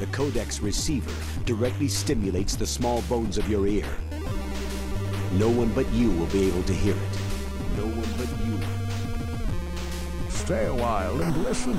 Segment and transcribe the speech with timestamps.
[0.00, 1.14] The codex receiver
[1.46, 3.86] directly stimulates the small bones of your ear.
[5.38, 7.14] No one but you will be able to hear it.
[7.78, 8.58] No one but you.
[10.30, 11.78] Stay a while and listen.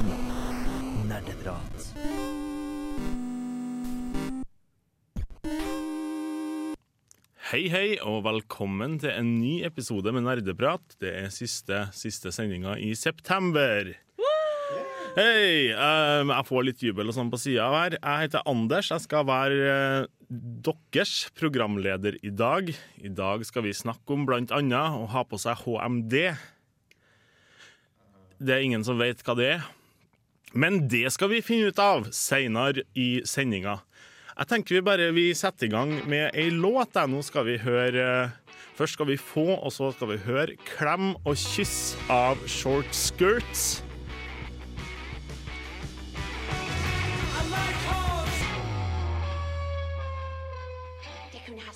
[1.10, 1.76] Nerdeprat.
[7.52, 10.96] Hei, hei, og velkommen til en ny episode med Nerdeprat.
[11.04, 13.92] Det er siste, siste sendinga i september.
[15.16, 15.72] Hei!
[15.72, 17.94] Um, jeg får litt jubel og sånn på sida her.
[17.96, 18.90] Jeg heter Anders.
[18.92, 22.74] Jeg skal være eh, deres programleder i dag.
[23.00, 26.18] I dag skal vi snakke om blant annet å ha på seg HMD.
[28.44, 29.64] Det er ingen som vet hva det er.
[30.52, 33.80] Men det skal vi finne ut av seinere i sendinga.
[34.36, 37.00] Jeg tenker vi bare vi setter i gang med ei låt.
[37.08, 38.34] Nå skal vi høre
[38.76, 43.80] Først skal vi få, og så skal vi høre 'Klem og kyss' av Short Skirts.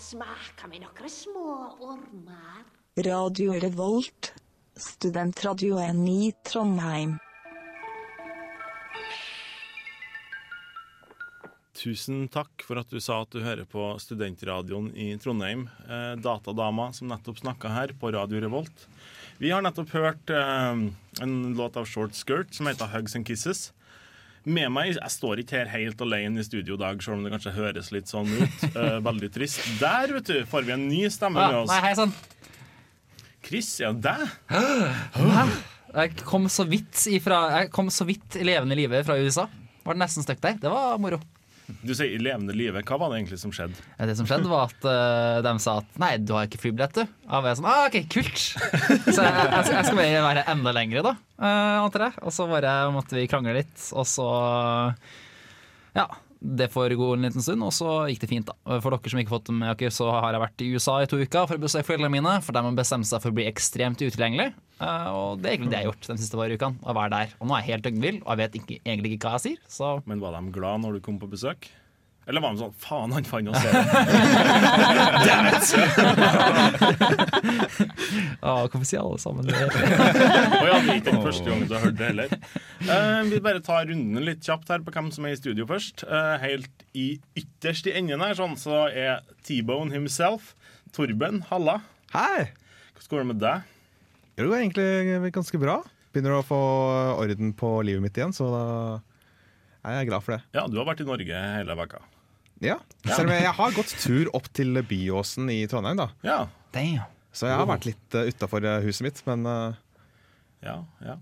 [0.09, 1.49] Smaka med noen små
[1.85, 2.61] ormer.
[3.05, 4.31] Radio Revolt,
[4.73, 7.17] studentradioen i Trondheim.
[11.79, 15.67] Tusen takk for at du sa at du hører på studentradioen i Trondheim.
[15.85, 18.87] Eh, datadama som nettopp snakka her på Radio Revolt.
[19.37, 20.87] Vi har nettopp hørt eh,
[21.21, 23.69] en låt av Short Skirt som heter Hugs and Kisses.
[24.47, 27.33] Med meg, Jeg står ikke her helt alene i studio i dag, selv om det
[27.33, 28.61] kanskje høres litt sånn ut.
[28.75, 29.59] Uh, veldig trist.
[29.81, 31.73] Der vet du, får vi en ny stemme med oss.
[31.73, 32.13] nei, hei sann.
[33.45, 34.27] Chris, ja, deg?
[35.89, 39.47] Jeg kom så vidt ifra Jeg kom så vidt levende i live fra USA.
[39.87, 40.59] Var nesten stuck der.
[40.61, 41.19] Det var moro.
[41.83, 42.81] Du sier i levende live.
[42.87, 43.77] Hva var det egentlig som skjedde?
[44.09, 47.17] Det som skjedde, var at uh, de sa at nei, du har ikke flybillett, du.
[47.29, 51.05] Og jeg sånn, ah, ok, kult Så jeg, jeg, jeg skal bare være enda lengre,
[51.05, 51.13] da.
[51.39, 52.15] Uh.
[52.25, 54.29] Og så bare måtte vi krangle litt, og så
[55.97, 56.09] Ja.
[56.39, 58.47] Det får gå en liten stund, og så gikk det fint.
[58.47, 60.95] da For dere som ikke har fått med dere, så har jeg vært i USA
[61.03, 62.35] i to uker for å besøke foreldrene mine.
[62.45, 64.53] For de har bestemt seg for å bli ekstremt utilgjengelig.
[64.79, 66.79] Eh, og det er egentlig det jeg har gjort de siste par ukene.
[66.79, 67.35] Å være der.
[67.39, 69.67] Og nå er jeg helt døgnvill, og jeg vet ikke, egentlig ikke hva jeg sier.
[69.67, 71.67] Så Men var de glad når du kom på besøk?
[72.29, 73.73] Eller var han sånn Faen, han fant oss her.
[78.45, 79.55] ah, Hvorfor sier alle sammen det?
[79.57, 82.35] Og ja, det er ikke den første gangen du har hørt det heller.
[82.85, 86.05] Uh, vi bare tar runden litt kjapt her på hvem som er i studio først.
[86.05, 87.07] Uh, helt i
[87.39, 90.53] ytterst i enden her, sånn, så er T-Bone himself.
[90.93, 91.79] Torben, halla.
[92.13, 92.51] Hei!
[92.93, 93.73] Hvordan går det med deg?
[94.37, 95.81] Det går egentlig ganske bra.
[96.13, 96.61] Begynner å få
[97.25, 98.63] orden på livet mitt igjen, så da
[99.89, 100.41] er jeg glad for det.
[100.53, 102.05] Ja, du har vært i Norge hele veka.
[102.61, 102.75] Ja,
[103.07, 106.09] Selv om jeg, jeg har gått tur opp til Byåsen i Trondheim, da.
[106.27, 106.39] Ja.
[106.75, 107.05] Damn.
[107.31, 109.77] Så jeg har vært litt uh, utafor huset mitt, men uh,
[110.65, 111.15] Ja, ja.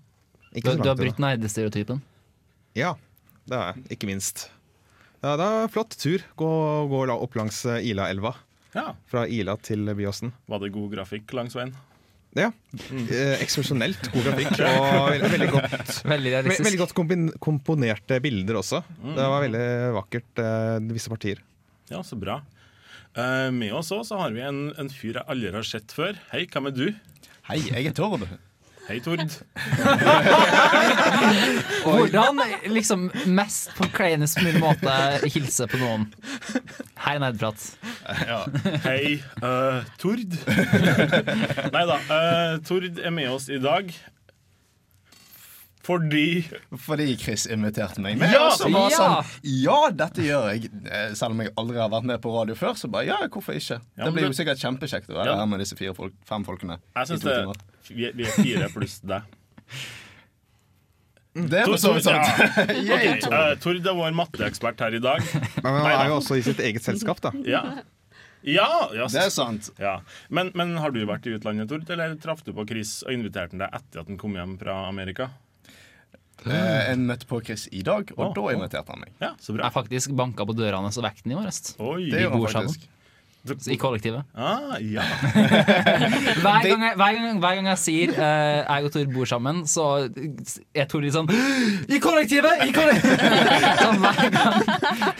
[0.47, 1.27] Du, ikke så du har langt brutt unna.
[1.35, 1.99] nerdestereotypen.
[2.79, 2.95] Ja,
[3.45, 3.83] det har jeg.
[3.97, 4.47] Ikke minst.
[5.21, 6.23] Ja, det er en flott tur.
[6.39, 6.49] Gå,
[6.89, 8.33] gå la- opp langs uh, Ilaelva.
[8.73, 8.87] ja.
[9.11, 10.33] Fra Ila til Byåsen.
[10.49, 11.75] Var det god grafikk langs veien?
[12.37, 12.51] Ja.
[12.91, 13.07] Mm.
[13.41, 14.51] eksepsjonelt god grafikk.
[14.67, 16.93] Og veldig, veldig godt Veldig Veldig godt
[17.41, 18.83] komponerte bilder også.
[19.17, 19.65] Det var veldig
[19.97, 21.41] vakkert, eh, visse partier.
[21.89, 22.41] Ja, så bra.
[23.17, 26.19] Uh, med oss også har vi en, en fyr jeg aldri har sett før.
[26.29, 26.85] Hei, hvem er du?
[27.49, 28.27] Hei, jeg er Tord.
[28.87, 29.19] Hei, Tord.
[31.83, 32.39] Hvordan
[32.71, 34.93] liksom mest på kleinest mulig måte
[35.27, 36.05] hilse på noen?
[37.03, 37.65] Hei, nerdprat.
[38.85, 40.37] Hei, uh, Tord.
[41.75, 41.97] Nei da.
[42.07, 43.91] Uh, Tord er med oss i dag
[45.87, 46.41] fordi
[46.83, 48.27] Fordi Chris inviterte meg med.
[48.35, 48.49] Ja!
[48.49, 48.97] og så var Ja!
[48.97, 49.29] sånn,
[49.63, 50.67] ja, dette gjør jeg.
[50.83, 52.73] Eh, Selv om jeg aldri har vært med på radio før.
[52.75, 53.77] Så bare, ja, hvorfor ikke?
[53.95, 55.37] Ja, det blir jo sikkert kjempekjekt å være Ja.
[55.39, 56.75] her med disse fire folk, fem folkene.
[56.91, 57.55] Jeg i to det timer.
[57.91, 59.21] Vi er, vi er fire pluss deg.
[61.37, 62.71] Det er for så vidt sant.
[62.81, 63.33] Yay, Tord.
[63.37, 65.21] eh, Tord er vår matteekspert her i dag.
[65.61, 67.31] Men han er jo også i sitt eget selskap, da.
[67.45, 67.61] Ja.
[68.47, 69.71] Ja, ja, Det er sant.
[69.81, 69.97] ja.
[70.33, 73.53] Men, men har du vært i utlandet, Tord, eller traff du på Chris og inviterte
[73.57, 75.29] han deg etter at han kom hjem fra Amerika?
[76.45, 76.53] Eh,
[76.93, 78.51] Jeg møtte på Chris i dag, og Å, da å.
[78.53, 79.13] inviterte han meg.
[79.21, 79.65] Ja, så bra.
[79.67, 81.73] Jeg faktisk banka på døra hans og vekket den i morges.
[81.81, 82.07] Oi.
[82.13, 82.88] Det han faktisk.
[83.71, 84.23] I kollektivet.
[84.35, 85.03] Ah, ja.
[86.44, 89.61] Hver gang jeg, hver gang, hver gang jeg sier uh, jeg og Tor bor sammen,
[89.69, 89.85] så
[90.75, 91.29] er Tor litt sånn
[91.91, 92.65] I kollektivet!
[92.67, 93.23] I kollektivet!
[93.83, 94.59] Sånn hver gang.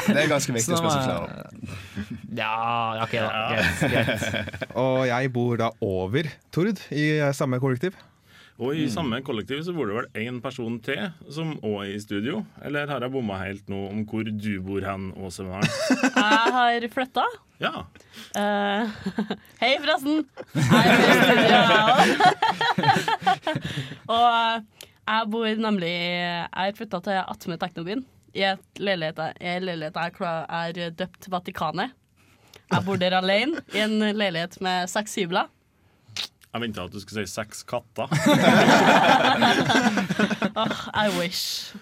[0.08, 1.78] Det er ganske viktig å er- spesifisere.
[2.38, 2.54] Ja,
[3.06, 3.32] ok, da.
[3.56, 3.82] Greit.
[3.92, 4.22] greit.
[4.84, 7.08] Og jeg bor da over Tord i
[7.38, 7.98] samme kollektiv.
[8.58, 12.00] Og i samme kollektiv så bor det vel én person til som òg er i
[12.02, 12.40] studio.
[12.66, 15.70] Eller har jeg bomma helt nå om hvor du bor hen, Åse Maren?
[16.18, 17.26] Jeg har flytta.
[17.62, 17.86] Ja.
[18.34, 18.90] Uh,
[19.62, 20.26] hei, forresten.
[24.18, 24.64] Og
[25.08, 28.06] jeg bor nemlig Jeg har flytta til Atme Teknobyen.
[28.38, 29.64] i et leilighet, jeg
[30.20, 31.90] har døpt Vatikanet.
[32.70, 35.48] Jeg bor der alene i en leilighet med seks hybler.
[36.54, 38.08] Jeg venta at du skulle si seks katter.
[40.64, 41.76] Åh, I wish.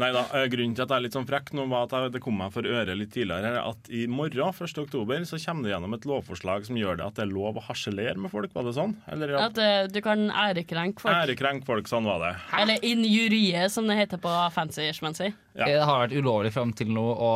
[0.00, 2.12] Nei da, eh, Grunnen til at jeg er litt sånn frekk nå, var at jeg,
[2.14, 4.78] det kom meg for øre litt tidligere at i morgen, 1.
[4.80, 7.64] oktober, så kommer det gjennom et lovforslag som gjør det at det er lov å
[7.66, 8.54] harselere med folk.
[8.56, 8.94] Var det sånn?
[9.12, 11.18] Eller at At uh, du kan ærekrenke folk.
[11.26, 12.32] Ærekrenke folk, sånn var det.
[12.62, 15.28] Eller injurie, som det heter på fancy-schmancy.
[15.58, 15.68] Ja.
[15.68, 17.32] Det har vært ulovlig fram til nå, å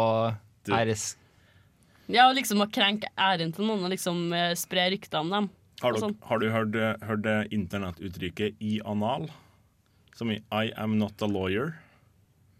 [0.72, 1.12] æres...
[2.08, 5.48] Ja, liksom å krenke æren til noen og liksom eh, spre rykter om dem.
[5.82, 6.16] Har du, sånn.
[6.24, 9.28] har du hørt, hørt det internettuttrykket 'i anal'?
[10.16, 11.74] Som i 'I am not a lawyer'?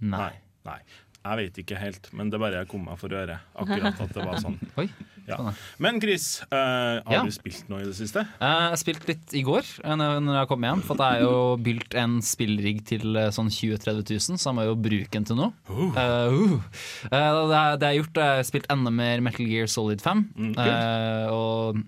[0.01, 0.33] Nei.
[0.67, 0.81] Nei.
[1.27, 3.41] Jeg vet ikke helt, men det bare kom meg for øre.
[3.59, 4.59] Akkurat at det var sånn.
[4.79, 4.85] Oi.
[5.27, 5.39] Ja.
[5.41, 7.23] Sånn, Men Chris, uh, har Ja.
[7.25, 8.23] du spilt noe i det siste?
[8.41, 11.57] Uh, Jeg spilte litt i går eh, når jeg kom hjem, for det er jo
[11.59, 15.25] bylt en spillrigg til eh, sånn 20 000-30 000, så jeg må jo bruke den
[15.27, 15.51] til noe.
[15.67, 16.63] Eh, uh.
[17.11, 20.23] Eh, det, jeg har er gjort, jeg har spilt enda mer Metal Gear Solid 5,
[20.37, 21.83] Mm, eh, og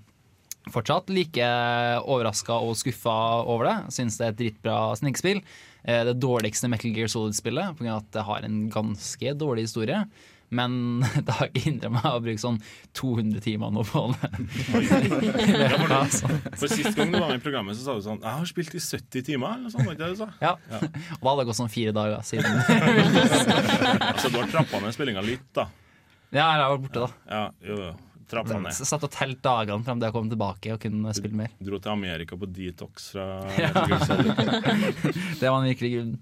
[0.75, 1.49] fortsatt like
[2.05, 3.77] overraska og skuffa over det.
[3.97, 5.43] Syns det er et dritbra snikspill.
[5.85, 7.97] Eh, Det dårligste Metal Gear Solid-spillet, pga.
[7.99, 10.05] at det har en ganske dårlig historie.
[10.51, 12.57] Men det har ikke hindra meg å bruke sånn
[12.97, 14.31] 200 timer nå på det.
[15.89, 16.39] Ja, sånn.
[16.57, 18.75] For Sist gang du var med i programmet, så sa du sånn 'Jeg har spilt
[18.75, 19.59] i 70 timer'.
[19.59, 20.29] Eller sånt, det du sa?
[20.41, 20.55] Ja.
[20.73, 22.49] Og da hadde det gått sånn fire dager siden.
[24.09, 25.69] Altså, Du har trappa ned spillinga litt, da.
[26.33, 27.09] Ja, jeg var borte, da.
[27.29, 27.93] Ja, jo, jo.
[28.29, 28.77] Trappa ned.
[28.77, 31.53] Satt og telt dagene frem til jeg kom tilbake og kunne spille mer.
[31.65, 33.71] Dro til Amerika på detox fra Ja.
[35.41, 36.19] Det var den virkelige grunnen.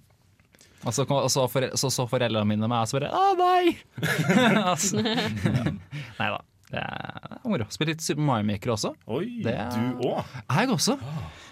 [0.86, 3.32] Og så, kom, og så, for, så, så foreldrene mine meg og så bare Å,
[3.40, 3.74] nei!
[4.72, 5.02] altså,
[6.20, 6.38] nei da.
[6.76, 7.67] Det er moro.
[7.73, 8.93] Spilte litt Super Mario Maker også.
[9.17, 10.34] Oi, Det du òg?
[10.50, 10.96] Jeg også.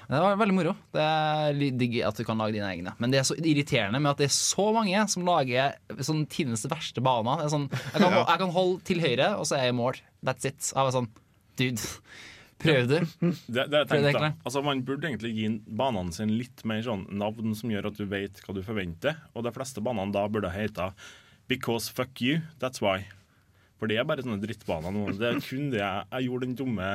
[0.05, 0.75] Det var veldig moro.
[0.93, 2.93] Det er litt digg at du kan lage dine egne.
[3.00, 6.67] Men det er så irriterende med at det er så mange som lager sånn tidenes
[6.69, 7.47] verste baner.
[7.47, 10.00] Er sånn, jeg, kan, jeg kan holde til høyre, og så er jeg i mål.
[10.26, 10.61] That's it.
[10.75, 11.11] Jeg var sånn
[11.55, 11.88] Dude,
[12.59, 13.00] prøv det.
[13.23, 16.82] Det, det jeg Prøv det, tenkte, altså Man burde egentlig gi banene sine litt mer
[16.85, 19.21] sånn navn som gjør at du vet hva du forventer.
[19.32, 20.91] Og de fleste banene da burde hete
[21.49, 23.05] Because fuck you, that's why.
[23.84, 25.10] For det er bare sånne drittbaner nå.
[25.12, 26.92] Det er kun det jeg, jeg gjorde den dumme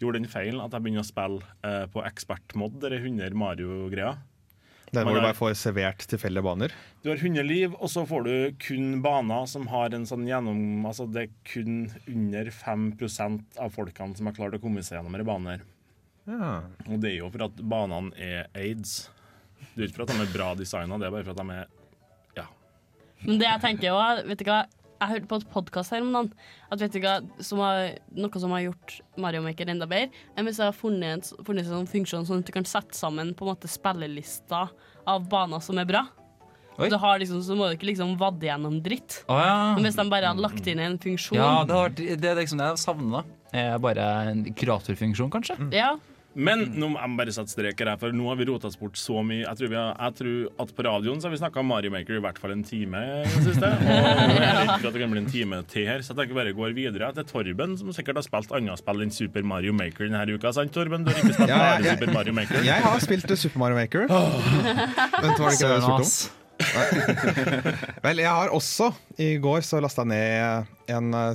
[0.00, 4.16] Gjorde den feilen at jeg begynner å spille eh, på ekspertmod, de 100 Mario-greia.
[4.90, 6.74] Der hvor du bare får servert tilfeldige baner.
[7.04, 10.86] Du har 100 liv, og så får du kun baner som har en sånn gjennom
[10.86, 11.78] Altså det er kun
[12.10, 15.64] under 5% av folkene som har klart å komme seg gjennom en bane her.
[16.26, 16.52] Ja.
[16.88, 19.10] Og det er jo for at banene er aids.
[19.74, 21.58] Det er ikke for at de er bra designa, det er bare for at de
[21.60, 22.48] er Ja.
[23.24, 24.64] Men det jeg tenker også, vet du hva
[25.04, 26.30] Jeg hørte på et podkast her om dagen
[26.72, 30.08] at vet du hva, som har, noe som har gjort Mario Maker enda bedre,
[30.38, 33.34] hvis jeg har funnet en, funnet en sånn funksjon sånn at du kan sette sammen
[33.36, 34.72] på en måte spillelister
[35.04, 36.06] av baner som er bra.
[36.74, 39.20] Du har liksom, så må du ikke liksom vadde gjennom dritt.
[39.28, 39.58] Oh, ja.
[39.76, 42.58] Men hvis de bare hadde lagt inn en funksjon ja det, har det er liksom
[42.58, 43.28] det jeg savner.
[43.54, 45.54] Er bare en kuratorfunksjon, kanskje.
[45.76, 45.92] Ja,
[46.34, 48.96] Men nå må jeg bare sette streker her, for nå har vi rota oss bort
[48.98, 49.44] så mye.
[49.44, 51.92] Jeg tror, vi har, jeg tror at på radioen så har vi snakka om Mario
[51.94, 53.70] Maker i hvert fall en time i det siste.
[53.84, 56.38] Og jeg er for at det kan bli en time til her, så jeg tenker
[56.40, 60.08] bare går videre til Torben, som sikkert har spilt annet spill enn Super Mario Maker
[60.10, 60.50] denne uka.
[60.56, 61.06] Sant, Torben?
[61.06, 62.64] Du har ikke spilt Ja, bare jeg- Super Mario Maker?
[62.66, 64.08] Jeg har spilt Super Mario Maker.
[64.10, 66.42] Vent, var det ikke det du spurte om?
[68.04, 68.90] Vel, jeg har også
[69.22, 71.34] I går så lasta jeg ned en eh,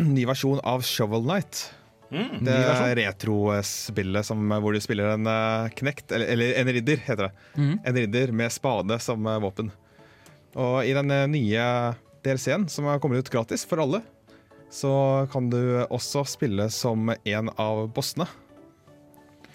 [0.00, 1.68] ny versjon av Shovel Knight.
[2.10, 2.44] Mm.
[2.44, 2.56] Det
[2.98, 7.32] retrospillet hvor du spiller en eh, knekt, eller, eller en ridder, heter det.
[7.54, 7.74] Mm.
[7.84, 9.70] En ridder med spade som eh, våpen.
[10.58, 11.66] Og i den eh, nye
[12.24, 14.02] DLC-en, som har kommet ut gratis for alle,
[14.70, 18.26] så kan du også spille som en av bossene.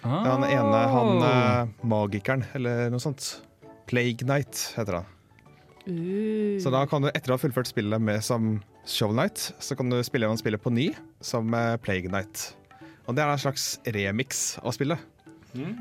[0.06, 3.36] Han ene, han eh, magikeren, eller noe sånt.
[3.90, 5.12] Plague Knight heter han.
[5.86, 6.58] Uh.
[6.62, 8.56] Så da kan du etter å ha fullført spillet med som
[8.86, 10.90] Shovel Knight, så kan du spille gjennom spillet på ny
[11.24, 12.52] som eh, Plague Knight.
[13.06, 15.02] Og det er en slags remix av spillet.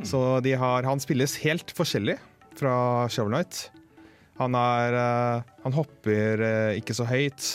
[0.07, 2.17] Så de har, han spilles helt forskjellig
[2.55, 2.75] fra
[3.11, 3.67] Shovel Knight.
[4.39, 7.49] Han, er, eh, han hopper eh, ikke så høyt.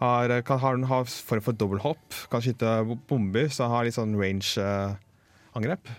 [0.00, 2.20] Har, kan, har, har form for dobbelthopp.
[2.32, 5.92] Kan skyte bomber, så han har litt sånn range-angrep.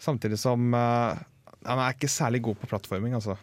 [0.00, 1.20] Samtidig som eh,
[1.66, 3.36] han er ikke særlig god på plattforming, altså.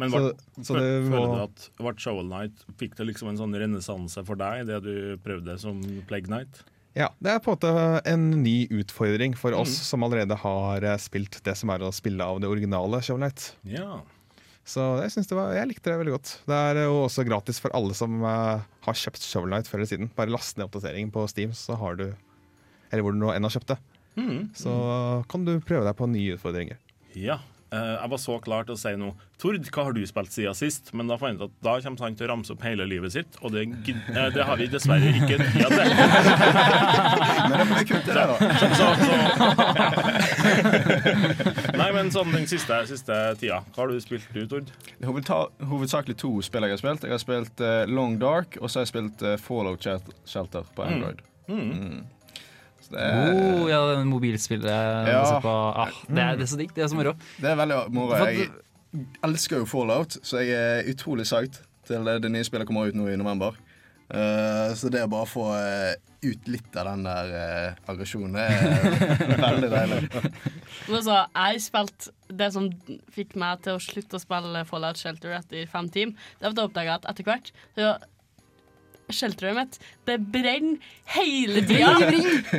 [0.00, 3.36] Men Så, var, så det føler du at ble Shovel Knight Fikk det liksom en
[3.38, 6.64] sånn renessanse for deg, det du prøvde som Plague Knight?
[6.94, 10.98] Ja, det er på en måte en ny utfordring for oss som allerede har eh,
[11.02, 13.48] spilt det som er å spille av det originale Shovel Knight.
[13.66, 14.02] Ja.
[14.64, 16.30] Så jeg, det var, jeg likte det veldig godt.
[16.46, 19.90] Det er jo også gratis for alle som eh, har kjøpt Shovel Knight før eller
[19.90, 20.12] siden.
[20.14, 22.06] Bare last ned oppdateringen på Steam, så har du
[22.92, 23.80] Eller hvor du nå enn har kjøpt det.
[24.14, 24.54] Mm.
[24.54, 24.72] Så
[25.28, 26.78] kan du prøve deg på nye utfordringer.
[27.18, 27.40] Ja.
[27.74, 29.14] Eh, jeg var så klar til å si noe.
[29.40, 30.92] Tord, hva har du spilt siden sist?
[30.94, 33.38] Men da fant jeg at da kommer han til å ramse opp hele livet sitt,
[33.42, 35.70] og det, eh, det har vi dessverre ikke tid til.
[37.48, 38.36] Men det får vi kutte det, da.
[38.60, 39.14] Så, så, så.
[41.74, 43.58] Nei, men sånn den siste, siste tida.
[43.74, 44.66] Hva har du spilt du, Tord?
[45.04, 45.36] Hovedta
[45.68, 47.02] hovedsakelig to spill jeg har spilt.
[47.06, 50.86] Jeg har spilt uh, Long Dark, og så har jeg spilt uh, Fallout Shelter på
[50.86, 51.18] Android.
[51.50, 51.58] Mm.
[51.60, 51.70] Mm.
[51.84, 52.23] det,
[52.98, 54.70] er, Oh, ja, den mobilspillet
[55.10, 55.22] Ja.
[55.42, 55.54] på.
[55.84, 56.74] Ah, det, er, det er så digg.
[56.76, 57.14] Det er så moro.
[57.40, 58.18] det er veldig moro.
[58.24, 58.50] Jeg
[59.26, 63.08] elsker jo Fallout, så jeg er utrolig psyched til det nye spillet kommer ut nå
[63.12, 63.56] i november.
[64.14, 68.44] Uh, så det å bare få eh, ut litt av den der uh, aggresjonen, det
[68.44, 70.00] er veldig deilig.
[70.92, 72.68] Men så, jeg spilte det som
[73.14, 76.20] fikk meg til å slutte å spille Fallout Shelter etter fem timer.
[76.36, 77.94] Det var at jeg oppdaga at etter hvert så
[79.12, 80.78] Shelteret mitt, det brenner
[81.12, 81.92] hele tida.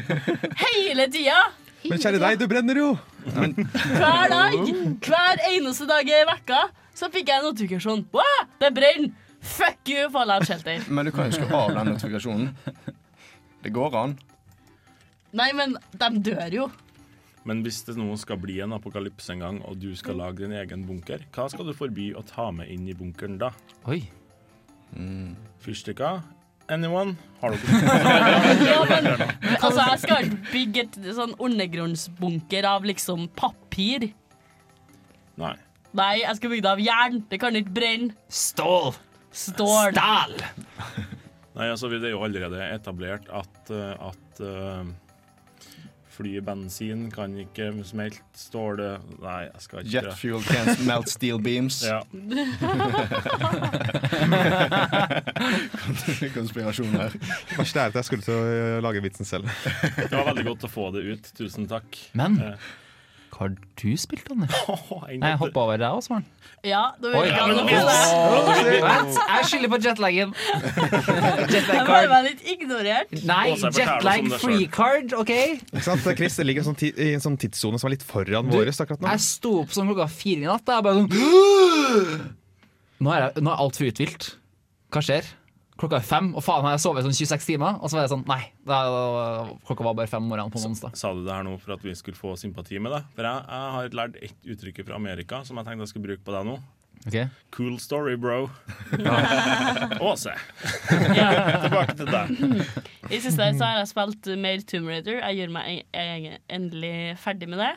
[0.66, 1.40] hele tida!
[1.86, 2.90] Men kjære deg, du brenner jo!
[3.26, 4.56] Hver dag!
[5.06, 6.62] Hver eneste dag i vekka
[6.96, 8.06] så fikk jeg en notifikasjon.
[8.14, 9.14] Wow, det brenner!
[9.46, 10.82] Fuck you, Fallout Shelter.
[10.90, 12.48] Men du kan jo ikke av den notifikasjonen.
[13.62, 14.16] Det går an.
[15.38, 16.66] Nei, men de dør jo.
[17.46, 20.56] Men hvis det nå skal bli en apokalypse en gang, og du skal lage din
[20.58, 23.52] egen bunker, hva skal du forby å ta med inn i bunkeren da?
[23.92, 24.00] Oi.
[25.62, 26.24] Fyrstikker?
[26.72, 27.16] Anyone?
[27.42, 27.52] Har
[28.70, 29.08] Ja, men,
[29.62, 34.10] altså, jeg skal ikke bygge et sånn undergrunnsbunker av liksom papir.
[35.42, 35.54] Nei.
[35.96, 37.20] Nei, jeg skal bygge det av jern.
[37.30, 38.16] Det kan ikke brenne.
[38.28, 38.96] Stål!
[39.36, 39.96] Stål.
[39.96, 40.36] Stål.
[41.56, 44.84] Nei, altså Det er jo allerede etablert at, eh, at uh,
[46.16, 48.80] flybensin kan ikke smelte stål
[49.22, 51.82] Nei, jeg skal ikke Jet fuel can't melt steel beams.
[51.86, 52.00] Ja.
[56.36, 57.12] Konspirasjon her.
[57.58, 58.42] Verste er at jeg skulle til å
[58.86, 59.46] lage vitsen selv.
[60.00, 61.24] Det var veldig godt å få det ut.
[61.38, 61.90] Tusen takk.
[62.18, 62.56] Men Eh,
[63.36, 64.54] hva har du spilt, Anders?
[64.72, 66.28] Oh, Nei, jeg hoppa over deg også, Maren.
[66.64, 67.66] Ja, da vil jeg noe
[68.86, 70.32] Vent, jeg skylder på jetlagen.
[70.46, 72.08] Jeg Jetlag ble card.
[72.14, 73.12] bare litt ignorert.
[73.28, 75.34] Nei, jetlag free card, OK?
[75.36, 76.08] Ikke sant?
[76.18, 79.12] Chris det ligger sånn i en sånn tidssone som er litt foran vår akkurat nå.
[79.12, 80.72] Jeg sto opp sånn klokka fire i natt.
[80.72, 82.26] Jeg bare sånn
[83.06, 84.30] Nå er, jeg, nå er alt for utvilt.
[84.96, 85.28] Hva skjer?
[85.76, 87.74] Klokka er fem, og faen har jeg sovet sånn 26 timer.
[87.84, 88.78] Og så var jeg sånn, nei, da,
[89.68, 90.96] klokka var bare fem om morgenen på onsdag.
[90.96, 93.10] Sa du det her nå for at vi skulle få sympati med deg?
[93.18, 96.24] For jeg, jeg har lært ett uttrykk fra Amerika som jeg tenkte jeg skulle bruke
[96.24, 96.56] på deg nå.
[97.06, 97.28] Okay.
[97.54, 98.48] Cool story, bro.
[100.10, 100.32] Åse.
[100.90, 102.32] Tilbake til deg.
[103.12, 105.20] I siste så har jeg spilt mer Tomb Raider.
[105.22, 107.74] Jeg gjør meg en- en- endelig ferdig med det.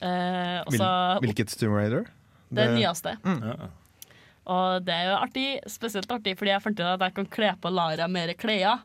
[0.00, 0.90] Uh, også,
[1.22, 2.06] hvilket Tomb Raider?
[2.50, 3.14] det nyeste.
[3.22, 3.70] Ja.
[4.50, 7.50] Og det er jo artig, spesielt artig fordi jeg fant ut at jeg kan kle
[7.62, 8.82] på Lara mer klær.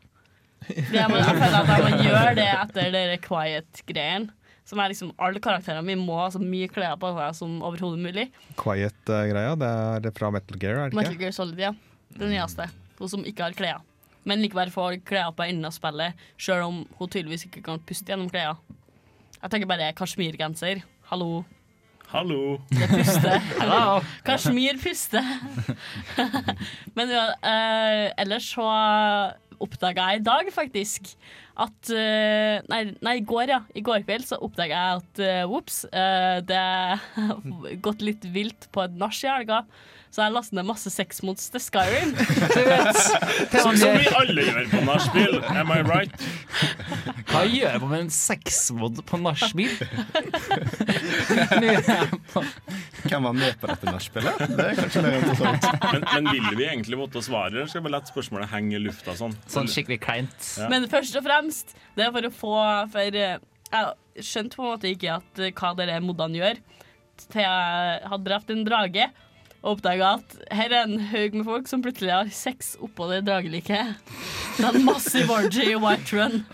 [0.66, 4.28] Fordi jeg, må, jeg føler at jeg må gjøre det etter den quiet-greien.
[4.66, 8.02] Som er liksom Alle karakterene mine må ha så mye klær på seg som overhodet
[8.02, 8.28] mulig.
[8.58, 9.52] Quiet-greia.
[9.58, 11.02] Det er fra Metal Gear, er det ikke?
[11.02, 11.20] Metal?
[11.20, 11.74] Gear Solid, ja.
[12.16, 12.66] Det nyeste.
[12.98, 13.84] Hun som ikke har klær.
[14.26, 18.10] Men likevel får klær på enden av spillet, sjøl om hun tydeligvis ikke kan puste
[18.10, 18.58] gjennom klærne.
[19.36, 20.80] Jeg tenker bare kasjmirgenser.
[21.12, 21.44] Hallo.
[22.16, 22.56] Hallo.
[22.72, 23.42] Det puster.
[23.60, 24.00] Hello.
[24.80, 25.26] Puster.
[26.96, 28.68] Men ja, eh, ellers så
[29.60, 31.10] oppdaga jeg i dag faktisk
[31.56, 33.60] at eh, nei, nei, i går, ja.
[33.72, 37.44] I går kveld så oppdaga jeg at uh, ops, uh, det har
[37.86, 39.64] gått litt vilt på et nach i helga.
[40.16, 42.14] Så jeg lastet ned masse sex mods til Skyrim.
[42.56, 43.00] Du vet,
[43.50, 45.34] til Som, som vi alle gjør på nachspiel.
[45.52, 46.26] Am I right?
[47.28, 49.74] Hva gjør jeg med en sexmod på nachspiel?
[51.36, 52.44] kan man på.
[53.06, 54.40] Hvem var med på dette nachspielet?
[54.56, 55.68] Det er kanskje mer interessant.
[55.84, 59.14] Men, men vil vi egentlig måtte svare, eller skal vi la spørsmålet henge i lufta
[59.18, 59.36] sånn?
[59.52, 60.48] Sånn skikkelig kleint.
[60.56, 60.70] Ja.
[60.72, 61.45] Men først og fremst,
[61.96, 62.54] det er for å få
[62.92, 63.38] For eh,
[63.72, 66.60] jeg skjønte på en måte ikke at, eh, hva dere modene gjør,
[67.26, 69.08] til jeg hadde drept en drage.
[69.66, 73.24] Og oppdaga at her er en haug med folk som plutselig har sex oppå det
[73.26, 73.96] drageliket.
[74.56, 76.44] Det er en massiv orgy i White Run.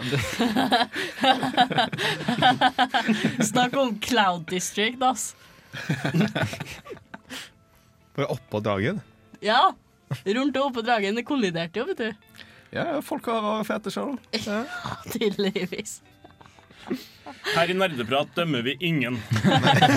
[3.50, 5.34] Snakk om Cloud District, ass.
[8.16, 9.02] Bare oppå dragen?
[9.44, 9.74] Ja.
[10.24, 11.16] Rundt og oppå dragen.
[11.18, 12.31] Det kolliderte jo, vet du.
[12.72, 14.60] Ja, folk har rare fetisjer, da.
[15.12, 15.98] Tydeligvis.
[17.52, 19.18] Her i Nerdeprat dømmer vi ingen.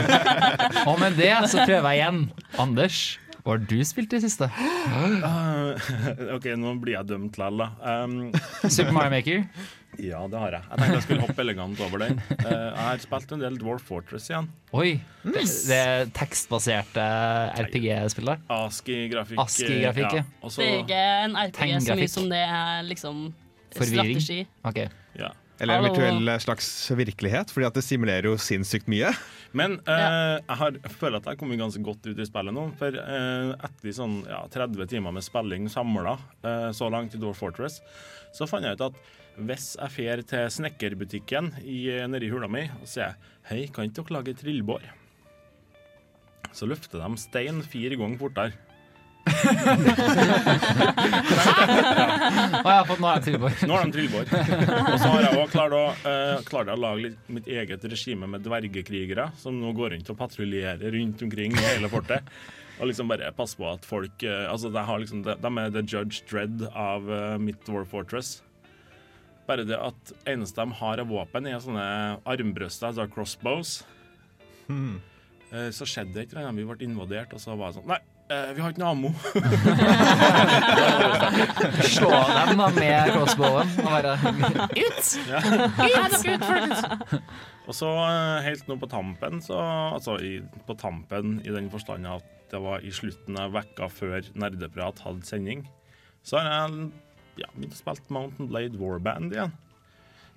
[0.89, 2.20] Og med det så prøver jeg igjen.
[2.60, 3.00] Anders,
[3.46, 4.50] hva har du spilt i det siste?
[4.50, 5.77] Uh,
[6.36, 7.70] OK, nå blir jeg dømt likevel, da.
[8.03, 8.34] Um,
[8.65, 9.44] Super Mario Maker?
[10.04, 10.66] Ja, det har jeg.
[10.70, 12.20] Jeg tenkte jeg skulle hoppe elegant over den.
[12.34, 14.50] Uh, jeg har spilt en del Dwarf Fortress igjen.
[14.75, 14.92] Oi.
[15.24, 17.06] Det, det er tekstbaserte
[17.66, 18.46] RPG-spillet?
[18.58, 19.42] ASKI-grafikk.
[19.46, 20.28] Aski-grafikk, ja.
[20.42, 23.25] Og så- Det er ikke en RPG så mye som det er liksom
[23.75, 24.22] Forvirring.
[24.22, 24.48] strategi.
[24.64, 24.88] Okay.
[25.20, 25.32] ja.
[25.60, 29.14] Eller en virtuell eh, slags virkelighet, fordi at det simulerer jo sinnssykt mye.
[29.60, 32.56] Men uh, jeg har, jeg føler at jeg har kommet ganske godt ut i spillet
[32.56, 32.66] nå.
[32.80, 37.40] For uh, etter sånn ja, 30 timer med spilling samla uh, så langt i Dwarf
[37.40, 37.80] Fortress,
[38.36, 39.00] så fant jeg ut at
[39.36, 43.18] hvis jeg fer til snekkerbutikken i, nede hula mi og sier
[43.50, 44.86] Hei, kan ikke dere lage trillebår?
[46.56, 48.56] Så løfter de stein fire ganger fortere.
[52.86, 53.54] Fått nå har jeg trillebår.
[53.68, 54.25] Nå har de trillebår.
[54.32, 55.75] Og så har jeg òg klart,
[56.08, 60.20] eh, klart å lage litt, mitt eget regime med dvergekrigere, som nå går rundt og
[60.20, 62.22] patruljerer rundt omkring i hele fortet.
[62.80, 65.70] Og liksom bare passe på at folk uh, Altså, de, har liksom, de, de er
[65.72, 68.42] the judge dread av uh, mitt War Fortress.
[69.46, 71.86] Bare det at eneste de har av våpen, er sånne
[72.25, 73.78] armbrøster, altså crossbows.
[74.66, 74.98] Hmm.
[75.72, 78.00] Så skjedde det ikke eller vi ble invadert, og så var det sånn Nei,
[78.34, 79.12] eh, vi har ikke noe ammo.
[81.96, 84.14] Slå dem da med crossbowen og bare
[84.82, 85.06] ut!
[87.66, 89.58] Og så eh, helt nå på tampen, så,
[89.96, 90.38] altså i,
[90.68, 95.25] på tampen i den forstand at det var i slutten av vekka før Nerdeprat hadde
[95.25, 95.66] sending,
[96.25, 96.92] så har jeg
[97.39, 99.54] ja, begynt å spille Mountain Blade Warband igjen.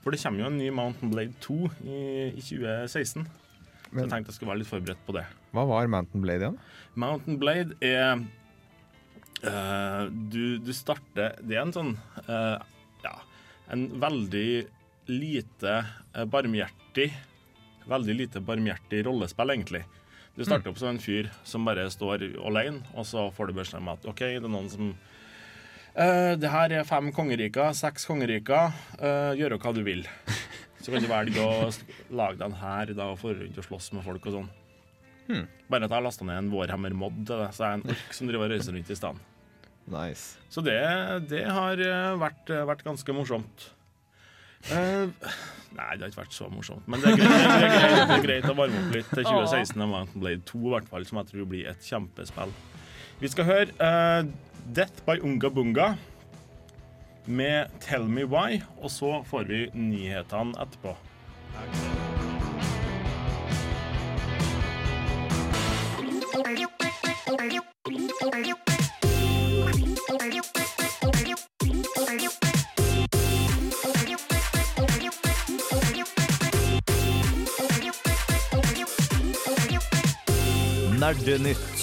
[0.03, 2.01] For det kommer jo en ny Mountain Blade 2 i,
[2.39, 3.27] i 2016.
[3.89, 5.25] Så jeg tenkte jeg skulle være litt forberedt på det.
[5.57, 6.59] Hva var Mountain Blade igjen?
[6.99, 8.21] Mountain Blade er
[9.45, 11.95] uh, du, du starter Det er en sånn
[12.27, 12.59] uh,
[13.05, 13.15] Ja,
[13.73, 14.51] en veldig
[15.09, 15.75] lite
[16.13, 17.07] eh, barmhjertig
[17.89, 19.81] Veldig lite barmhjertig rollespill, egentlig.
[20.37, 23.81] Du starter opp som en fyr som bare står alene, og så får du beskjed
[23.81, 24.91] om at OK, det er noen som
[25.99, 28.71] Det her er fem kongeriker, seks kongeriker.
[29.01, 30.05] Uh, gjør hva du vil.
[30.83, 31.69] Så kan du velge å
[32.15, 34.51] lage deg en hær da, og få rundt og slåss med folk og sånn.
[35.69, 38.15] Bare at jeg har lasta ned en Warhammer-mod til det, så jeg er en ork
[38.17, 39.27] som driver og reiser rundt i stedet.
[39.89, 40.39] Nice.
[40.53, 40.79] Så det,
[41.29, 43.69] det har eh, vært, eh, vært ganske morsomt.
[44.69, 45.07] Uh,
[45.77, 48.17] nei, det har ikke vært så morsomt, men det er greit, det er greit, det
[48.17, 51.07] er greit å varme opp litt til 2016 og Mountain Blade 2, i hvert fall,
[51.09, 52.57] som jeg tror blir et kjempespill.
[53.23, 54.33] Vi skal høre eh,
[54.75, 55.97] Death by Unga Bunga
[57.25, 60.93] med Tell Me Why, og så får vi nyhetene etterpå.
[80.99, 81.78] Nerdenytt.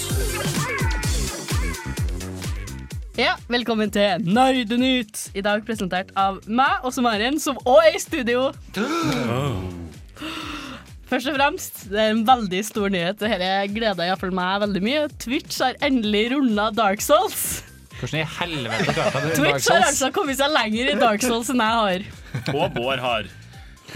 [3.16, 5.30] Ja, velkommen til Nerdenytt.
[5.36, 8.50] I dag presentert av meg, Åse Maren, som òg er i studio.
[11.06, 13.16] Først og fremst, det er en veldig stor nyhet.
[13.22, 15.06] Dette gleder iallfall meg veldig mye.
[15.22, 17.62] Twitch har endelig runda Dark Souls.
[17.96, 19.88] Hvordan i helvete klarte du Dark Twitch har Souls?
[19.94, 22.06] altså kommet seg lenger i Dark Souls enn jeg har.
[22.52, 23.30] Og Bård har.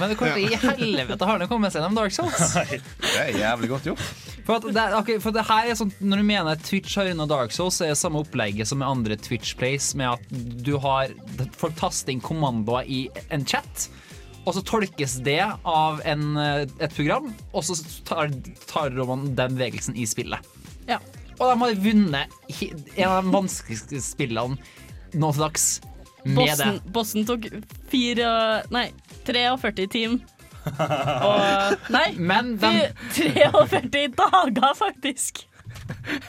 [0.01, 2.55] Men hvordan i helvete har den kommet seg gjennom Dark Souls?
[3.05, 4.05] Det er jævlig godt gjort.
[4.47, 7.11] For, at det, okay, for det her er sånn Når du mener at Twitch har
[7.11, 10.65] unna Dark Souls, så er det samme opplegget som med andre Twitch Plays, med at
[10.65, 11.13] du har
[11.61, 13.89] Folk taster inn kommandoer i en chat.
[14.49, 17.77] Og så tolkes det av en, eh, et program, og så
[18.09, 18.33] tar,
[18.71, 20.49] tar man den bevegelsen i spillet.
[20.89, 20.97] Ja.
[21.37, 22.33] Og de har vunnet
[22.97, 24.57] en av de vanskeligste spillene
[25.21, 25.69] nå til dags
[26.25, 26.93] med Bossen, det.
[26.93, 27.47] bossen tok
[27.89, 28.31] fire
[28.75, 28.91] Nei,
[29.27, 30.21] 43 timer.
[31.25, 32.83] Og Nei, Men den...
[33.17, 35.47] 43 dager, faktisk.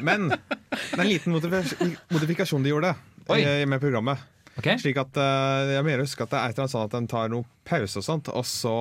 [0.00, 2.94] Men det er en liten modifikasjon de gjorde
[3.30, 3.40] Oi.
[3.42, 4.22] eh, med programmet.
[4.58, 4.78] Okay.
[4.82, 6.96] Slik at eh, Jeg mener å huske at det er et eller annet sånn at
[6.96, 8.74] den tar noe pause og sånt, og så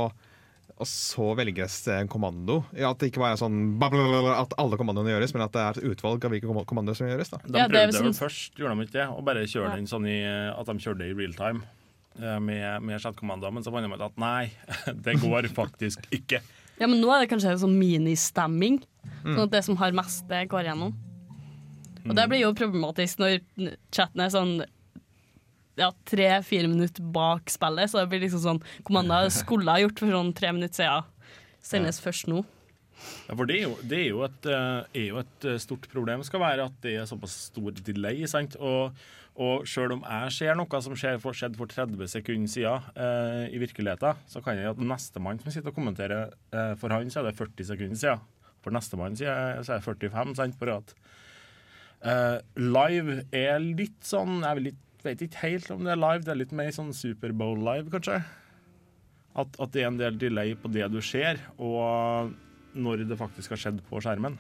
[0.79, 2.61] og så velges det en kommando.
[2.71, 5.75] Ja, at det ikke bare er sånn at alle kommandoene gjøres, men at det er
[5.81, 7.33] et utvalg av hvilke kom- kommandoer som gjøres.
[7.33, 7.39] da.
[7.43, 9.89] De Ja, det prøvde sånn- vel først, gjorde de ikke det, og bare kjørte den
[9.91, 11.67] sånn i, at de kjørte det i real time eh,
[12.17, 14.49] med, med chatkommandoer, men så fant jeg ut at nei,
[15.05, 16.41] det går faktisk ikke.
[16.79, 18.79] Ja, men nå er det kanskje sånn ministemming.
[19.21, 20.93] Sånn at det som har mest, det går gjennom.
[22.07, 23.39] Og det blir jo problematisk når
[23.93, 24.53] chatten er sånn
[25.79, 30.15] ja, tre-fire minutter bak spillet, så det blir liksom sånn kommandoer skulle ha gjort for
[30.15, 31.35] sånn tre minutter siden.
[31.69, 32.43] Sendes først nå.
[33.27, 35.87] Ja, for det er jo, det er jo, et, eh, er jo et eh, stort
[35.91, 38.25] problem skal være at det er såpass stor delay.
[38.27, 38.57] Sant?
[38.59, 38.95] Og,
[39.39, 44.19] og selv om jeg ser noe som skjedde for 30 sekunder siden eh, i virkeligheten,
[44.27, 47.37] så kan jeg at nestemann som sitter og kommenterer, eh, for han så er det
[47.37, 48.25] 40 sekunder siden.
[48.59, 50.91] For nestemann så er det 45 sant, på rad.
[52.03, 54.73] Eh, live er litt sånn Jeg
[55.03, 56.23] vet ikke helt om det er live.
[56.23, 58.19] Det er litt mer sånn Superbowl-live, kanskje.
[59.39, 62.35] At, at det er en del delay på det du ser, og
[62.75, 64.35] når det faktisk har skjedd på skjermen.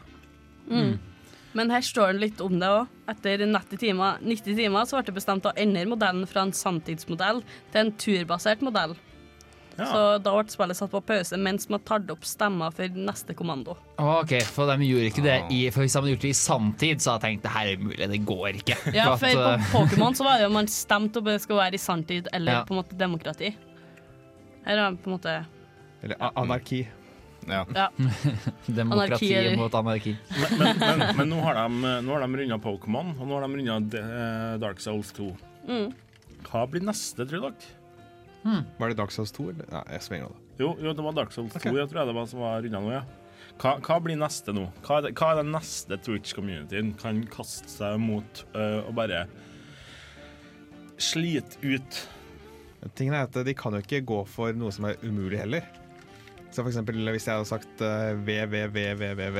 [1.57, 2.87] Men her står det litt om det òg.
[3.09, 7.41] Etter 90 timer, 90 timer så ble det bestemt å endre modellen fra en sanntidsmodell
[7.73, 8.93] til en turbasert modell.
[9.79, 9.85] Ja.
[9.87, 13.77] Så da ble spillet satt på pause mens man tar opp stemmer for neste kommando.
[13.97, 16.99] Ok, For de gjorde ikke det i For Hvis de hadde gjort det i sanntid,
[17.01, 18.77] så hadde jeg tenkt det her er umulig, det går ikke.
[18.99, 21.79] Ja, for på eh, Pokémon så var det jo man stemte om det skulle være
[21.79, 22.65] i sanntid eller Ja.
[22.67, 23.53] på en måte demokrati.
[24.67, 25.37] Her er det på en måte
[26.03, 26.83] Eller anarki.
[27.47, 27.63] Ja.
[27.75, 27.87] Ja.
[28.65, 30.13] Demokrati Anarki mot anarki.
[30.29, 33.47] Men, men, men, men nå har de, nå har de runda Pokémon, og nå har
[33.47, 34.03] de runda
[34.61, 35.29] Dark Souls 2.
[35.69, 35.87] Mm.
[36.49, 37.75] Hva blir neste, tror dere?
[38.79, 39.49] Var det Dark Souls 2?
[39.53, 39.71] Eller?
[39.73, 40.45] Nei, jeg svinger det.
[40.59, 41.65] Jo, jo, det var Dark Souls 2 Ok.
[41.71, 43.03] jeg tror jeg det var som var runda nå, ja.
[43.59, 44.65] Hva, hva blir neste nå?
[44.85, 49.25] Hva er, det, hva er den neste Twitch-communityen kan kaste seg mot og bare
[50.99, 51.99] slite ut?
[52.95, 55.65] Tingen er at De kan jo ikke gå for noe som er umulig heller.
[56.49, 59.39] Så for eksempel hvis jeg hadde sagt uh, VVVVVV,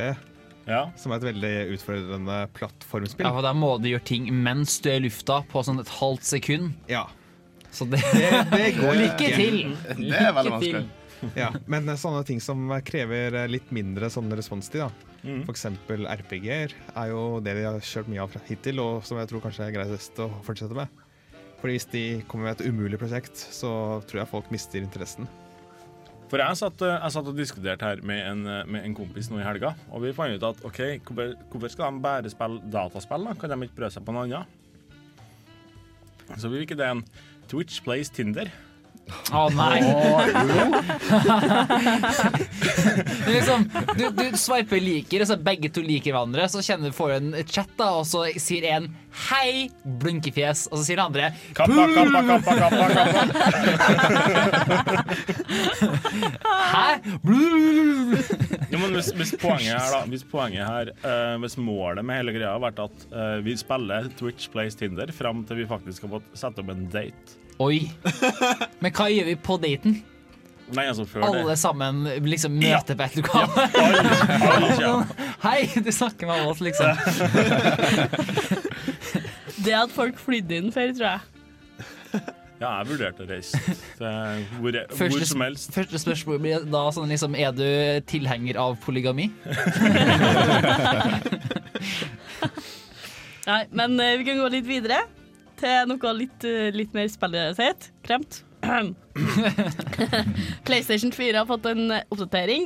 [0.69, 0.83] Ja.
[0.99, 4.91] som er et veldig utfordrende plattformspill Ja, for Der må du gjøre ting mens du
[4.91, 6.75] er i lufta på sånn et halvt sekund.
[6.91, 7.07] Ja,
[7.73, 8.01] Så det,
[8.53, 9.59] det går Lykke til!
[9.97, 10.87] Det er veldig vanskelig.
[11.35, 15.09] Ja, men sånne ting som krever litt mindre sånn responstid, da.
[15.25, 15.41] Mm.
[15.51, 19.43] Eksempel RPG-er er jo det de har kjørt mye av hittil, og som jeg tror
[19.43, 20.87] kanskje er greidest å fortsette med.
[21.59, 25.27] Fordi hvis de kommer med et umulig prosjekt, så tror jeg folk mister interessen.
[26.29, 29.31] For jeg satt, øh, jeg satt og diskuterte her med en, øh, med en kompis
[29.31, 33.25] nå i helga, og vi fant ut at OK, hvorfor, skal de bare spille dataspill,
[33.25, 33.33] da?
[33.33, 34.45] Kan de ikke prøve seg på noe annet?
[36.37, 37.01] Så vil ikke det en
[37.49, 38.51] Twitch Plays Tinder.
[39.33, 39.79] Å nei!
[42.79, 43.65] Det er liksom,
[43.97, 46.47] du, du sveiper liker, og så begge to liker hverandre.
[46.51, 49.69] Så kjenner du får en chat, da, og så sier en 'hei',
[50.01, 51.25] blunkefjes, og så sier den andre
[51.57, 53.23] Kappa, kappa, kappa, kappa, kappa.
[56.69, 57.19] 'hæ'?
[57.23, 58.17] Blu.
[58.69, 62.35] Jo, men hvis, hvis poenget her, da Hvis poenget her uh, Hvis målet med hele
[62.35, 66.19] greia har vært at uh, vi spiller Twitch Plays Tinder fram til vi faktisk har
[66.19, 67.89] fått sette opp en date Oi.
[68.79, 69.97] Men hva gjør vi på daten?
[70.69, 71.57] Nei, altså før Alle det.
[71.59, 73.65] sammen liksom møter på et lokale.
[73.81, 75.13] Alle kommer.
[75.45, 76.93] Hei, du snakker med oss, liksom.
[79.65, 81.19] Det at folk flydde inn før, tror jeg.
[82.59, 83.55] Ja, jeg vurderte å reise
[84.59, 85.69] hvor, hvor som helst.
[85.71, 87.63] første spørsmål blir da sånn liksom Er du
[88.09, 89.29] tilhenger av polygami?
[93.49, 94.99] Nei, men eh, vi kan gå litt videre
[95.59, 97.87] til noe litt, eh, litt mer spillrelatert.
[98.05, 98.41] Kremt.
[100.67, 102.63] PlayStation 4 har fått en oppdatering.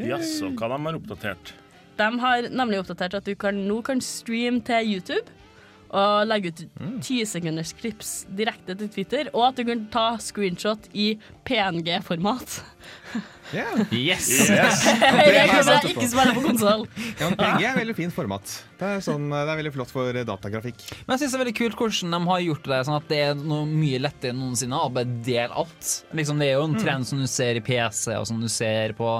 [0.00, 1.52] Jaså, hva de har oppdatert?
[2.00, 5.28] De har nemlig oppdatert at du kan, nå kan streame til YouTube.
[5.92, 6.62] Og legge ut
[7.04, 9.28] tisekunders klips direkte til Twitter.
[9.34, 12.62] Og at du kan ta screenshot i PNG-format.
[13.52, 13.82] Yeah.
[13.92, 14.28] Yes!
[14.48, 16.86] Jeg kan jeg ikke spille på konsoll.
[17.20, 18.54] ja PNG er veldig fint format.
[18.80, 20.80] Det er, sånn, det er veldig flott for datagrafikk.
[21.04, 23.20] Men jeg synes det er veldig kult hvordan de har gjort det sånn at det
[23.26, 25.92] er noe mye lettere enn noensinne å bare dele alt.
[26.16, 28.96] Liksom, det er jo en trend som du ser i PC, og som du ser
[28.96, 29.12] på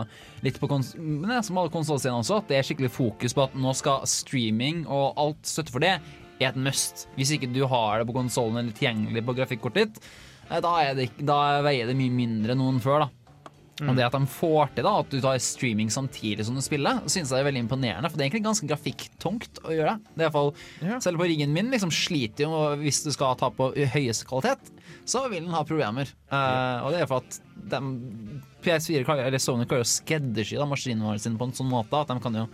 [0.43, 3.37] litt på kons men det er som alle konsollsidene også, at det er skikkelig fokus
[3.37, 6.01] på at nå skal streaming og alt støtte for det
[6.49, 7.07] et must.
[7.17, 10.13] Hvis ikke du har det på konsollen eller tilgjengelig på grafikkortet ditt,
[10.49, 13.11] eh, da, er det, da veier det mye mindre enn noen før, da.
[13.83, 17.01] Og det at de får til da, at du tar streaming samtidig som du spiller,
[17.11, 18.11] synes jeg er veldig imponerende.
[18.11, 20.27] For det er egentlig ganske grafikktungt å gjøre det.
[20.27, 20.53] er fall,
[20.85, 21.01] Ja.
[21.03, 24.71] Selv på riggen min liksom sliter jo hvis du skal ta på høyeste kvalitet,
[25.09, 26.11] så vil den ha problemer.
[26.31, 27.41] Uh, og det er for at
[27.73, 27.81] de,
[28.63, 32.21] PS4 klarer, eller Sony klarer å skreddersy maskinene sine på en sånn måte at de
[32.23, 32.47] kan jo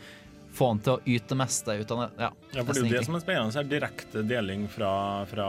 [0.55, 2.09] få han til å yte det meste ut av det.
[2.19, 4.93] Ja, Ja, for det er jo det som er spennende, er direkte deling fra,
[5.31, 5.49] fra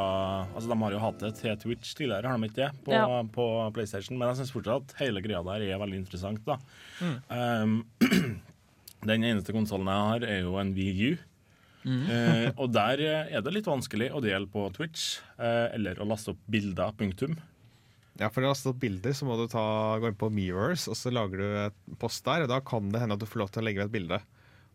[0.54, 2.70] Altså, de har jo hatt det til Twitch tidligere, har de ikke det?
[2.86, 3.24] På, Ja.
[3.24, 4.18] på PlayStation.
[4.20, 6.60] Men jeg syns fortsatt at hele greia der er veldig interessant, da.
[7.30, 7.86] Um,
[9.10, 11.18] den eneste konsollen jeg har, er jo en VU.
[11.90, 16.34] Eh, og der er det litt vanskelig å dele på Twitch, uh, eller å laste
[16.36, 17.38] opp bilder, punktum.
[18.20, 19.64] Ja, For å laste opp bilder så må du ta,
[20.02, 22.44] gå inn på Mirrors, og så lager du et post der.
[22.44, 24.20] og Da kan det hende at du får lov til å legge ved et bilde.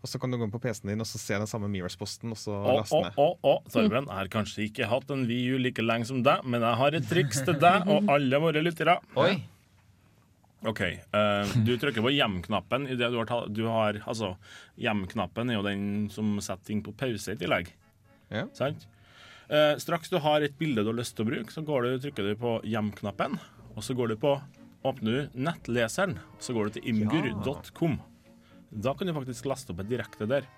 [0.04, 2.34] Og Så kan du gå inn på PC-en din og så se den samme Mirrors-posten
[2.34, 5.24] og så oh, laste å, Oh, å, å, Torben, jeg har kanskje ikke hatt en
[5.30, 8.60] VU like lenge som deg, men jeg har et triks til deg og alle våre
[8.60, 8.98] lyttere.
[9.16, 9.32] Oi.
[10.68, 10.82] OK.
[11.12, 14.34] Uh, du trykker på hjem-knappen du har, du har Altså,
[14.80, 17.72] hjem-knappen er jo den som setter ting på pause i tillegg.
[18.32, 18.44] Ja.
[18.56, 18.84] Sant?
[19.48, 21.96] Uh, straks du har et bilde du har lyst til å bruke, så går du,
[22.04, 23.40] trykker du på hjem-knappen,
[23.72, 24.36] og så går du på
[24.84, 27.94] Åpner du nettleseren, så går du til imgur.com.
[28.74, 30.48] Da kan du faktisk laste opp et direkte der.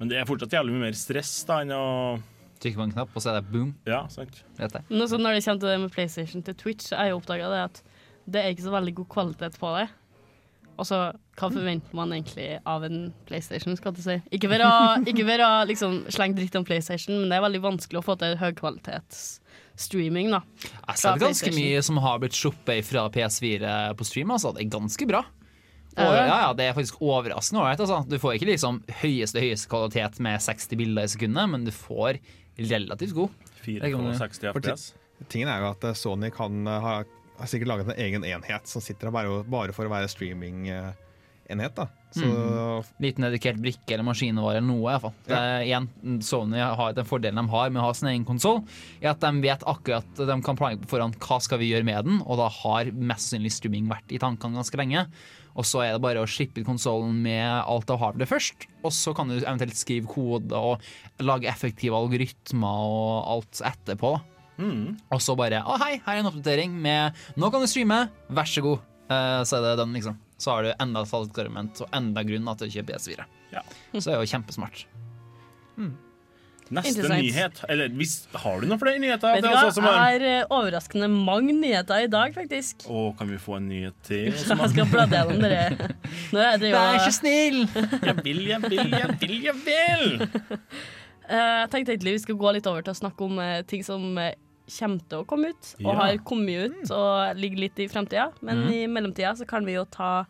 [0.00, 1.84] Men det er fortsatt jævlig mye mer stress da enn å
[2.60, 3.70] Trykker på en knapp, og så er det boom.
[3.88, 4.42] Ja, sant.
[4.58, 4.84] Vet jeg.
[4.90, 7.48] Nå, også når det kommer til det med PlayStation til Twitch, så har jeg oppdaga
[7.48, 7.80] det at
[8.30, 9.86] det er ikke så veldig god kvalitet på det.
[10.80, 10.98] Og så,
[11.40, 14.16] hva forventer man egentlig av en PlayStation, skal du si?
[14.36, 14.68] Ikke være,
[15.08, 18.36] ikke være liksom sleng dritt om PlayStation, men det er veldig vanskelig å få til
[18.40, 20.40] høykvalitetsstreaming, da.
[20.62, 24.32] Jeg ser ganske mye som har blitt sluppet fra PS4 på stream.
[24.36, 24.54] Altså.
[24.56, 25.24] Det er ganske bra.
[25.96, 26.24] Er det?
[26.28, 27.80] ja, ja, det er faktisk overraskende ålreit.
[27.82, 28.02] Altså.
[28.08, 32.20] Du får ikke liksom høyeste høyeste kvalitet med 60 bilder i sekundet, men du får
[32.70, 33.48] relativt god.
[33.64, 34.90] 4,60 FPS.
[35.28, 37.00] Tingen er jo at eh, Sony kan eh, ha
[37.40, 41.76] har sikkert laget en egen enhet som sitter der bare, bare for å være streaming-enhet.
[41.76, 41.86] da.
[42.12, 42.26] Så
[43.02, 44.82] Liten dedikert brikke eller maskinvare eller noe.
[44.82, 45.14] i hvert fall.
[45.28, 45.88] Det er, igjen,
[46.26, 48.64] Sony har Den fordelen de har med å ha sin egen konsoll,
[49.00, 52.08] er at de vet akkurat De kan planlegge på forhånd hva skal vi gjøre med
[52.10, 55.06] den, og da har mest sannsynlig streaming vært i tankene ganske lenge.
[55.58, 59.14] Og så er det bare å slippe konsollen med alt av hardware først, og så
[59.16, 64.14] kan du eventuelt skrive kode og lage effektive algoritmer og alt etterpå.
[64.60, 64.98] Mm.
[65.08, 68.50] Og så bare Å, hei, her er en oppdatering med Nå kan du streame, vær
[68.50, 68.82] så god.
[69.08, 70.18] Uh, så er det den, liksom.
[70.40, 73.26] Så har du enda et argument og enda grunn til å kjøpe PS4.
[73.54, 73.64] Ja.
[73.96, 74.84] Så det er jo kjempesmart.
[76.70, 77.60] Neste nyhet.
[77.68, 79.32] Eller hvis, har du noen flere nyheter?
[79.34, 82.84] Vet du Det er hva, altså er- eh, overraskende mange nyheter i dag, faktisk.
[82.86, 84.30] Å, kan vi få en nyhet til?
[84.32, 85.90] Jeg skal bladde gjennom dere.
[86.30, 87.60] Nå er det jo Vær så snill!
[88.08, 90.08] Jeg vil, jeg vil, jeg vil, jeg vil!
[91.30, 93.84] Eh, Jeg tenkte egentlig vi skal gå litt over til å snakke om eh, ting
[93.86, 94.02] som
[94.70, 95.94] kommer til å komme ut, og Ja.
[96.00, 98.32] har kommet ut og ligger litt i fremtida.
[98.42, 100.24] Men i mellomtida så kan vi jo ta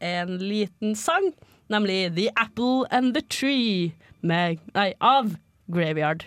[0.00, 1.28] en liten sang,
[1.72, 5.34] nemlig The Apple and the Tree med, nei, av
[5.68, 6.24] Graveyard.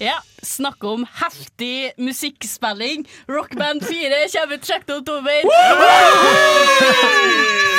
[0.00, 3.08] Ja, snakke om heftig musikkspilling.
[3.28, 4.88] Rockband 4 kommer ut 6.
[4.88, 5.42] oktober.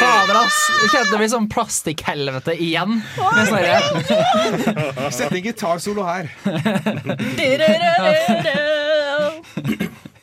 [0.01, 0.57] Fader, ass!
[0.81, 2.91] Jeg kjente det blir sånn plastikkhelvete igjen.
[3.17, 6.25] med derre- Sett en gitarsolo her.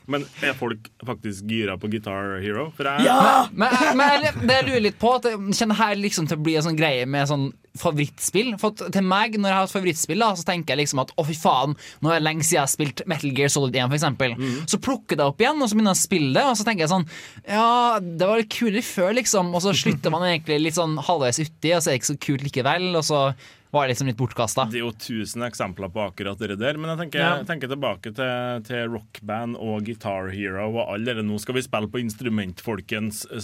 [0.08, 2.70] Men er folk faktisk gira på Guitar Hero?
[2.76, 3.04] For jeg,
[3.52, 6.42] Men, men jeg- det jeg lurer litt på, at jeg kjenner her liksom til å
[6.46, 8.54] bli en sånn greie med sånn favorittspill.
[8.58, 11.24] For til meg, når jeg har et favorittspill, da, så tenker jeg liksom at å,
[11.28, 13.98] fy faen, nå er det lenge siden jeg har spilt Metal Gear Solid 1, for
[14.00, 14.34] eksempel.
[14.70, 16.66] Så plukker jeg det opp igjen, og så begynner jeg å spille det, og så
[16.66, 17.06] tenker jeg sånn
[17.46, 17.68] Ja,
[18.00, 19.52] det var litt kulere før, liksom.
[19.54, 22.18] Og så slutter man egentlig litt sånn halvveis uti, og så er det ikke så
[22.26, 23.22] kult likevel, og så
[23.70, 24.64] var det liksom litt bortkasta.
[24.70, 26.78] det er jo tusen eksempler på akkurat det der.
[26.80, 27.36] Men jeg tenker, Ja.
[27.42, 31.22] jeg tenker tilbake til, til rockband og Guitar Hero og alle dere.
[31.26, 33.40] Nå skal vi spille på instrumentfolkens eh,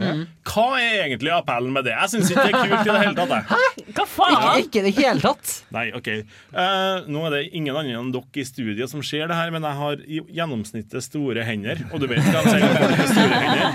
[0.00, 0.26] spillene.
[0.50, 1.94] Hva er egentlig appellen med det?
[1.94, 3.32] Jeg syns ikke det er kult i det hele tatt.
[3.36, 3.86] jeg.
[3.94, 4.34] Hva faen?
[4.34, 5.52] Ikke, ikke i det hele tatt.
[5.74, 6.08] Nei, OK.
[6.54, 9.66] Uh, nå er det ingen andre enn dere i studiet som ser det her, men
[9.66, 11.82] jeg har i gjennomsnittet store hender.
[11.90, 13.66] Og du vet hva de sier om folk med store hender?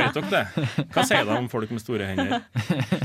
[0.00, 0.44] Vet dere det?
[0.94, 2.36] Hva sier de om folk med store hender?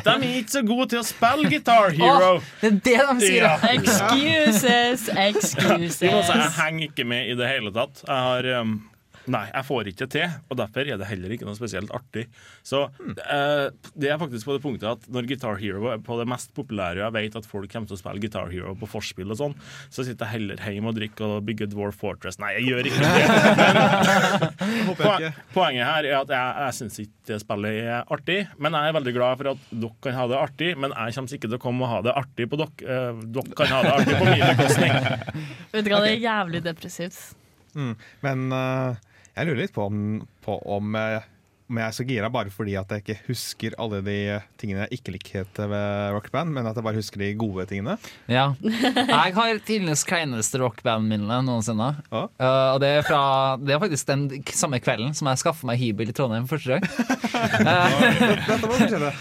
[0.06, 2.36] De er ikke så gode til å spille Guitar Hero.
[2.36, 3.46] Oh, det er det de sier.
[3.46, 3.56] Ja.
[3.76, 6.02] Excuses, excuses.
[6.02, 8.04] Jeg henger ikke med i det hele tatt.
[8.06, 8.78] Jeg har um,
[9.32, 12.28] Nei, jeg får ikke det til, og derfor er det heller ikke noe spesielt artig.
[12.66, 16.28] Så eh, det er faktisk på det punktet at når Guitar Hero er på det
[16.30, 19.34] mest populære, og jeg vet at folk kommer til å spille Guitar Hero på forspill
[19.34, 19.56] og sånn,
[19.90, 22.38] så sitter jeg heller hjemme og drikker og bygger Dwarf Fortress.
[22.44, 23.14] Nei, jeg gjør ikke det.
[25.06, 25.32] Ikke.
[25.54, 28.96] Poenget her er at jeg, jeg syns ikke det spillet er artig, men jeg er
[28.98, 30.70] veldig glad for at dere kan ha det artig.
[30.82, 32.86] Men jeg kommer ikke til å komme og ha det artig på dere.
[32.86, 34.94] Eh, dere kan ha det artig på min bekostning.
[35.74, 37.20] Vet du hva, det er jævlig depressivt.
[37.76, 39.05] Men eh,
[39.36, 40.02] jeg lurer litt på om,
[40.46, 41.26] på om, eh,
[41.66, 45.00] om jeg er så gira bare fordi at jeg ikke husker alle de tingene jeg
[45.00, 47.96] ikke likte ved rockband, men at jeg bare husker de gode tingene.
[48.30, 48.54] Ja.
[49.16, 51.96] Jeg har tidenes kleineste rockband-minne noensinne.
[52.12, 52.24] Ja.
[52.38, 53.22] Uh, og det er, fra,
[53.62, 56.84] det er faktisk den samme kvelden som jeg skaffa meg hybel i Trondheim første gang.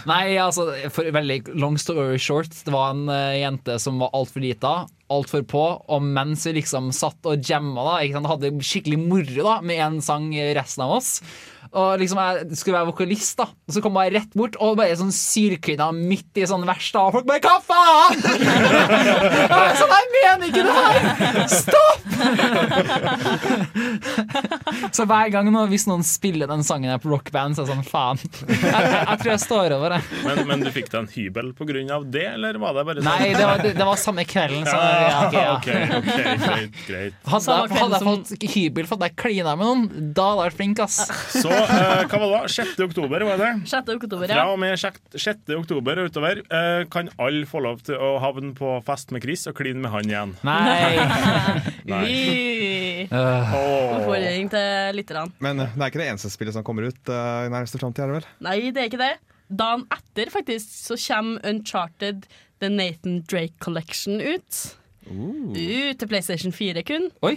[0.11, 4.41] Nei, altså, for veldig long story short, det var en uh, jente som var altfor
[4.45, 4.75] lita.
[5.15, 9.43] Altfor på, og mens vi liksom satt og jamma, da, ikke sant, hadde skikkelig moro
[9.49, 10.27] da med en sang
[10.57, 11.11] resten av oss.
[11.75, 13.47] Og liksom jeg skulle være vokalist, da.
[13.51, 17.01] Og så kom jeg rett bort og bare sånn syrkvinna midt i sånn vers, da.
[17.09, 18.19] Og folk bare 'hva faen?!
[19.55, 20.99] Jeg sånn, jeg mener ikke det her!
[21.51, 22.05] Stopp!
[24.97, 27.75] så hver gang nå, hvis noen spiller den sangen her på rockband, så er det
[27.75, 28.19] sånn faen.
[28.55, 30.01] Jeg, jeg, jeg tror jeg står over det.
[30.25, 32.99] Men, men du fikk deg en hybel på grunn av det, eller var det bare
[33.03, 33.11] sånn?
[33.11, 34.65] Nei, det var, det, det var samme kvelden.
[34.67, 34.81] Så, ja,
[35.27, 35.43] ok, ja.
[35.55, 36.75] OK, okay, greit.
[36.89, 37.15] greit.
[37.29, 39.83] Hadde, jeg, hadde jeg fått hybel for at jeg klina med noen,
[40.17, 40.97] da hadde jeg vært flink, ass.
[41.35, 42.53] Så eh, hva var det?
[42.55, 42.75] 6.
[42.87, 43.51] oktober, var det?
[43.71, 43.93] 6.
[43.97, 45.53] oktober, Fra og med 6.
[45.59, 49.47] oktober og utover eh, kan alle få lov til å havne på fest med Chris
[49.51, 50.35] og kline med han igjen.
[50.47, 50.95] Nei.
[51.93, 52.05] Nei.
[52.09, 53.55] Vi Øh,
[53.99, 55.33] Oppfordring til lytterne.
[55.45, 58.05] Men eh, det er ikke det eneste spillet som kommer ut uh, i nærmeste framtid,
[58.05, 58.29] er det vel?
[58.47, 59.13] Nei, det er ikke det.
[59.53, 62.25] Dagen etter faktisk så kommer Uncharted
[62.63, 64.63] The Nathan Drake Collection ut.
[65.05, 67.11] Ut til PlayStation 4 kun.
[67.27, 67.37] oi.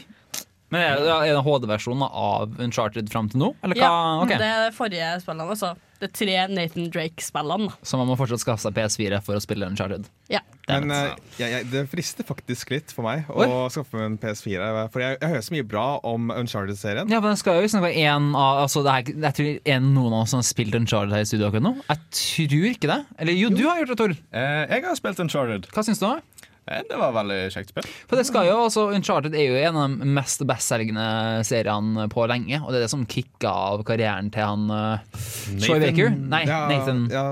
[0.74, 3.54] Men er det, er det HD-versjonen av Uncharted fram til nå?
[3.64, 3.88] Eller hva?
[3.88, 4.40] Ja, okay.
[4.42, 5.52] Det er de forrige spillene.
[5.56, 5.76] Altså.
[5.98, 7.72] Det er tre Nathan Drake-spillene.
[7.82, 10.06] Så man må fortsatt skaffe seg PS4 for å spille Uncharted.
[10.30, 10.44] Ja.
[10.68, 14.20] Det Men uh, jeg, jeg, det frister faktisk litt for meg å skaffe meg en
[14.22, 14.68] PS4.
[14.94, 17.10] For jeg, jeg hører så mye bra om Uncharted-serien.
[17.10, 19.84] Ja, men det skal jo liksom være en av altså det er, Jeg tror er
[19.88, 21.76] noen av oss som har spilt Uncharted her i studio akkurat nå.
[21.88, 23.02] Jeg tror ikke det.
[23.24, 24.18] Eller jo, du har gjort det, Tor.
[24.36, 25.72] Uh, jeg har spilt Uncharted.
[25.74, 26.10] Hva syns du?
[26.12, 26.37] da?
[26.68, 27.88] Eh, det var veldig kjekt spill.
[28.10, 31.08] For det skal jo, altså Uncharted er jo en av de mest bestselgende
[31.48, 32.60] seriene på lenge.
[32.64, 35.20] Og det er det som kicka av karrieren til han uh,
[35.64, 36.12] Troy Baker.
[36.16, 37.06] Nei, Ja, Nathan.
[37.14, 37.26] Ja,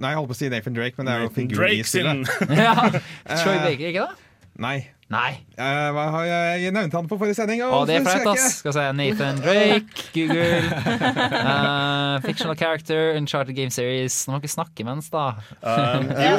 [0.00, 2.32] nei, jeg holdt på å si Nathan Drake, men det er jo figuren i spillet.
[2.64, 4.26] Ja, Troy Baker, ikke det?
[4.60, 4.78] Nei.
[5.10, 5.40] Nei.
[5.58, 7.64] Jeg, hva har jeg, jeg nevnte han på forrige sending.
[7.66, 8.60] Og det er flaut, ass.
[8.60, 10.62] Skal se Nathan Drake, Google.
[10.70, 14.20] Uh, fictional character, Uncharted Game Series.
[14.28, 15.24] Nå må ikke snakke imens, da.
[15.70, 16.36] Um, jo,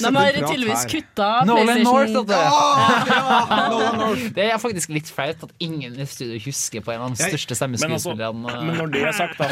[0.00, 2.26] De har tydeligvis kutta Nolan North, vet
[3.72, 4.24] du.
[4.36, 7.54] Det er faktisk litt flaut at ingen i studio husker på en av de største
[7.54, 8.50] men, altså, stemmeskuespillerne.
[8.66, 9.46] men når det er sagt, da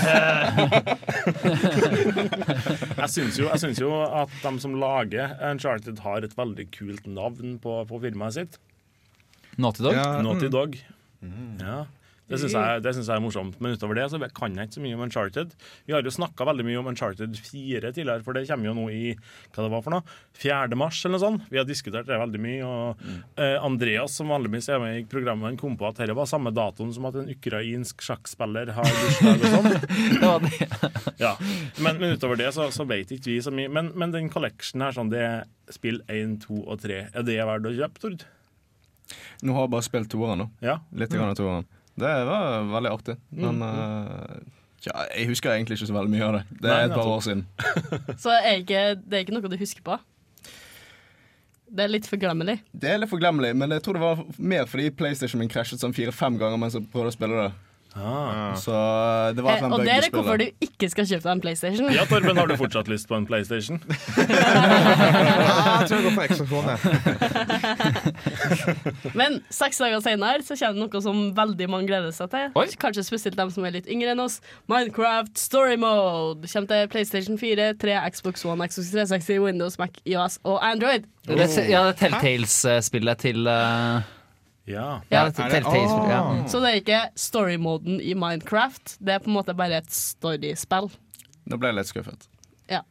[3.03, 3.47] Jeg syns jo,
[3.87, 7.18] jo at de som lager Uncharted, har et veldig kult navn
[7.63, 8.59] på, på firmaet sitt.
[9.59, 9.95] Naughty Dog.
[9.99, 10.49] Ja, Naughty
[11.21, 11.59] mm.
[11.61, 11.87] Ja.
[12.29, 13.57] Det syns jeg, jeg er morsomt.
[13.65, 15.55] Men utover det så kan jeg ikke så mye om Uncharted.
[15.89, 18.85] Vi har jo snakka veldig mye om Uncharted 4 tidligere, for det kommer jo nå
[18.93, 20.79] i hva det var for noe, 4.
[20.79, 21.47] mars eller noe sånt.
[21.53, 22.69] Vi har diskutert det veldig mye.
[22.69, 23.07] Og
[23.41, 26.53] eh, Andreas, som vanligvis er med i programmet, han kom på at dette var samme
[26.55, 29.71] datoen som at en ukrainsk sjakkspiller har bursdag og sånn.
[30.19, 30.93] Det var det.
[31.21, 31.33] Ja.
[31.81, 33.71] Men, men utover det så, så vet ikke vi så mye.
[33.73, 37.01] Men, men den collection her, sånn, det er spill 1, 2 og 3.
[37.13, 38.29] Er det verdt å kjøpe, Tord?
[39.45, 40.49] Nå har jeg bare spilt toeren nå.
[40.65, 40.79] Ja.
[40.93, 41.69] Litt grann av toeren.
[41.99, 43.17] Det var veldig artig.
[43.35, 44.37] Men eh,
[44.87, 46.43] ja, jeg husker egentlig ikke så veldig mye av det.
[46.61, 47.45] Det Nei, er et par år siden.
[48.25, 49.99] Så er ikke, det er ikke noe du husker på.
[51.69, 52.61] Det er litt forglemmelig.
[52.73, 55.97] Det er litt forglemmelig, men jeg tror det var mer fordi PlayStation min krasjet sånn
[55.97, 57.51] fire-fem ganger mens jeg prøvde å spille det.
[57.99, 58.55] Ah.
[58.57, 61.33] Så eh, det var Eh, og det er det hvorfor du ikke skal kjøpe deg
[61.33, 61.89] en PlayStation.
[61.93, 63.81] Ja, Torben, har du fortsatt lyst på en PlayStation?
[64.29, 66.75] Ja, jeg tror jeg går for Xbox One.
[69.19, 72.51] Men seks dager senere så kommer det noe som veldig mange gleder seg til.
[72.59, 72.67] Oi.
[72.81, 74.39] Kanskje spesielt dem som er litt yngre enn oss.
[74.71, 80.39] Minecraft Story Mode kommer til PlayStation 4, 3, Xbox One, Xbox 360, Windows, Mac, IOS
[80.45, 81.09] og Android.
[81.29, 84.01] Det er, ja, det er Telltales-spillet til uh,
[84.69, 85.01] Ja.
[85.11, 86.23] Ja, det er Er det- Telltales-spillet, ja.
[86.33, 86.43] Mm.
[86.53, 88.97] Så det er ikke story-moden i Minecraft.
[89.01, 90.91] Det er på en måte bare et storyspill.
[91.49, 92.29] Da ble jeg litt skuffet.
[92.69, 92.83] Ja.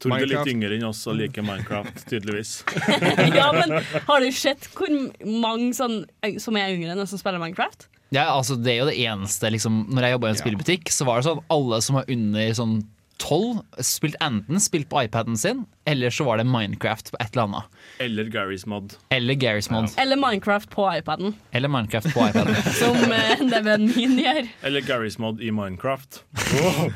[0.00, 2.62] Tord er litt yngre enn oss og liker Minecraft, tydeligvis.
[3.36, 3.74] ja, men
[4.06, 4.88] har du sett hvor
[5.28, 6.02] mange sånn,
[6.40, 7.88] som er yngre enn oss som spiller Minecraft?
[8.10, 11.06] Ja, altså Det er jo det eneste liksom, Når jeg jobba i en spillbutikk, så
[11.06, 12.80] var det sånn alle som var under sånn
[13.20, 17.42] 12, spilt enten spilt på iPaden sin, eller så var det Minecraft på et eller
[17.42, 17.80] annet.
[18.00, 18.94] Eller Garys Mod.
[19.12, 19.90] Eller Garys Mod.
[20.00, 22.54] Eller Minecraft på iPaden, Eller Minecraft på iPaden.
[22.80, 24.48] som eh, neven min gjør.
[24.62, 26.22] Eller Garys Mod i Minecraft.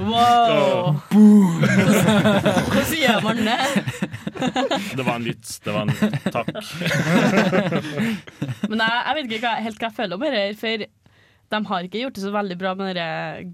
[0.01, 0.97] Wow!
[1.13, 3.61] Hvordan gjør man det?
[4.97, 5.59] Det var en vits.
[5.61, 5.95] Det var en
[6.33, 6.51] takk.
[8.69, 10.61] Men jeg, jeg vet ikke hva, helt hva jeg føler om dette.
[10.61, 10.87] for
[11.53, 12.99] de har ikke gjort det så veldig bra med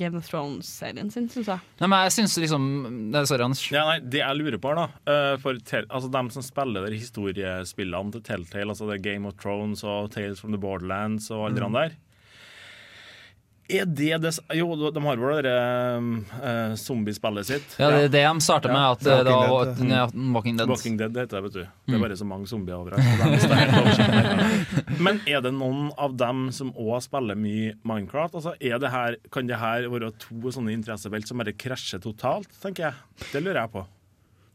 [0.00, 1.64] Game of Thrones-serien sin, syns jeg.
[1.82, 2.68] Nei, men jeg syns liksom
[3.10, 3.64] Nei, Sorry, Anders.
[3.72, 6.96] Ja, nei, det jeg lurer på, da eh, For tel altså, dem som spiller der
[6.96, 11.48] historiespillene til Telltale, altså det er Game of Thrones og Tales from the Borderlands og
[11.48, 11.98] alle de der
[13.70, 17.76] Er det det Jo, de har vel det uh, zombiespillet sitt.
[17.78, 19.96] Ja, det er det de starta med, at Ja, det var Walking Dead.
[19.96, 20.72] ja, Walking Dead.
[20.72, 21.62] Walking Dead heter det, vet du.
[21.86, 23.46] Det er bare så mange zombier overalt.
[23.46, 24.98] er.
[25.04, 28.40] Men er det noen av dem som òg spiller mye Minecraft?
[28.40, 32.50] Altså, er det her, kan det her være to sånne interessefelt som bare krasjer totalt,
[32.62, 33.26] tenker jeg?
[33.30, 33.86] Det lurer jeg på.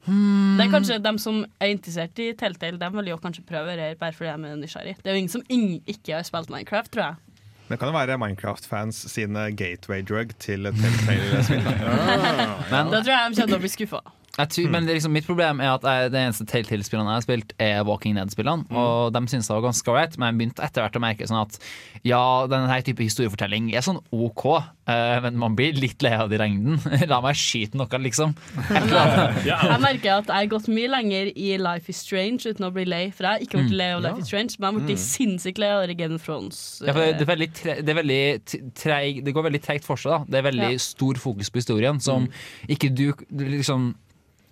[0.05, 3.87] Det er kanskje dem som er interessert i Telltale, de vil jo kanskje prøve det
[3.87, 4.97] her bare fordi de er nysgjerrig.
[5.01, 7.24] Det er jo ingen som ikke har spilt Minecraft, tror jeg.
[7.69, 11.63] Det kan jo være Minecraft-fans sine gateway drug til Telltale-spill.
[11.65, 14.01] ja, Men Da tror jeg de kommer til å bli skuffa.
[14.35, 17.23] Jeg tror, Men er liksom, mitt problem er at jeg, det eneste Telltale-spillene jeg har
[17.23, 18.67] spilt, er Walking Dead-spillene.
[18.75, 21.39] Og de syns det var ganske ålreit, men jeg begynte etter hvert å merke sånn
[21.39, 21.59] at
[22.05, 22.19] ja,
[22.51, 26.37] denne her type historiefortelling er sånn OK, uh, men man blir litt lei av det
[26.37, 26.81] i lengden.
[27.11, 28.35] La meg skyte noe, liksom.
[29.45, 32.71] Ja, Jeg merker at jeg har gått mye lenger i Life is Strange uten å
[32.75, 33.03] bli lei.
[33.15, 35.61] For jeg har ikke blitt lei av Life is Strange, men jeg har blitt sinnssykt
[35.61, 36.61] lei av Game of Thrones.
[36.83, 39.87] Ja, for det, det, er veldig tre, det, er veldig treig, det går veldig tregt
[39.87, 40.11] for seg.
[40.11, 40.81] da Det er veldig Ja.
[40.81, 42.01] stor fokus på historien.
[42.03, 42.27] Som
[42.67, 43.93] ikke du du liksom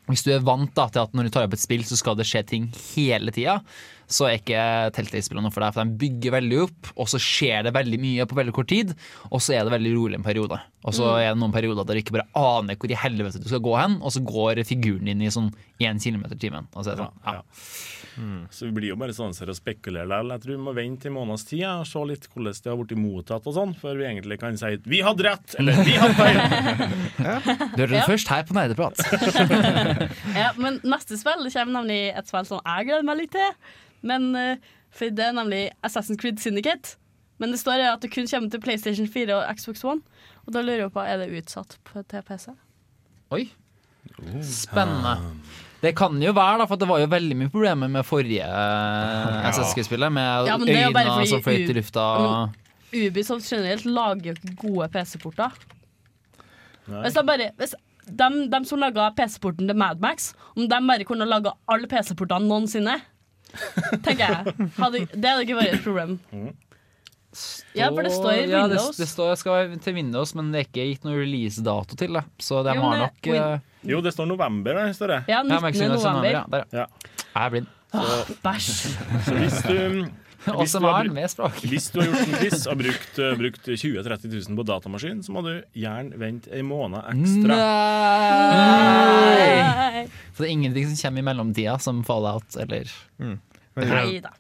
[0.10, 2.18] Hvis du er vant da til at når du tar opp et spill, så skal
[2.20, 3.62] det skje ting hele tida,
[4.12, 4.64] så er ikke
[4.98, 5.72] Telltale-spillene noe for deg.
[5.76, 8.92] For de bygger veldig opp, og så skjer det veldig mye på veldig kort tid,
[9.32, 10.60] og så er det veldig rolig en periode.
[10.84, 13.48] Og så er det noen perioder der du ikke bare aner hvor i helvete du
[13.48, 16.68] skal gå hen, og så går figuren din i sånn én kilometer i timen.
[16.76, 17.40] Og så er det sånn, ja.
[18.18, 18.40] Ja.
[18.54, 20.34] Så vi blir jo bare sånn og spekulerer likevel.
[20.36, 23.00] Jeg tror vi må vente en måneds tid og se litt hvordan det har blitt
[23.02, 26.40] mottatt og sånn, før vi egentlig kan si vi hadde rett, eller vi hadde feil.
[27.74, 28.08] Du hører det Ja.
[28.08, 29.00] først her på Nerdeprat.
[30.44, 33.56] Ja, men neste spill det kommer nemlig et spill som jeg gleder meg litt til.
[34.04, 34.58] Men eh,
[34.94, 36.98] For det er nemlig Assassin's Creed Syndicate.
[37.42, 40.02] Men det står at det kun kommer til PlayStation 4 og Xbox One.
[40.46, 41.78] Og da lurer jeg på, er det utsatt
[42.12, 42.52] til PC?
[43.34, 43.48] Oi.
[44.46, 45.16] Spennende.
[45.84, 49.52] Det kan jo være, da, for det var jo veldig mye problemer med forrige ja.
[49.52, 50.14] SSG-spillet.
[50.16, 52.06] Med Ja, fordi som fløyt i lufta.
[52.94, 55.56] Ubisoft generelt lager jo ikke gode PC-porter.
[56.86, 57.76] Hvis, de bare, hvis
[58.08, 63.00] de, de som laga PC-porten til Madmax, om de bare kunne laga alle PC-portene noensinne,
[64.06, 66.16] tenker jeg, hadde, det hadde ikke vært et problem.
[67.78, 68.98] Ja, for det står i Ja, det, Windows.
[68.98, 72.24] det står, skal være til Windows, men det er ikke gitt noen releasedato til det.
[72.42, 73.54] Så de Jo, har nok uh,
[73.94, 75.22] Jo, det står november der, står det.
[75.32, 75.64] Ja, ja, 19.
[75.68, 76.30] Maximum november.
[76.32, 76.84] Ja, der, ja.
[76.84, 77.16] Ja.
[77.34, 77.72] Jeg er blind.
[78.44, 78.70] Bæsj.
[79.26, 79.78] Så hvis du,
[80.60, 81.08] hvis du, har,
[81.72, 85.22] hvis du har gjort en quiz og brukt, uh, brukt 20 000-30 000 på datamaskin,
[85.24, 87.58] så må du gjerne vente en måned ekstra.
[88.44, 89.56] Nei!
[89.64, 90.06] Nei.
[90.34, 92.90] Så det er ingenting som kommer i mellomtida, som Fallout eller
[93.22, 93.40] Men,
[93.76, 94.32] Nei da.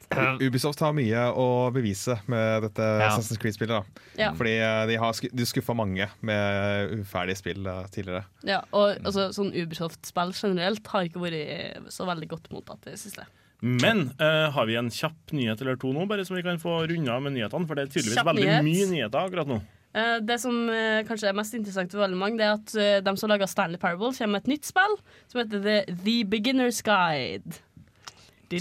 [0.41, 3.07] Ubisoft har mye å bevise med dette Ja.
[3.09, 4.01] Assassin's Creed-spillet.
[4.19, 4.31] Ja.
[4.37, 8.25] Fordi eh, de har sku, skuffa mange med uferdige spill eh, tidligere.
[8.45, 13.01] Ja, og altså, sånn Ubisoft-spill generelt har ikke vært så veldig godt mottatt i det
[13.01, 13.25] siste.
[13.63, 16.81] Men uh, har vi en kjapp nyhet eller to nå, bare så vi kan få
[16.91, 17.63] runda med nyhetene?
[17.69, 18.65] For det er tydeligvis Kjapp veldig nyhet.
[18.67, 19.61] mye nyheter akkurat nå.
[19.93, 23.01] Uh, det som uh, kanskje er mest interessant for veldig mange, Det er at eh,
[23.05, 24.97] de som laga Stanley Parable, kommer med et nytt spill
[25.31, 27.61] som heter The, The Beginner's Guide.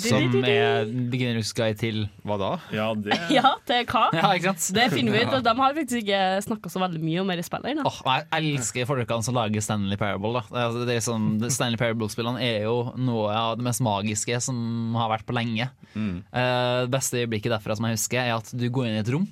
[0.01, 2.51] Som er beginner's guide til Hva da?
[2.73, 4.05] Ja, det Ja, til hva?
[4.15, 4.69] Ja, ikke sant?
[4.77, 7.39] Det finner vi ut, og de har faktisk ikke snakka så veldig mye om det
[7.43, 7.71] i spillet.
[7.75, 7.85] ennå.
[7.91, 10.33] Åh, jeg elsker folkene som lager Stanley Parable.
[10.33, 10.43] Da.
[10.49, 14.95] Det er- Det er sånn, Stanley Parable-spillene er jo noe av det mest magiske som
[14.95, 15.69] har vært på lenge.
[15.97, 19.13] Eh, det beste øyeblikket derfra som jeg husker, er at du går inn i et
[19.13, 19.29] rom,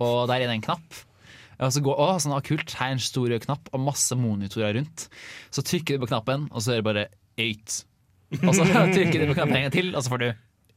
[0.00, 1.02] og der er det en knapp.
[1.60, 4.74] Og så går, å, sånn akkult, her er en stor rød knapp og masse monitorer
[4.74, 5.06] rundt.
[5.54, 7.04] Så trykker du på knappen, og så er det bare
[7.38, 7.84] 8.
[8.48, 8.66] Og så
[8.96, 10.28] trykker du på knappen en gang til, og så får du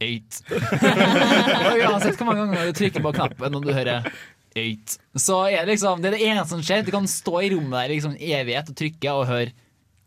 [0.04, 0.40] eight.
[0.48, 4.10] og uansett hvor mange ganger du trykker på knappen Når du hører
[4.58, 6.84] eight, så er det liksom Det er det eneste som skjer.
[6.86, 9.54] Du kan stå i rommet der i liksom evighet og trykke og høre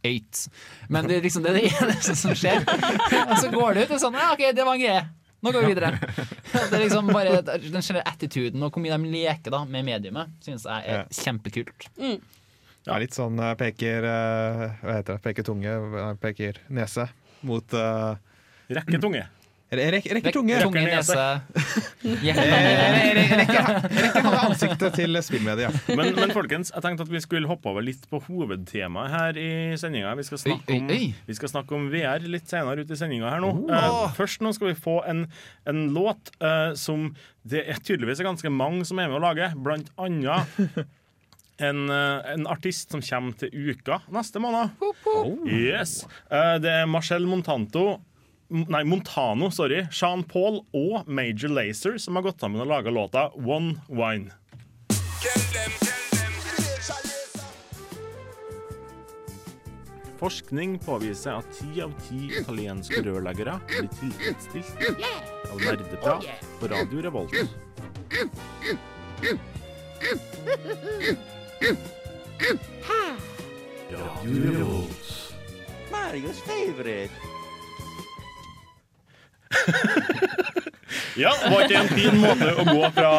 [0.08, 0.46] eight.
[0.90, 2.64] Men det er liksom det, er det eneste som skjer.
[3.28, 5.04] Og så går du ut og sånn Ja, OK, det var en greie.
[5.42, 5.92] Nå går vi videre.
[6.52, 10.36] Det er liksom bare Den generelle attituden og hvor mye de leker da med mediumet,
[10.46, 11.90] synes jeg er kjempekult.
[12.88, 15.22] Ja, litt sånn eh, peker eh, Hva heter det?
[15.22, 17.06] Peker tunge, eh, peker nese
[17.48, 18.18] mot uh,
[18.72, 19.28] Rekketunge Rekketunge
[19.72, 20.58] Rekker Rek tunge!
[20.60, 21.42] Tunge, nese,
[22.04, 25.78] Eh, Rekker ansiktet til spillmediet.
[25.96, 29.52] Men, men folkens, jeg tenkte at vi skulle hoppe over litt på hovedtemaet her i
[29.80, 30.12] sendinga.
[30.20, 33.54] Vi, vi skal snakke om VR litt senere ut i sendinga her nå.
[33.72, 35.24] Eh, først nå skal vi få en,
[35.70, 37.14] en låt uh, som
[37.48, 40.52] det er tydeligvis er ganske mange som er med å lage, blant annet
[41.62, 44.76] en, eh, en artist som kommer til uka neste måned.
[45.48, 46.06] Yes.
[46.30, 48.02] Eh, det er Marcel Montanto
[48.52, 49.86] Nei, Montano, sorry.
[49.96, 54.34] Sean Paul og Major Lazer som har gått sammen og laga låta One Wine.
[60.20, 64.76] Forskning påviser at ti av ti italienske rørleggere blir tilfredsstilt
[65.48, 66.28] av nerdeprat
[66.60, 67.34] på Radio Revolt.
[71.62, 71.78] Radio
[74.52, 75.34] Revolt.
[75.92, 77.12] Mario's favorite.
[81.16, 83.12] Ja, var ikke en fin måte å gå fra,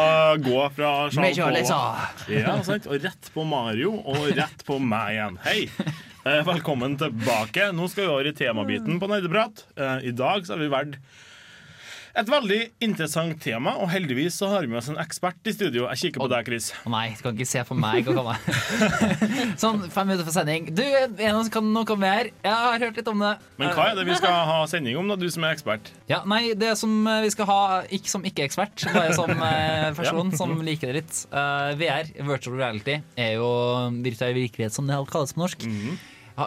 [0.42, 1.56] gå fra Jean Paul
[2.34, 2.88] ja, sant?
[2.90, 5.38] Og rett på Mario, og rett på meg igjen.
[5.46, 5.60] Hei!
[6.26, 7.70] Eh, velkommen tilbake.
[7.76, 9.66] Nå skal vi over i temabiten på Nerdeprat.
[9.78, 10.98] Eh, I dag så har vi valgt
[12.12, 15.86] Et veldig interessant tema, og heldigvis så har vi med oss en ekspert i studio.
[15.94, 16.68] Jeg kikker på deg, Chris.
[16.84, 18.04] Å nei, du kan ikke se på meg.
[18.04, 18.34] komme.
[19.62, 20.68] sånn fem minutter for sending.
[20.76, 22.32] Du, en av oss kan noe mer.
[22.44, 23.32] Jeg har hørt litt om det.
[23.60, 25.92] Men hva er det vi skal ha sending om, da, du som er ekspert?
[26.10, 29.32] Ja, nei, Det som eh, vi skal ha, ikke som ikke-ekspert, bare som
[29.98, 31.24] person person som liker det litt.
[31.32, 33.52] Uh, VR, virtual reality, er jo
[34.04, 35.64] virtuell virkelighet, som det kalles på norsk.
[35.64, 35.96] Ja,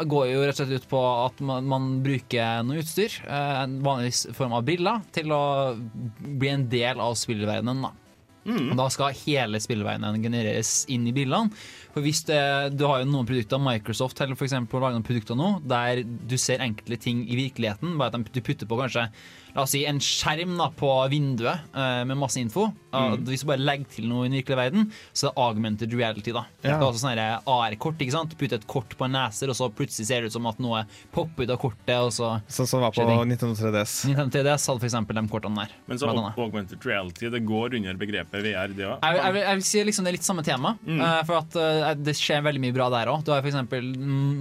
[0.04, 3.78] går jo rett og slett ut på at man, man bruker noe utstyr, eh, en
[3.86, 5.44] vanlig form av briller, til å
[5.76, 7.86] bli en del av spillverdenen.
[7.88, 7.94] da.
[8.46, 8.76] Mm.
[8.78, 11.50] Da skal hele spillverdenen genereres inn i brillene.
[11.96, 15.38] For hvis det, Du har jo noen produkter, Microsoft eller for eksempel, lager noen produkter
[15.40, 17.98] nå, der du ser enkelte ting i virkeligheten.
[17.98, 19.10] Bare at du putter på kanskje
[19.56, 22.70] la oss si, en skjerm da, på vinduet eh, med masse info.
[22.96, 25.96] Og Hvis du bare legger til noe i den virkelige verden, så er det augmented
[25.96, 26.32] reality.
[26.36, 26.46] da.
[26.64, 28.00] Det er også sånne AR-kort.
[28.00, 28.36] ikke sant?
[28.40, 30.86] Putte et kort på en neser, og så plutselig ser det ut som at noe
[31.16, 31.96] popper ut av kortet.
[32.00, 32.36] og så...
[32.52, 33.26] Sånn som var på Skjønner.
[33.28, 33.96] Nintendo 3DS.
[34.12, 35.76] Nintendo 3DS hadde for eksempel de kortene der.
[35.90, 39.04] Men så augmented reality, det går under begrepet VR, det òg.
[39.04, 40.76] Jeg, jeg, jeg vil si liksom det er litt samme tema.
[40.88, 43.28] eh, for at uh, Det skjer veldig mye bra der òg.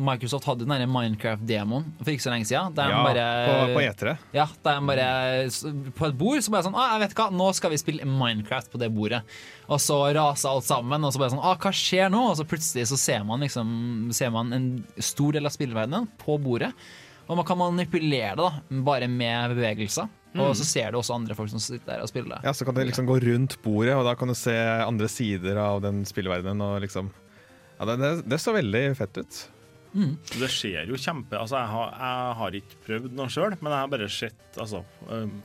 [0.04, 2.74] Microsoft hadde den Minecraft-demoen for ikke så lenge siden.
[2.76, 4.16] Der Ja, bare, på, på E3.
[4.36, 5.03] Ja, der de bare
[5.46, 5.64] s-
[5.98, 8.70] På et bord så bare sånn ah, jeg vet hva, Nå skal vi spille Minecraft
[8.72, 9.22] på det bordet.
[9.68, 11.04] Og så raser alt sammen.
[11.04, 12.24] Og så bare sånn ah, Hva skjer nå?
[12.32, 16.36] Og så plutselig så ser man liksom Ser man en stor del av spillverdenen på
[16.42, 16.72] bordet.
[17.28, 20.10] Og man kan manipulere det da bare med bevegelser.
[20.34, 22.40] Og så ser du også andre folk som sitter der og spiller.
[22.42, 24.52] Ja, Så kan du liksom gå rundt bordet, og da kan du se
[24.82, 26.60] andre sider av den spillverdenen.
[26.60, 27.12] Og liksom
[27.78, 29.38] Ja, det, det, det så veldig fett ut.
[29.94, 33.78] Det skjer jo kjempe Altså, jeg har, jeg har ikke prøvd noe sjøl, men jeg
[33.78, 35.36] har bare sett Altså um,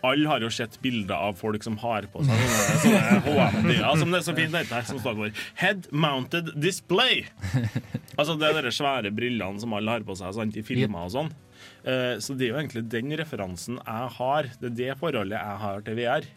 [0.00, 2.44] alle har jo sett bilder av folk som har på seg
[2.80, 7.26] sånne, HM-er, som det er så fint heter som står for Head Mounted Display.
[8.16, 11.12] Altså det er de svære brillene som alle har på seg sant, i filmer og
[11.12, 11.30] sånn.
[11.84, 14.50] Uh, så det er jo egentlig den referansen jeg har.
[14.60, 16.28] Det er det forholdet jeg har til VR.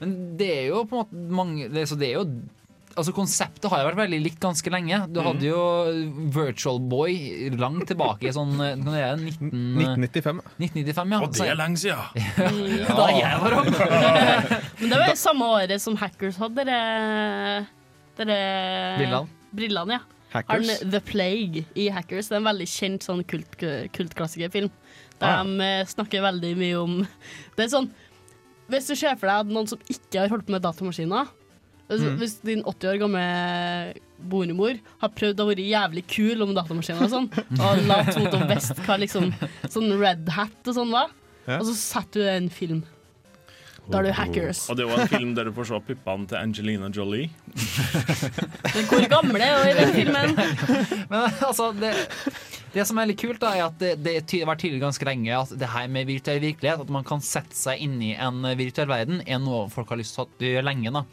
[0.00, 2.26] Men det er jo på en måte mange det, så det er jo
[2.96, 4.98] Altså Konseptet har jo vært veldig likt ganske lenge.
[5.12, 5.60] Du hadde jo
[6.32, 9.50] Virtual Boy langt tilbake i sånn eh, det er 19,
[10.00, 10.40] 1995.
[10.64, 11.12] 1995.
[11.12, 11.20] ja.
[11.26, 12.00] Og det er lenge siden!
[13.00, 13.70] da jeg var ung.
[14.80, 17.66] Men det var jo samme året som Hackers hadde dere,
[18.18, 18.38] dere
[18.98, 19.24] Brillene.
[19.56, 20.04] Brillene, ja.
[20.32, 20.72] Hackers.
[20.82, 22.28] den The Plague i Hackers.
[22.28, 23.54] Det er en veldig kjent sånn kult,
[23.96, 24.72] kultklassikerfilm.
[25.20, 25.44] Der Ah.
[25.44, 26.96] de eh, snakker veldig mye om
[27.56, 27.86] Det er sånn
[28.68, 31.30] Hvis du ser for deg at noen som ikke har holdt på med datamaskiner
[31.88, 32.16] Mm.
[32.18, 33.26] hvis din 80 år gamle
[34.18, 37.28] bonemor har prøvd å være jævlig kul om datamaskiner og sånn,
[37.62, 39.28] og latt henne vite hva liksom
[39.70, 41.12] sånn Red Hat og sånn var,
[41.46, 41.60] Ja.
[41.60, 42.80] og så setter du en film.
[43.86, 44.64] Da er du hackers.
[44.70, 47.28] Og det er jo en film der du får se puppene til Angelina Jolie.
[48.90, 50.36] Hvor gamle er hun i den filmen?
[51.10, 51.92] Men altså, det,
[52.74, 55.36] det som er litt kult, da, er at det, det har vært tydelig ganske lenge
[55.38, 58.90] at det her med virtuell virkelighet, at man kan sette seg inn i en virtuell
[58.90, 60.92] verden, er noe folk har lyst til å gjøre lenge.
[60.94, 61.04] da.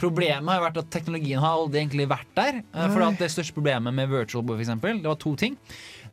[0.00, 2.62] Problemet har vært at teknologien har aldri egentlig vært der.
[2.72, 5.58] eh, For at det største problemet med Virtual Boy for eksempel, det var to ting.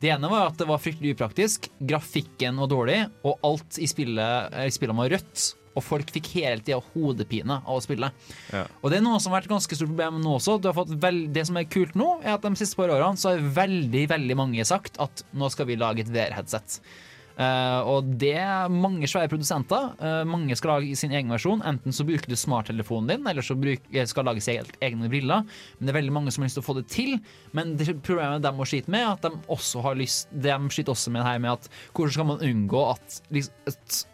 [0.00, 4.52] Det ene var at det var fryktelig upraktisk, grafikken var dårlig, og alt i spillet,
[4.56, 5.48] eh, i spillet var rødt.
[5.78, 8.10] Og folk fikk hele tida hodepine av å spille.
[8.50, 8.64] Ja.
[8.80, 10.58] Og det er noe som har vært et ganske stort problem nå også.
[10.58, 13.20] Du har fått vel, det som er kult nå, er at de siste par årene
[13.20, 16.80] så har veldig veldig mange sagt at nå skal vi lage et VR-headset.
[17.40, 19.94] Uh, og det er mange svære produsenter.
[20.00, 21.62] Uh, mange skal lage sin egen versjon.
[21.64, 25.08] Enten så bruker du smarttelefonen din, eller så bruk, eh, skal lage seg helt egne
[25.08, 25.46] briller.
[25.78, 27.16] Men det er veldig mange som har lyst til å få det til.
[27.56, 30.92] Men det problemet de må slite med, er at de også har lyst De sliter
[30.92, 34.04] også med det her med at hvordan skal man unngå at, liksom, at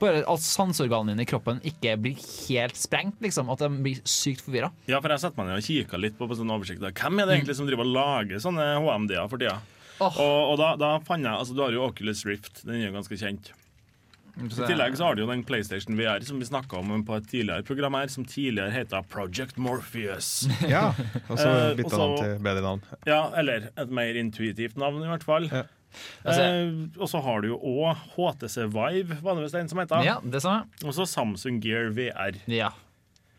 [0.00, 3.50] bare at sanseorganene dine i kroppen ikke blir helt sprengt, liksom.
[3.52, 4.72] At de blir sykt forvirra.
[4.90, 6.94] Ja, for jeg setter meg ned og kikker litt på, på sånne oversikter.
[6.96, 9.58] Hvem er det egentlig som driver og lager sånne HMD-er for tida?
[10.00, 10.08] Oh.
[10.16, 12.62] Og, og da, da fant jeg Altså, du har jo Oculus Rift.
[12.64, 13.52] Den er jo ganske kjent.
[14.40, 17.26] I tillegg så har du jo den PlayStation VR som vi snakka om på et
[17.28, 20.46] tidligere program her, som tidligere heta Project Morpheus.
[20.70, 20.92] Ja,
[21.26, 22.84] og så Eh, bytta og han til bedre navn.
[23.10, 25.50] Ja, eller et mer intuitivt navn, i hvert fall.
[25.52, 25.66] Ja.
[26.24, 29.80] Altså, eh, og så har du jo òg HTC Vive, var det visst en som
[29.82, 30.04] heter.
[30.06, 30.68] Ja, det samme.
[30.84, 32.38] Og så Samsung Gear VR.
[32.50, 32.70] Ja.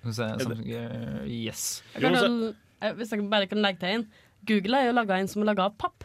[0.03, 1.81] Samsung, Gear, yes.
[1.95, 4.07] Jeg kan, Jo, eh, hvis jeg bare kan legge til en.
[4.47, 6.03] Google har jo laga en som er laga av papp.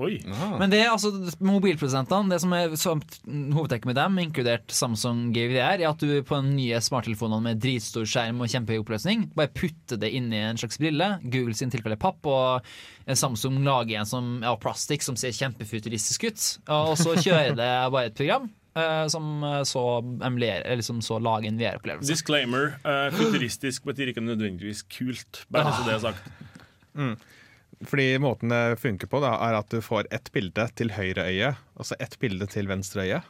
[0.00, 0.14] Oi.
[0.56, 1.10] Men det er altså
[1.44, 6.38] mobilprodusentene, det som er som, hovedtrekket med dem, inkludert Samsung GVR, er at du på
[6.38, 10.60] den nye smarttelefonene med dritstor skjerm og kjempehøy oppløsning, bare putter det inn i en
[10.60, 11.10] slags brille.
[11.26, 16.24] Google sin tilfelle papp, og Samsung lager en som er av plastikk som ser kjempefuturistisk
[16.30, 16.48] ut.
[16.72, 18.48] Og så kjører det bare et program.
[18.72, 19.80] Uh, som så
[20.24, 22.08] eller så lager en VR-opplevelse.
[22.08, 22.72] Disclaimer.
[22.86, 26.32] Uh, futuristisk betyr ikke nødvendigvis kult, bare så det er sagt.
[27.88, 31.48] Fordi måten det funker på, da, er at du får ett bilde til høyre øye,
[31.76, 33.20] og så ett bilde til venstre øye.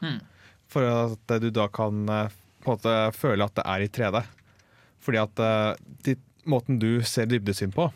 [0.72, 2.28] For at du da kan eh,
[2.64, 4.22] på en måte føle at det er i 3D.
[5.02, 5.74] Fordi at eh,
[6.06, 6.16] de,
[6.48, 7.88] måten du ser dybdesyn på,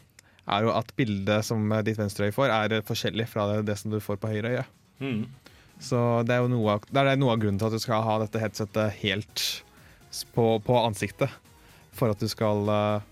[0.47, 3.63] er jo at bildet som eh, ditt venstre øye får, er eh, forskjellig fra det,
[3.69, 4.65] det som du får på høyre øye.
[5.05, 5.27] Mm.
[5.83, 8.01] Så det er jo noe, av- det er noe av grunnen til at du skal
[8.07, 9.43] ha dette headsetet helt
[10.35, 11.29] på, på ansiktet.
[11.97, 13.05] For at du skal eh,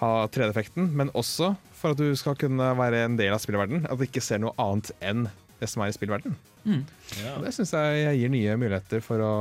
[0.00, 3.86] ha 3D-effekten, men også for at du skal kunne være en del av spillverdenen.
[3.90, 5.28] At du ikke ser noe annet enn
[5.58, 6.36] det som er i spillverdenen.
[6.68, 7.36] Ja.
[7.42, 9.32] Det syns jeg gir nye muligheter for, å,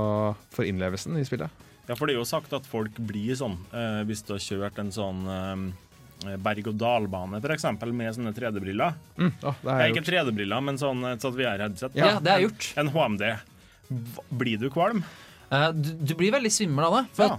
[0.53, 1.66] for innlevelsen i spillet.
[1.88, 4.80] Ja, for det er jo sagt at folk blir sånn eh, hvis du har kjørt
[4.82, 8.97] en sånn eh, berg-og-dal-bane, f.eks., med sånne 3D-briller.
[9.20, 11.95] Mm, Oh, det er ikke 3D-briller, men sånn, et sånt VR-headset.
[11.99, 12.72] Ja, det er gjort.
[12.82, 13.28] En HMD.
[14.41, 15.03] Blir du kvalm?
[15.50, 17.04] Eh, Du, du blir veldig svimmel av det.
[17.16, 17.38] For Ja.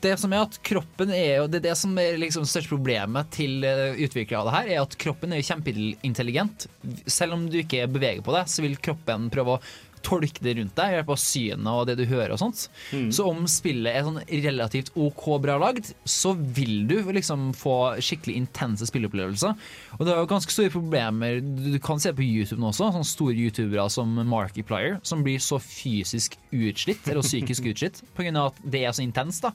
[0.00, 3.62] det som er at kroppen er Det er det som er liksom største problemet til
[3.64, 6.66] uh, utviklere av det her, er at kroppen er kjempeintelligent.
[7.06, 9.62] Selv om du ikke beveger på det, så vil kroppen prøve å
[10.04, 12.66] tolke det rundt deg, av synet og det du hører og sånt.
[13.14, 18.36] Så om spillet er sånn relativt OK bra lagd, så vil du liksom få skikkelig
[18.42, 19.56] intense spilleopplevelser.
[19.98, 23.08] Og det er jo ganske store problemer du kan se på YouTube nå også, sånne
[23.08, 28.32] store youtubere som Markiplier, som blir så fysisk utslitt, eller psykisk utslitt, pga.
[28.46, 29.46] at det er så intenst.
[29.46, 29.54] da.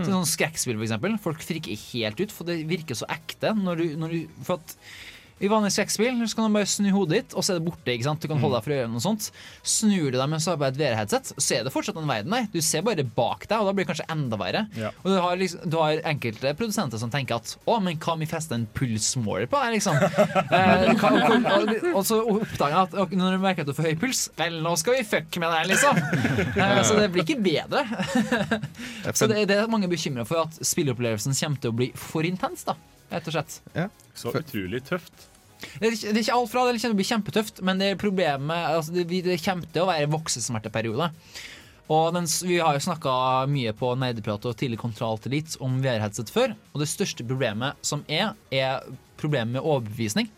[0.00, 1.16] Så sånn Skrekkspill, eksempel.
[1.20, 3.52] Folk friker helt ut, for det virker så ekte.
[3.56, 4.76] Når du, når du, for at
[5.40, 7.88] i vanlig skrekkspill så kan du bare snu hodet ditt, og så er det borte.
[7.94, 8.20] ikke sant?
[8.20, 9.28] Du kan holde deg for ørene og sånt.
[9.64, 12.34] Snur du deg mens du har på et VR-headset, så er det fortsatt en verden
[12.34, 12.48] der.
[12.52, 14.66] Du ser bare bak deg, og da blir det kanskje enda verre.
[14.76, 14.90] Ja.
[15.00, 18.24] Og du har, liksom, du har enkelte produsenter som tenker at å, men hva om
[18.24, 19.96] vi fester en pulsmåler på her, liksom?
[20.58, 23.90] eh, hva, og, og, og så oppdager jeg at når du merker at du får
[23.90, 26.04] høy puls, vel, nå skal vi fucke med det her, liksom.
[26.60, 27.82] Eh, så det blir ikke bedre.
[29.16, 32.66] så det, det er mange bekymra for at spilleopplevelsen kommer til å bli for intens,
[32.68, 32.76] da.
[33.10, 33.60] Rett og slett.
[34.14, 35.29] Så utrolig tøft.
[35.60, 37.62] Det er, ikke- det er ikke alt fra det, det kommer til å bli kjempetøft,
[37.62, 41.10] men det er problemet altså det, vi- det kommer til å være voksesmerteperiode.
[41.90, 45.80] Og den, s- Vi har jo snakka mye på Nerdeprat og tidlig Kontroll til om
[45.82, 46.54] VR-headset før.
[46.74, 48.80] Og det største problemet som er, er
[49.18, 50.28] problemet med overbevisning.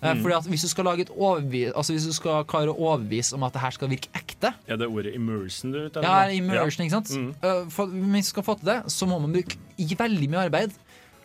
[0.00, 2.78] Eh, Fordi at Hvis du skal lage et overbevis, altså hvis du skal klare å
[2.78, 5.98] overbevise om at det her skal virke ekte, Er det ordet immersion du er ute
[5.98, 6.02] etter?
[6.02, 7.10] ja, immersion, ikke sant?
[7.10, 7.34] Mm.
[7.42, 10.44] Uh, For, hvis du skal få til det, så må man bruke i veldig mye
[10.48, 10.70] arbeid.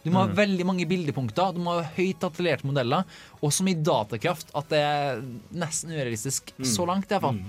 [0.04, 0.28] Du må Mm.
[0.28, 3.06] ha veldig mange bildepunkter, du må ha høyt detaljerte modeller,
[3.42, 5.22] og så mye datakraft at det er
[5.54, 6.52] nesten urealistisk.
[6.60, 6.66] Mm.
[6.66, 7.40] Så langt, iallfall.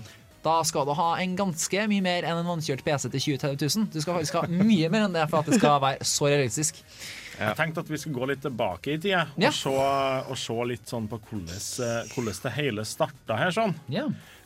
[0.45, 3.87] Da skal du ha en ganske mye mer enn en vannkjørt PC til 20 000.
[3.91, 6.83] Du skal faktisk ha mye mer enn det for at det skal være så realistisk.
[7.41, 9.51] Jeg tenkte at vi skulle gå litt tilbake i tida og, Ja.
[9.51, 13.51] se, og se litt sånn på hvordan, eh, hvordan det hele starta her.
[13.51, 13.75] sånn.
[13.89, 14.05] Ja.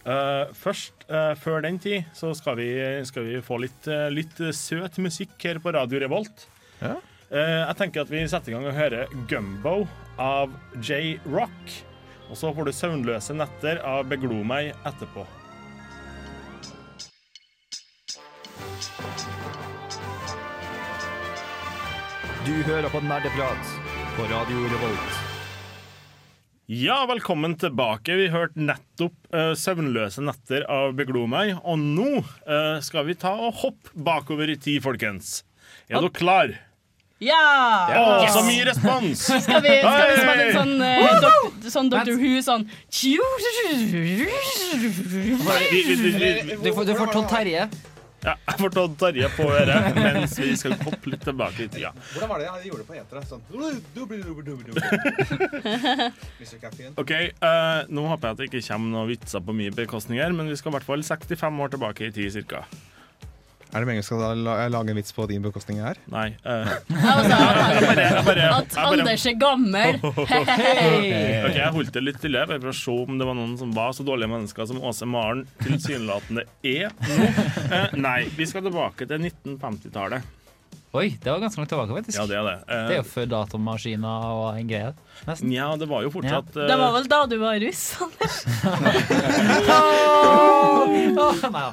[0.08, 4.38] Uh, først, uh, før den tid, så skal vi, skal vi få litt, uh, litt
[4.56, 6.46] søt musikk her på Radio Revolt.
[6.80, 6.94] Ja.
[7.28, 9.82] Eh, jeg tenker at vi setter i gang og hører Gumbo
[10.16, 11.72] av J Rock.
[12.28, 15.26] Og så får du Søvnløse netter av Beglo meg etterpå.
[22.48, 23.72] Du hører på Nerdeprat
[24.16, 25.18] på Radio Revolt.
[26.68, 28.16] Ja, velkommen tilbake.
[28.16, 31.54] Vi hørte nettopp uh, 'Søvnløse netter' av Beglo meg.
[31.60, 35.42] Og nå uh, skal vi ta og hoppe bakover i tid, folkens.
[35.88, 36.56] Er dere klar?
[37.18, 37.88] Ja!
[37.98, 39.24] Å, så mye respons!
[39.44, 42.14] Skal vi, skal vi spille en sånn, eh, dok, sånn Dr.
[42.14, 42.66] Who, sånn
[46.62, 47.64] Du får, du får Todd Terje.
[48.22, 51.90] ja, jeg får Todd Terje på øret mens vi skal hoppe litt tilbake i tida.
[52.12, 53.22] Hvordan var det jeg gjorde det på etere?
[53.26, 53.42] Sånn
[57.02, 57.12] OK,
[57.42, 60.58] uh, nå håper jeg at det ikke kommer noen vitser på mye bekostninger, men vi
[60.60, 62.62] skal i hvert fall 65 år tilbake i tid, cirka.
[63.68, 65.98] Er det meningen skal da lage en vits på din bekostning her?
[66.08, 66.30] Nei.
[66.44, 66.86] altså,
[67.36, 69.98] jeg bare, jeg bare, At jeg Anders er gammel.
[70.08, 73.74] Ok, Jeg holdt det litt stille bare for å se om det var noen som
[73.76, 77.28] var så dårlige mennesker som Åse Maren tilsynelatende er nå.
[77.68, 80.37] Eh, nei, vi skal tilbake til 1950-tallet.
[80.96, 82.16] Oi, det var ganske langt tilbake, faktisk.
[82.16, 82.52] Ja, det er det.
[82.64, 84.92] Eh, Det er jo før datamaskiner og en greie.
[85.28, 85.50] Nesten.
[85.52, 88.36] Ja, det var jo fortsatt eh, Det var vel da du var russ, Anders?
[91.18, 91.68] Åh, nei da.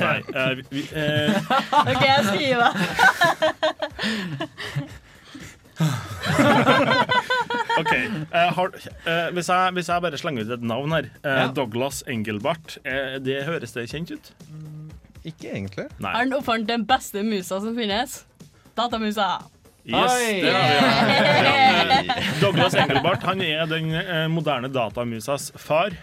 [0.00, 1.36] Nei, eh, vi, eh,
[1.92, 2.70] OK, jeg skriver.
[7.80, 7.92] OK.
[8.32, 8.70] eh, har,
[9.04, 11.10] eh, hvis, jeg, hvis jeg bare slenger ut et navn her.
[11.22, 11.46] eh, Ja.
[11.52, 12.78] Douglas Engelbart.
[12.84, 14.32] eh, det høres det kjent ut?
[15.26, 15.88] Ikke egentlig.
[15.98, 16.12] Nei.
[16.14, 18.22] Er han oppfant den beste musa som finnes?
[18.76, 19.28] Datamusa.
[19.86, 20.40] Yes, Oi!
[20.42, 22.08] det har vi.
[22.08, 25.94] Ja, Douglas Engelbart han er den eh, moderne datamusas far.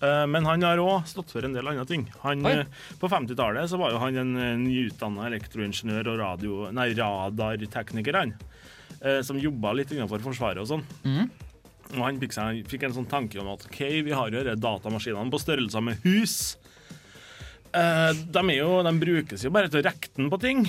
[0.00, 2.06] Eh, men han har òg stått for en del andre ting.
[2.22, 2.64] Han, eh,
[3.00, 4.32] på 50-tallet var jo han en
[4.64, 8.34] nyutdanna elektroingeniør og radio, nei, radartekniker, han.
[9.02, 10.86] eh, som jobba litt innenfor Forsvaret og sånn.
[11.04, 11.28] Mm.
[11.94, 14.56] Og han fikk, seg, fikk en sånn tanke om at OK, vi har jo disse
[14.64, 16.38] datamaskinene på størrelse med hus.
[17.76, 20.64] eh, de, er jo, de brukes jo bare til å rekke den på ting.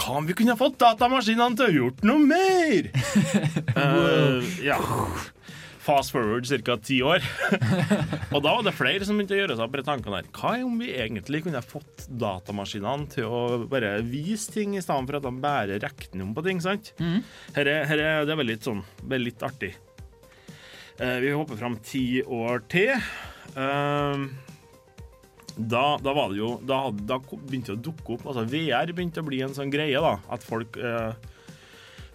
[0.00, 2.90] Hva om vi kunne ha fått datamaskinene til å gjort noe mer?
[3.76, 4.78] uh, ja.
[5.84, 6.76] Fast forward ca.
[6.80, 7.24] ti år.
[8.34, 10.30] og da var det flere som begynte å gjøre seg opp tankene her.
[10.32, 15.10] Hva om vi egentlig kunne ha fått datamaskinene til å bare vise ting, i stedet
[15.10, 16.62] for at de bare regner om på ting?
[16.64, 16.94] sant?
[17.58, 19.74] Her er, her er, det er litt sånn, veldig litt artig.
[20.96, 22.96] Uh, vi hopper fram ti år til.
[23.54, 24.24] Eh,
[25.56, 29.22] da, da var det jo Da, da begynte det å dukke opp altså VR begynte
[29.22, 30.00] å bli en sånn greie.
[30.02, 31.12] da At folk eh,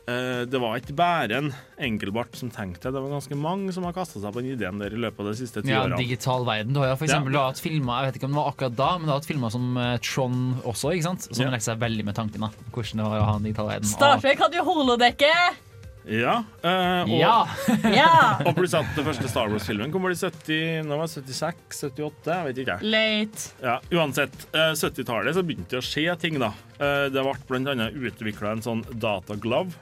[0.10, 2.96] eh, Det var ikke bare en enkelbart som tenkte det.
[2.98, 5.30] Det var ganske mange som har kasta seg på den ideen der i løpet av
[5.32, 6.02] de siste ti Ja, årene.
[6.02, 6.74] digital verden.
[6.76, 8.76] Du har jo for eksempel har hatt filmer, jeg vet ikke om det var akkurat
[8.82, 10.38] da, men du har hatt filmer som eh, Tron
[10.68, 11.30] også, ikke sant?
[11.32, 11.52] Som Ja.
[11.56, 12.52] leker seg veldig med tanken da.
[12.76, 13.88] Hvordan det var å ha en digital verden.
[13.96, 15.66] Star Trek hadde jo holodekket!
[16.08, 17.34] Ja, eh, og, Ja.
[18.00, 18.14] Ja!
[18.46, 22.32] og pluss at den første Star Wars-filmen kommer i 70, nå var det 76, 78,
[22.32, 22.78] jeg vet ikke.
[22.88, 23.52] Late.
[23.62, 26.54] Ja, uansett, eh, 70-tallet så begynte det å skje ting, da.
[26.80, 29.76] Eh, det ble annet utvikla en sånn dataglove.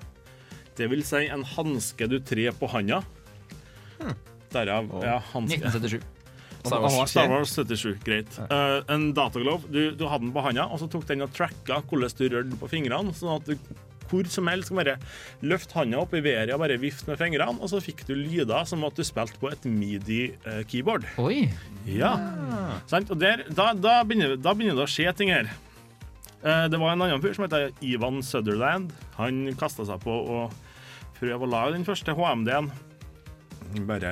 [0.77, 3.01] Det vil si en hanske du trer på handa.
[4.53, 5.61] Derav ja, hanske.
[5.63, 6.13] 1977.
[6.67, 8.39] Star Wars, Star Wars 77, greit.
[8.49, 9.69] Eh, en dataglove.
[9.71, 12.59] Du, du hadde den på handa, og så tok den og tracka hvordan du rørte
[12.59, 13.15] på fingrene.
[13.15, 13.55] sånn at du
[14.09, 14.97] hvor som helst bare
[15.45, 18.67] løft handa opp i været og bare vifte med fingrene, og så fikk du lyder
[18.69, 21.07] som at du spilte på et midi-keyboard.
[21.21, 21.47] Oi.
[21.85, 22.15] Ja.
[22.17, 23.03] ja.
[23.03, 25.51] Og der, da, da, begynner, da begynner det å skje ting her.
[26.43, 28.93] Eh, det var en annen fyr som heter Ivan Sutherland.
[29.17, 30.43] Han kasta seg på å
[31.17, 32.69] prøve å lage den første HMD-en.
[33.87, 34.11] Bare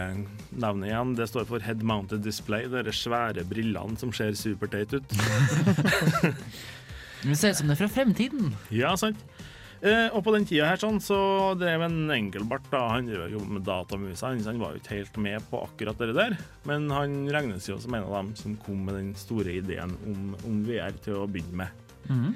[0.51, 2.67] nevne igjen, det står for Head Mounted Display.
[2.71, 5.15] De svære brillene som ser superteite ut.
[7.25, 8.51] Men ser ut som det er fra fremtiden.
[8.73, 9.21] Ja, sant.
[9.85, 11.17] Eh, og på den tida her sånn, så
[11.59, 15.19] drev en enkelbart da, han drev jo med datamusa, han, han var jo ikke helt
[15.21, 16.37] med på akkurat det der.
[16.65, 20.31] Men han regnes jo som en av dem som kom med den store ideen om,
[20.41, 21.83] om VR til å begynne med.
[22.09, 22.31] Mhm.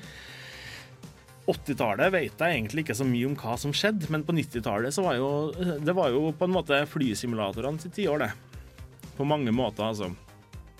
[1.50, 5.02] 80-tallet vet jeg egentlig ikke så mye om hva som skjedde, men på 90-tallet så
[5.02, 5.30] var jo
[5.82, 9.08] det var jo på en måte flysimulatorene sitt tiår, det.
[9.18, 10.12] På mange måter, altså.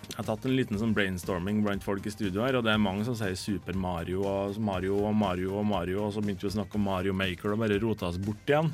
[0.10, 2.82] Jeg har tatt en liten sånn brainstorming blant folk i studio her, og det er
[2.82, 6.50] mange som sier Super Mario og Mario og Mario og Mario, og så begynte vi
[6.50, 8.72] å snakke om Mario Maker og bare rota oss bort igjen.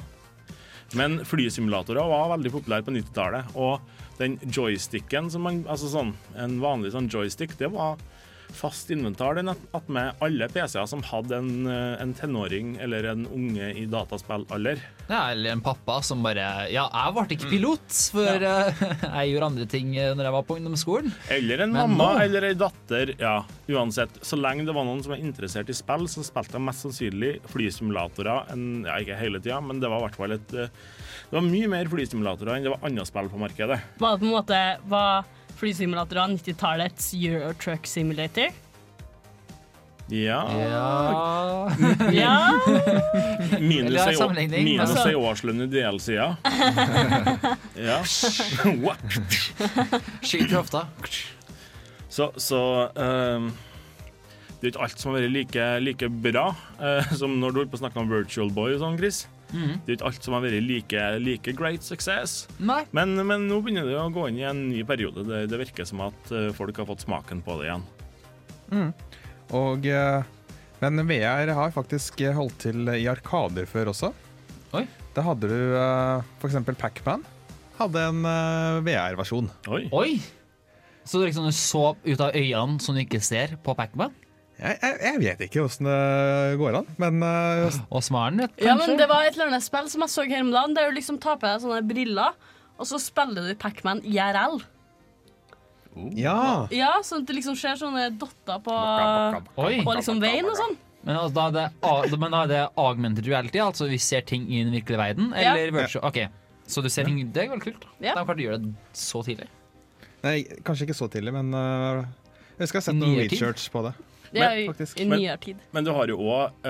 [0.95, 3.83] Men flysimulatorer var veldig populære på 90-tallet, og
[4.19, 7.99] den joysticken som man Altså sånn, en vanlig sånn joystick, det var
[8.55, 13.25] fast inventar den at med alle PC-er som hadde en, eh, en tenåring eller en
[13.27, 14.79] unge i dataspillalder.
[15.09, 18.55] Ja, eller en pappa som bare Ja, jeg ble ikke pilot, for ja.
[19.19, 21.11] jeg gjorde andre ting eh, når jeg var på ungdomsskolen.
[21.29, 23.13] Eller en Men mamma nå- eller en datter.
[23.21, 23.35] Ja,
[23.69, 24.17] uansett.
[24.25, 27.35] Så lenge det var noen som var interessert i spill, så spilte de mest sannsynlig
[27.53, 28.51] flysimulatorer.
[28.55, 30.69] En, ja, ikke hele tida, men det var i hvert fall et eh,
[31.29, 33.79] Det var mye mer flysimulatorer enn det var andre spill på markedet.
[33.99, 35.25] Var det på en måte var
[35.59, 38.53] flysimulatorer 90-tallets Euro Truck Simulator?
[40.07, 40.41] Ja.
[40.59, 41.71] Ja
[42.13, 42.59] Ja!
[43.59, 45.09] Minus ei, altså.
[45.17, 46.27] årslønn i DL-sida.
[47.87, 47.97] ja.
[50.21, 50.85] Skyt i hofta.
[52.09, 52.61] Så, så
[52.95, 53.49] um,
[54.59, 57.73] Det er ikke alt som har vært like, like bra uh, som når du holdt
[57.73, 59.25] på å snakke om Virtual Boy og sånn, Chris.
[59.55, 59.81] Mhm.
[59.85, 62.45] Det er ikke alt som har vært like, like great success.
[62.59, 62.81] Nei.
[62.91, 65.23] Men, men nå begynner det å gå inn i en ny periode.
[65.27, 67.85] Det, det virker som at eh, folk har fått smaken på det igjen.
[69.55, 70.23] Og, eh,
[70.81, 74.11] men VR har faktisk eh, holdt til i arkader før også.
[74.75, 74.83] Oi.
[75.15, 76.33] Da hadde du f.eks.
[76.41, 77.23] for eksempel Pac-Man.
[77.79, 79.49] Hadde en eh, VR-versjon.
[79.71, 79.85] Oi.
[79.95, 80.09] Oi!
[81.05, 84.13] Så du liksom så ut av øynene som du ikke ser på Pac-Man?
[84.55, 88.77] Jeg, jeg, jeg vet ikke åssen det går an, men eh, Og smaren, vet Ja,
[88.79, 90.95] men det var et eller annet spill som jeg så her om dagen, der du
[90.95, 92.37] liksom tar på deg sånne briller,
[92.79, 94.61] og så spiller du Pac-Man IRL.
[96.15, 96.39] ja.
[96.71, 98.79] Ja, sånn at det liksom skjer sånne dotter på,
[99.59, 100.79] på liksom veien og sånn.
[101.05, 104.47] Men, altså, da er det, men da er det augmented reality, altså vi ser ting
[104.49, 105.29] i den virkelige verden?
[105.37, 105.53] Ja.
[105.53, 106.07] Eller virtual?
[106.09, 106.23] Ok,
[106.65, 107.83] Så du ser ting Det er veldig kult.
[107.99, 108.15] Ja.
[108.15, 109.45] De klarte du gjøre det så tidlig.
[110.23, 112.07] Nei, kanskje ikke så tidlig, men uh,
[112.57, 113.93] jeg jeg har sett I noen research på det.
[114.35, 115.01] Det er jo faktisk.
[115.01, 115.61] i nyere tid.
[115.75, 116.65] Men du har jo òg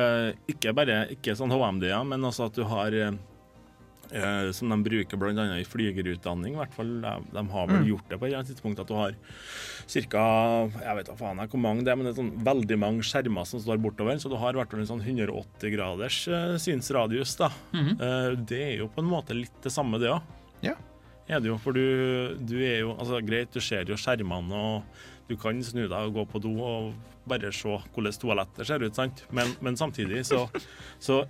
[0.51, 3.16] ikke bare ikke sånn HMD-er, men også at du har eh,
[4.11, 5.45] eh, Som de bruker bl.a.
[5.59, 6.55] i flygerutdanning.
[6.55, 8.91] I hvert fall, de, de har vel gjort det på et eller annet tidspunkt at
[8.91, 9.18] du har
[9.86, 10.26] ca.
[10.82, 13.05] Jeg vet da faen jeg hvor mange det er, men det er sånn veldig mange
[13.05, 14.18] skjermer som står bortover.
[14.22, 17.36] Så du har i hvert fall en sånn 180 graders eh, synsradius.
[17.41, 17.51] da.
[17.76, 20.34] Eh, det er jo på en måte litt det samme, det òg.
[20.66, 20.78] Ja.
[21.26, 25.14] Er det jo, for du, du er jo altså Greit, du ser jo skjermene, og
[25.30, 26.91] du kan snu deg og gå på do og
[27.30, 29.23] bare se hvordan toalettet ser ut, sant?
[29.34, 30.45] Men, men samtidig så,
[31.01, 31.23] så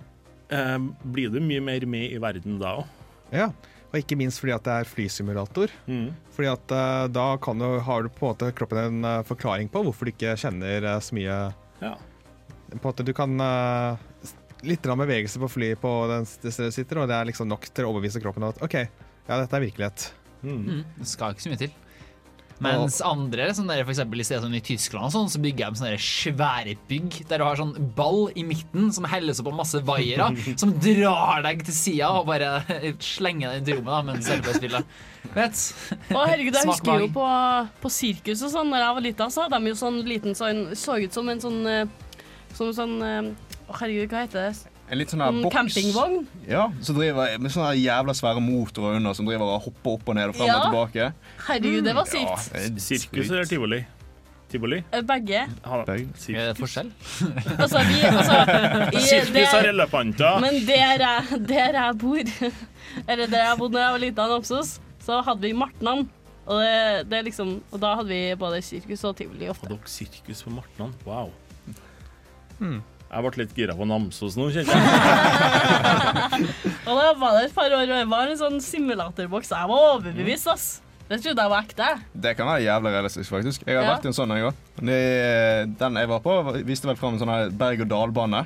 [0.52, 2.92] eh, blir du mye mer med i verden da òg.
[3.32, 3.50] Ja,
[3.90, 5.72] Og ikke minst fordi at det er flysimulator.
[5.88, 6.10] Mm.
[6.34, 9.70] Fordi at eh, da kan du, har du på en måte kroppen en uh, forklaring
[9.72, 11.38] på hvorfor du ikke kjenner uh, så mye
[11.80, 11.94] Ja.
[12.66, 13.96] På en måte Du kan uh,
[14.66, 17.68] Litt av bevegelse på flyet på den stedet du sitter, og det er liksom nok
[17.70, 18.78] til å overbevise kroppen om at OK,
[19.28, 20.06] ja, dette er virkelighet.
[20.40, 21.74] Mm, det skal ikke så mye til.
[22.64, 25.80] Mens andre, som der, for eksempel i stedet som i Tyskland, sånn, så bygger de
[25.80, 29.82] sånne svære bygg der du har sånn ball i midten som helles opp av masse
[29.84, 30.30] vaiere,
[30.62, 32.62] som drar deg til sida og bare
[33.14, 34.86] slenger deg inn i rommet da, mens du spiller.
[35.34, 35.62] Vet?
[36.14, 37.26] Å herregud, jeg Smak husker jo på,
[37.82, 40.62] på sirkus og sånn, da jeg var liten, så hadde de jo sånn liten sånn
[40.78, 41.82] Så ut som en sånn eh,
[42.54, 43.32] Som sånn eh,
[43.66, 44.75] Å herregud, hva heter det?
[44.90, 45.54] En litt sånn her boks.
[45.56, 46.26] campingvogn?
[46.46, 50.08] Ja, som driver med sånne her jævla svære motorer under, som driver og hopper opp
[50.12, 50.56] og ned og fram Ja.
[50.60, 51.12] og tilbake.
[51.48, 52.80] Herregud, det var sykt.
[52.84, 53.80] Sirkus eller tivoli?
[54.48, 54.78] Tivoli?
[55.02, 55.40] Begge.
[55.88, 56.06] Begge.
[56.30, 56.92] Er det forskjell?
[57.62, 58.36] Altså, vi altså,
[58.94, 60.38] i, Sirkus har elefanter.
[60.40, 62.22] Men der jeg, der jeg bor,
[63.10, 66.06] eller der jeg bodde da jeg var liten Namsos, så hadde vi Martnan.
[66.46, 69.66] Og, det, det liksom, og da hadde vi både sirkus og tivoli ofte.
[69.66, 70.94] Hadde dere sirkus på Martnan?
[71.04, 71.32] Wow.
[72.60, 72.78] Hmm.
[73.16, 76.48] Jeg ble litt gira på Namsos nå, kjente jeg.
[76.86, 79.54] Og da var det et par år, og det var en sånn simulatorboks.
[79.54, 80.66] Jeg var overbevist, ass.
[81.08, 81.86] Det trodde jeg var ekte.
[82.12, 83.64] Det kan være jævlig realistisk, faktisk.
[83.64, 83.94] Jeg har Ja.
[83.94, 84.54] vært i en sånn, jeg òg.
[85.78, 86.36] Den jeg var på,
[86.66, 88.44] viste vel fram en sånn berg-og-dal-bane.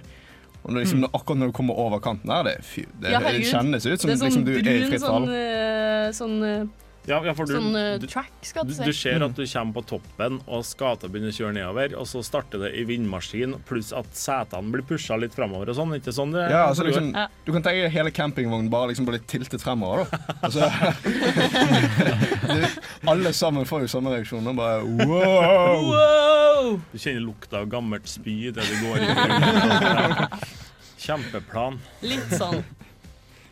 [0.60, 1.10] Og liksom, mm.
[1.16, 2.58] akkurat når du kommer over kanten her, det,
[3.00, 5.24] det, Ja, det kjennes ut som det er sånn liksom, du er i fritt fall.
[5.24, 6.66] sånn, eh, sånn, eh,
[7.10, 8.86] Ja, ja, for du, sånn uh, track, skal du, du si.
[8.86, 12.22] du ser at du kommer på toppen og skata begynner å kjøre nedover, og så
[12.22, 15.96] starter det i vindmaskin, pluss at setene blir pusha litt framover og sånn.
[15.98, 17.26] Ikke sånn det Ja, altså liksom, Ja.
[17.46, 20.06] Du kan tenke hele campingvognen bare liksom bli tiltet fremover.
[20.06, 20.70] da altså,
[22.54, 22.64] du,
[23.10, 24.46] Alle sammen får jo samme reaksjon.
[24.46, 25.90] og Bare wow!
[25.90, 26.80] Wow!
[26.92, 30.30] Du kjenner lukta av gammelt spy idet du går inn.
[31.04, 31.80] Kjempeplan.
[32.04, 32.60] Litt sånn.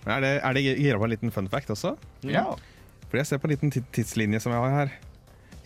[0.09, 1.97] Er det, er det gira på en liten fun fact også?
[2.29, 2.53] Ja.
[3.09, 4.97] Fordi jeg ser på en liten tidslinje som jeg har her.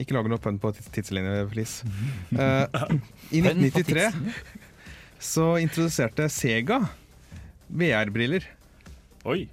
[0.00, 1.86] Ikke lager noe pønn på tidslinje, please.
[2.32, 2.66] Uh,
[3.36, 4.08] I 1993
[5.22, 6.80] så introduserte Sega
[7.70, 8.46] VR-briller.
[9.28, 9.44] Oi.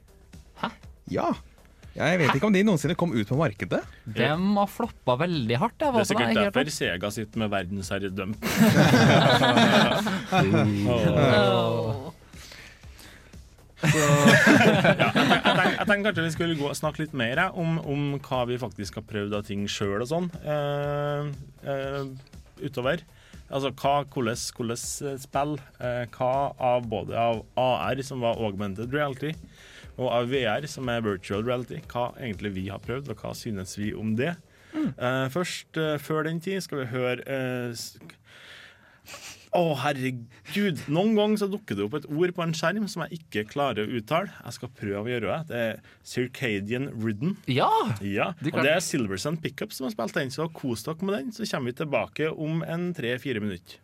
[1.10, 1.32] Ja.
[2.00, 3.82] Jeg vet ikke om de noensinne kom ut på markedet.
[4.06, 5.82] De har floppa veldig hardt.
[5.82, 8.40] Jeg Det er sikkert det, derfor Sega sitter med verdensherredømt.
[10.90, 12.09] Oh.
[13.90, 18.42] Jeg tenker, jeg tenker kanskje vi skulle gå, snakke litt mer jeg, om, om hva
[18.50, 21.30] vi faktisk har prøvd av ting sjøl og sånn eh,
[21.64, 22.04] eh,
[22.60, 23.06] utover.
[23.50, 24.76] Altså hva, hvordan, hvordan
[25.10, 26.34] eh, spill, eh, hva
[26.72, 29.34] av både av AR, som var augmented reality,
[30.00, 33.76] og av VR, som er virtual reality, hva egentlig vi har prøvd, og hva synes
[33.80, 34.36] vi om det.
[34.76, 37.74] Eh, først, eh, før den tid, skal vi høre eh,
[39.56, 40.82] å, herregud.
[40.94, 43.88] Noen ganger så dukker det opp et ord på en skjerm som jeg ikke klarer
[43.88, 44.30] å uttale.
[44.46, 45.40] Jeg skal prøve å gjøre det.
[45.50, 45.80] Det er
[46.14, 47.36] Circadian Ridden.
[47.50, 47.70] Ja!
[48.06, 51.02] Ja, Det er og det er Silverson Pickup som har spilt den, så kos dere
[51.06, 51.32] med den.
[51.34, 53.80] Så kommer vi tilbake om en tre-fire minutter.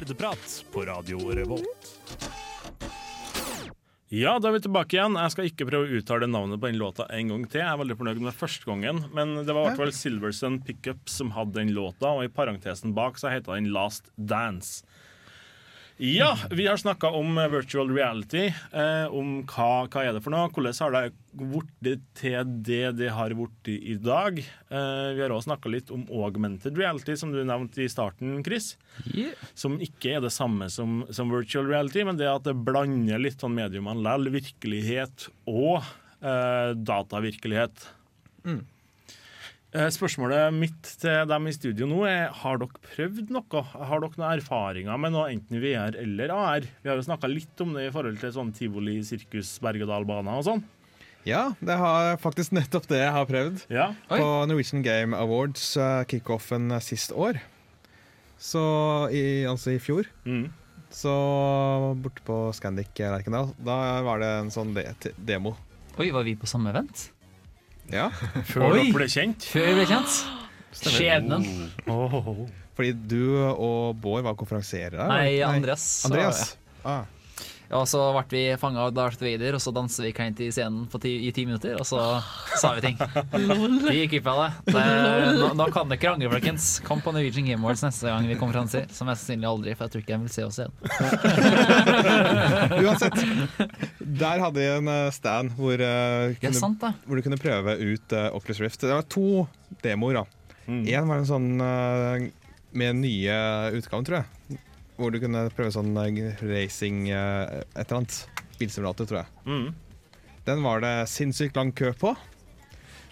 [0.00, 1.88] Nerdeprat på Radio Revolt.
[4.08, 5.18] Ja, da er vi tilbake igjen.
[5.20, 7.60] Jeg skal ikke prøve å uttale navnet på den låta en gang til.
[7.60, 11.12] Jeg er veldig fornøyd med første gangen, men det var i hvert fall Silverson Pickup
[11.12, 14.86] som hadde den låta, og i parentesen bak så heter den Last Dance.
[16.00, 18.46] Ja, vi har snakka om eh, virtual reality.
[18.72, 21.02] Eh, om hva, hva er det for noe, hvordan har det
[21.36, 24.40] blitt til det det har blitt i dag.
[24.40, 28.72] Eh, vi har også snakka litt om augmented reality, som du nevnte i starten, Chris.
[29.12, 29.36] Yeah.
[29.52, 33.44] Som ikke er det samme som, som virtual reality, men det at det blander litt
[33.44, 34.32] sånn mediumene likevel.
[34.40, 35.82] Virkelighet og
[36.24, 37.90] eh, datavirkelighet.
[38.48, 38.62] Eh,
[39.70, 43.60] Spørsmålet mitt til dem i studio nå er har dere prøvd noe?
[43.70, 46.66] Har dere noen erfaringer med noe enten VR eller AR?
[46.82, 50.46] Vi har jo snakka litt om det i forhold til sånn tivoli, sirkus, berg-og-dal-baner og
[50.48, 50.64] sånn.
[51.28, 53.62] Ja, det har faktisk nettopp det jeg har prøvd.
[53.70, 53.90] Ja.
[54.10, 57.38] På Norwegian Game Awards uh, kickoffen uh, sist år.
[58.40, 58.64] Så
[59.14, 60.08] i, altså i fjor.
[60.24, 60.48] Mm.
[60.90, 61.14] Så
[62.02, 65.54] borte på Scandic Lerkendal, da var det en sånn de demo.
[66.00, 67.10] Oi, var vi på samme event?
[67.92, 68.08] Ja.
[68.46, 68.84] Før Oi.
[68.84, 69.46] dere ble kjent.
[69.50, 70.18] Før vi ble kjent?
[70.80, 71.46] Skjebnen.
[72.78, 75.08] Fordi du og Bård var konferansierere?
[75.10, 76.04] Nei, Andreas.
[76.04, 76.04] Andreas.
[76.04, 76.56] så- Andreas.
[76.84, 77.04] Ah.
[77.70, 80.88] Og så ble vi fanga av Darth Vader, og så danser vi kleint i scenen
[80.90, 82.00] på ti, i ti minutter, og så
[82.58, 82.96] sa vi ting.
[83.86, 84.74] Vi gikk glipp av det.
[84.74, 84.86] det
[85.38, 86.70] nå, nå kan dere angre, folkens.
[86.86, 88.88] Kom på Norwegian Game Awards neste gang vi konferanser.
[88.94, 90.74] Som mest sannsynlig aldri, for jeg tror ikke jeg vil se oss igjen.
[92.84, 93.18] Uansett.
[94.00, 98.16] Der hadde jeg en eh, stand hvor, uh, kunne, sant hvor du kunne prøve ut
[98.16, 98.82] uh, Oculus Rift.
[98.82, 99.46] Det var to
[99.84, 100.22] demoer.
[100.22, 100.26] da.
[100.70, 102.26] Én var en sånn uh,
[102.74, 103.38] med nye
[103.78, 104.60] utgaven, tror jeg.
[105.00, 108.18] Hvor du kunne prøve sånn eh, racing eh, et eller annet.
[108.60, 109.44] Bilsimulator, tror jeg.
[109.48, 109.70] Mm.
[110.44, 112.14] Den var det sinnssykt lang kø på.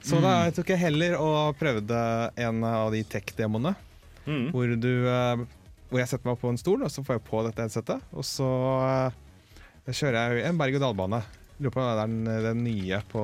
[0.05, 0.22] Så Mm.
[0.22, 1.97] da tok jeg heller og prøvde
[2.39, 3.72] en av de tech-demoene.
[4.28, 4.51] Mm.
[4.53, 5.47] Hvor, eh,
[5.89, 8.03] hvor jeg setter meg på en stol, og så får jeg på dette headsetet.
[8.12, 8.49] Og så
[9.09, 11.22] eh, kjører jeg en berg-og-dal-bane.
[11.59, 13.22] Lurer på om det er den, den nye på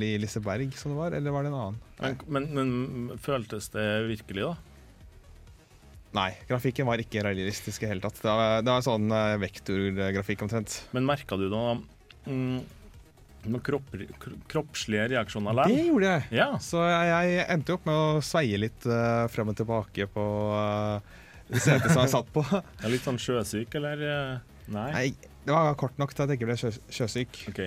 [0.00, 1.76] Liseberg som det var, eller var det en annen?
[2.00, 2.48] Men, men,
[3.12, 4.56] men føltes det virkelig, da?
[6.16, 8.16] Nei, grafikken var ikke realistisk i hele tatt.
[8.22, 10.78] Det var, det var sånn eh, vektorgrafikk omtrent.
[10.96, 11.74] Men merka du noe,
[12.24, 12.56] mm,
[13.46, 13.92] noen kropp,
[14.50, 16.26] kroppslige reaksjoner Det gjorde jeg.
[16.38, 16.48] Ja.
[16.62, 20.26] Så jeg, jeg endte jo opp med å sveie litt uh, frem og tilbake på
[20.56, 21.16] uh,
[21.52, 22.44] setet som jeg satt på.
[22.82, 24.06] Er litt sånn sjøsyk, eller?
[24.10, 24.88] eh, Nei?
[24.96, 25.08] Nei,
[25.46, 27.42] det var kort nok til at jeg ikke ble sjø, sjøsyk.
[27.52, 27.60] Ok.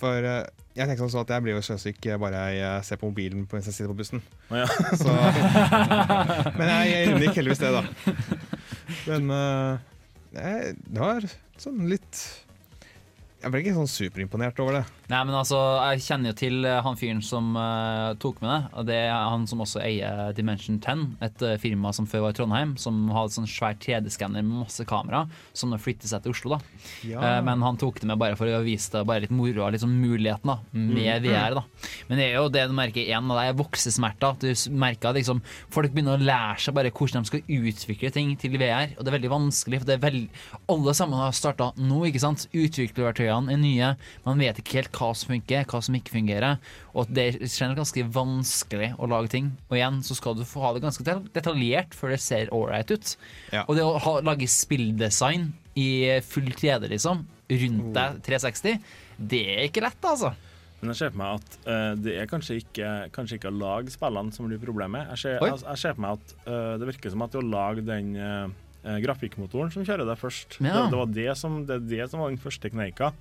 [0.00, 2.98] For eh, jeg tenker sånn at jeg blir jo sjøsyk eh, bare jeg eh, ser
[2.98, 4.22] på mobilen mens jeg sitter på bussen.
[4.50, 4.66] Oh, ja.
[5.00, 5.14] Så,
[6.58, 7.84] men jeg, jeg unngikk heldigvis det, da.
[9.06, 9.78] Men uh,
[10.34, 11.26] jeg, det var
[11.60, 12.18] sånn litt
[13.40, 14.84] Jeg ble ikke sånn superimponert over det.
[15.10, 15.58] Nei, men altså,
[15.92, 18.60] Jeg kjenner jo til eh, han fyren som uh, tok med det.
[18.72, 22.32] og Det er han som også eier Dimension 10, et uh, firma som før var
[22.32, 22.72] i Trondheim.
[22.80, 26.56] Som hadde sånn svær 3D-skanner med masse kamera, som nå flytter seg til Oslo.
[26.56, 26.80] da.
[27.10, 27.20] Ja.
[27.20, 29.76] Uh, men han tok det med bare for å vise det bare litt moro og
[29.82, 31.28] sånn muligheten da, med Mm.
[31.28, 31.54] VR.
[31.60, 31.64] da.
[32.08, 34.40] Men det er jo det du merker igjen, og det er voksesmerter.
[34.40, 35.42] Du merker at liksom,
[35.72, 38.94] folk begynner å lære seg bare hvordan de skal utvikle ting til VR.
[38.96, 40.28] Og det er veldig vanskelig, for det er veld...
[40.72, 42.48] alle sammen har starta nå, ikke sant.
[42.56, 43.92] Utviklerverktøyene er nye.
[44.24, 46.60] Man vet ikke helt hva som funker, hva som ikke fungerer.
[46.94, 49.50] Og at det er generelt ganske vanskelig å lage ting.
[49.68, 53.14] Og igjen så skal du få ha det ganske detaljert før det ser ålreit ut.
[53.54, 53.66] Ja.
[53.66, 55.88] Og det å ha, lage spilldesign i
[56.26, 60.34] full 3D, liksom, rundt deg 360, det er ikke lett, altså.
[60.84, 63.92] Men jeg ser på meg at uh, det er kanskje ikke, kanskje ikke å lage
[63.94, 65.08] spillene som blir problemet.
[65.14, 67.46] Jeg ser, jeg, jeg ser på meg at uh, det virker som at det å
[67.46, 70.74] lage den eh, grafikkmotoren som kjører deg først, Ja.
[70.76, 73.14] det, det var det som, det, det som var den første kneika.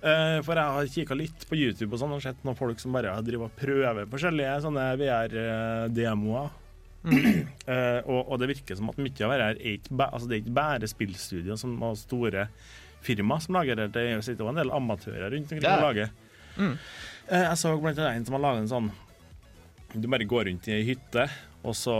[0.00, 2.94] Eh, for jeg har kikka litt på YouTube og sånn og sett noen folk som
[2.96, 6.56] bare driver og prøver forskjellige sånne VR-demoer.
[7.70, 10.34] Eh, og, og det virker som at mye av det her er ikke, altså det
[10.34, 12.42] er ikke bare spillstudio som har store
[13.04, 13.86] firma som lager det.
[13.94, 16.10] Det er sitter jo en del amatører rundt omkring og lager.
[16.58, 16.74] Mm.
[17.30, 18.88] Uh, Jeg så blant annet en som har laget en sånn
[19.94, 21.28] Du bare går rundt i ei hytte,
[21.60, 21.94] og så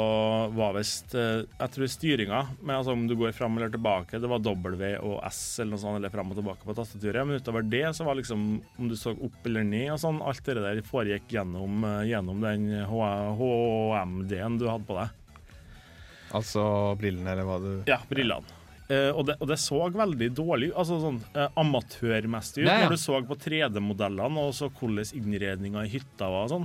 [0.57, 4.31] var visst eh, Jeg tror styringa med altså om du går fram eller tilbake, det
[4.31, 7.27] var W og S eller noe sånt, eller fram og tilbake på tastaturet.
[7.29, 8.47] Men utover det så var liksom
[8.81, 12.41] om du så opp eller ned og sånn, alt det der foregikk gjennom, eh, gjennom
[12.45, 15.19] den HMD-en du hadde på deg.
[16.41, 16.65] Altså
[16.97, 18.57] brillene, eller hva du Ja, brillene.
[18.91, 22.89] Uh, og, det, og det så veldig dårlig altså sånn uh, amatørmessig ut Ja, ja.
[22.89, 26.65] når du så på 3D-modellene og så hvordan innredninga i hytta var og sånn.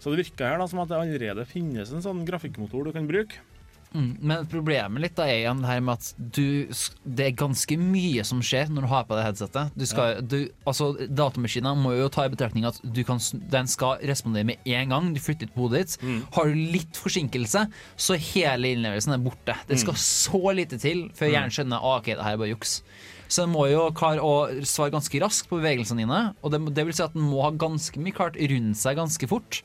[0.00, 3.08] Så det virker her da som at det allerede finnes en sånn grafikkmotor du kan
[3.08, 3.42] bruke.
[3.90, 6.70] Mm, men problemet litt da er igjen det her med at du,
[7.02, 9.72] det er ganske mye som skjer når du har på det headsetet.
[9.74, 13.18] Du skal, du, altså, datamaskinen må jo ta i betraktning at du kan,
[13.50, 15.10] den skal respondere med en gang.
[15.16, 16.08] Du flytter på hodet ditt.
[16.36, 17.66] Har du litt forsinkelse,
[17.98, 19.58] så hele innlevelsen er borte.
[19.66, 22.78] Det skal så lite til før hjernen skjønner ah, ok, det her er bare juks.
[23.30, 26.22] Så den må jo klare å svare ganske raskt på bevegelsene dine.
[26.42, 29.30] Og det, det vil si at den må ha ganske mye klart rundt seg ganske
[29.30, 29.62] fort.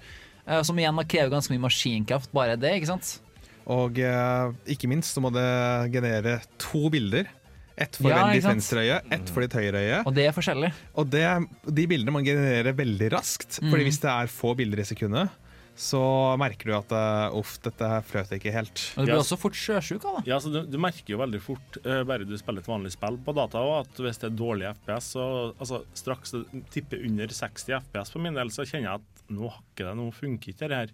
[0.48, 2.76] Eh, Som igjen krever ganske mye maskinkraft, bare det.
[2.80, 3.20] ikke sant?
[3.66, 5.46] Og eh, ikke minst så må det
[5.94, 7.28] generere to bilder.
[7.76, 9.98] Ett for Ja, ditt venstre øye, ett for ditt høyre øye.
[10.08, 10.70] Og det er forskjellig.
[10.96, 11.26] Og det,
[11.68, 13.58] de bildene man genererer veldig raskt.
[13.60, 13.74] Mm.
[13.74, 15.34] Fordi hvis det er få bilder i sekundet,
[15.76, 16.00] så
[16.40, 18.80] merker du at eh, uff, dette her fløt ikke helt.
[18.96, 19.24] Og du blir Ja.
[19.26, 20.30] også fort sjøsjuk av det.
[20.32, 23.18] Ja, så du, du merker jo veldig fort, uh, bare du spiller et vanlig spill
[23.26, 25.26] på data, også, at hvis det er dårlig FPS, så
[25.60, 29.50] altså, straks det tipper under 60 FPS for min del, så kjenner jeg at nå
[29.52, 30.94] hakker det, nå funker ikke det her.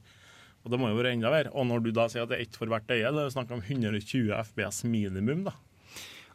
[0.62, 1.52] Og det må jo være enda verre.
[1.58, 3.34] Og når du da sier at det er ett for hvert øye, det er jo
[3.34, 5.56] snakk om 120 FPS minimum, da.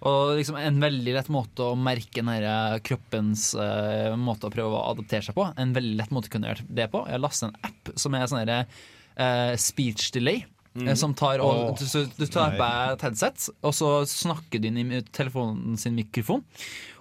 [0.05, 4.77] Og liksom en veldig lett måte å merke den her kroppens uh, måte å prøve
[4.77, 5.47] å adaptere seg på.
[5.57, 7.01] En veldig lett måte å kunne gjøre det på.
[7.09, 8.77] Jeg lastet en app som er sånn her,
[9.17, 10.45] eh, speech delay.
[10.77, 10.91] Mm.
[11.01, 14.67] Som tar og, oh, du, du tar på deg et headset, og så snakker du
[14.69, 16.43] inn i telefonen sin mikrofon.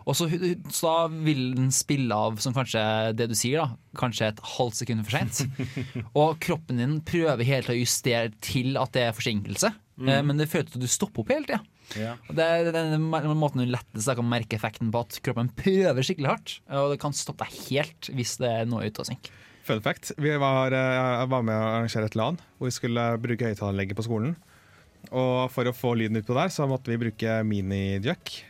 [0.06, 0.28] Og så,
[0.70, 2.82] så da vil den spille av som kanskje
[3.18, 3.98] det du sier, da.
[3.98, 5.64] Kanskje et halvt sekund for seint.
[6.20, 9.72] og kroppen din prøver hele tida å justere til at det er forsinkelse.
[9.96, 10.12] Mm.
[10.12, 11.62] eh, men det føles som du stopper opp hele tida.
[11.98, 12.14] Ja.
[12.34, 16.56] Det er den måten du lettest kan merke effekten på at kroppen prøver skikkelig hardt.
[16.74, 19.34] Og det kan stoppe deg helt hvis det er noe ute å synke.
[19.66, 20.12] Fun fact.
[20.22, 24.06] Vi var, eh, var med å arrangere et LAN hvor vi skulle bruke høyttaleranlegget på
[24.06, 24.36] skolen.
[25.14, 28.44] Og for å få lyden ut på der, så måtte vi bruke mini-jack.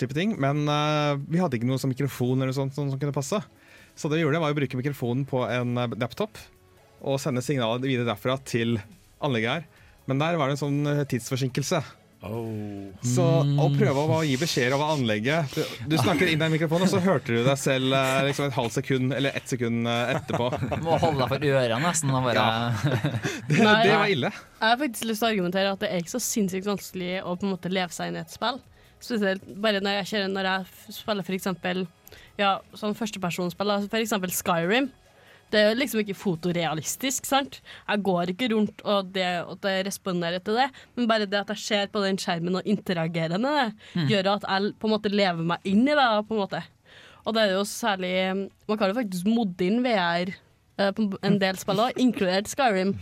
[0.00, 0.36] Type ting.
[0.42, 3.40] Men uh, vi hadde ikke noe som mikrofon eller noe sånt som, som kunne passe.
[3.94, 6.38] Så det vi gjorde, var å bruke mikrofonen på en eh, laptop
[7.00, 8.78] og sende signalet videre derfra til
[9.24, 9.88] anlegget her.
[10.08, 10.78] Men der var det en sånn
[11.10, 11.80] tidsforsinkelse.
[11.80, 11.96] tidsforsinkelse.
[13.00, 16.92] Så å prøve å gi beskjeder over anlegget Du, du snakker inn i mikrofonen, og
[16.92, 20.50] så hørte du deg selv eh, liksom et halvt sekund eller ett sekund etterpå.
[20.58, 20.80] etterpå.
[20.84, 22.12] Må holde deg for ørene nesten.
[22.12, 22.44] Og bare
[23.48, 23.76] Det, Nei.
[23.86, 24.32] det var ille.
[24.32, 27.34] Jeg har faktisk lyst til å argumentere at det er ikke så sinnssykt vanskelig å
[27.40, 28.60] på en måte leve seg inn i et spill.
[29.00, 31.86] Spesielt bare når jeg, kjører, når jeg spiller for eksempel
[32.40, 34.90] ja, sånn førstepersonsspill, da, for eksempel Skyrim.
[35.50, 37.56] Det er jo liksom ikke fotorealistisk, sant?
[37.88, 41.48] Jeg går ikke rundt og det, og jeg responderer til det, men bare det at
[41.56, 44.06] jeg ser på den skjermen og interagerer med det, Mm.
[44.12, 46.06] gjør at jeg på en måte lever meg inn i det.
[46.28, 46.62] på en måte.
[47.26, 50.30] Og det er jo særlig Man kan jo faktisk modde inn VR
[50.78, 52.94] eh, på en del spill òg, inkludert Skyrim.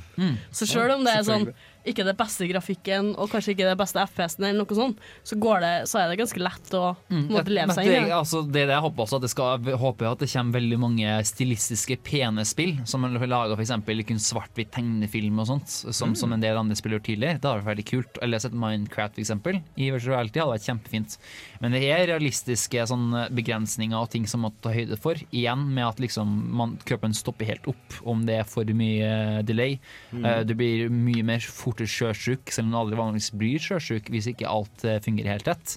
[0.51, 1.53] Så sjøl om det er sånn
[1.93, 5.65] ikke det beste grafikken og kanskje ikke det beste FPS-en, eller noe sånt, så, går
[5.65, 7.25] det, så er det ganske lett å mm.
[7.33, 8.15] måtte leve seg inn i.
[8.15, 10.59] altså, det er det jeg håper også, at det skal, håper jeg at det kommer
[10.59, 13.75] veldig mange stilistiske, pene spill, som man lager f.eks.
[14.09, 16.15] kun svart-hvitt tegnefilm og sånt, som, Mm.
[16.17, 17.39] som en del andre spiller tidligere.
[17.39, 18.19] Det hadde vært veldig kult.
[18.25, 21.17] Eller sett Minecraft eksempel, i virtual reality, hadde vært kjempefint.
[21.63, 25.21] Men det er realistiske sånn, begrensninger og ting som må ta høyde for.
[25.29, 29.79] Igjen med at liksom, man, kroppen stopper helt opp om det er for mye delay.
[30.13, 30.25] Mm.
[30.25, 31.45] Uh, du blir mye mer
[31.79, 35.47] fortere sjøsjuk, selv om du aldri vanligvis blir sjøsjuk hvis ikke alt eh, fungerer helt
[35.49, 35.77] rett.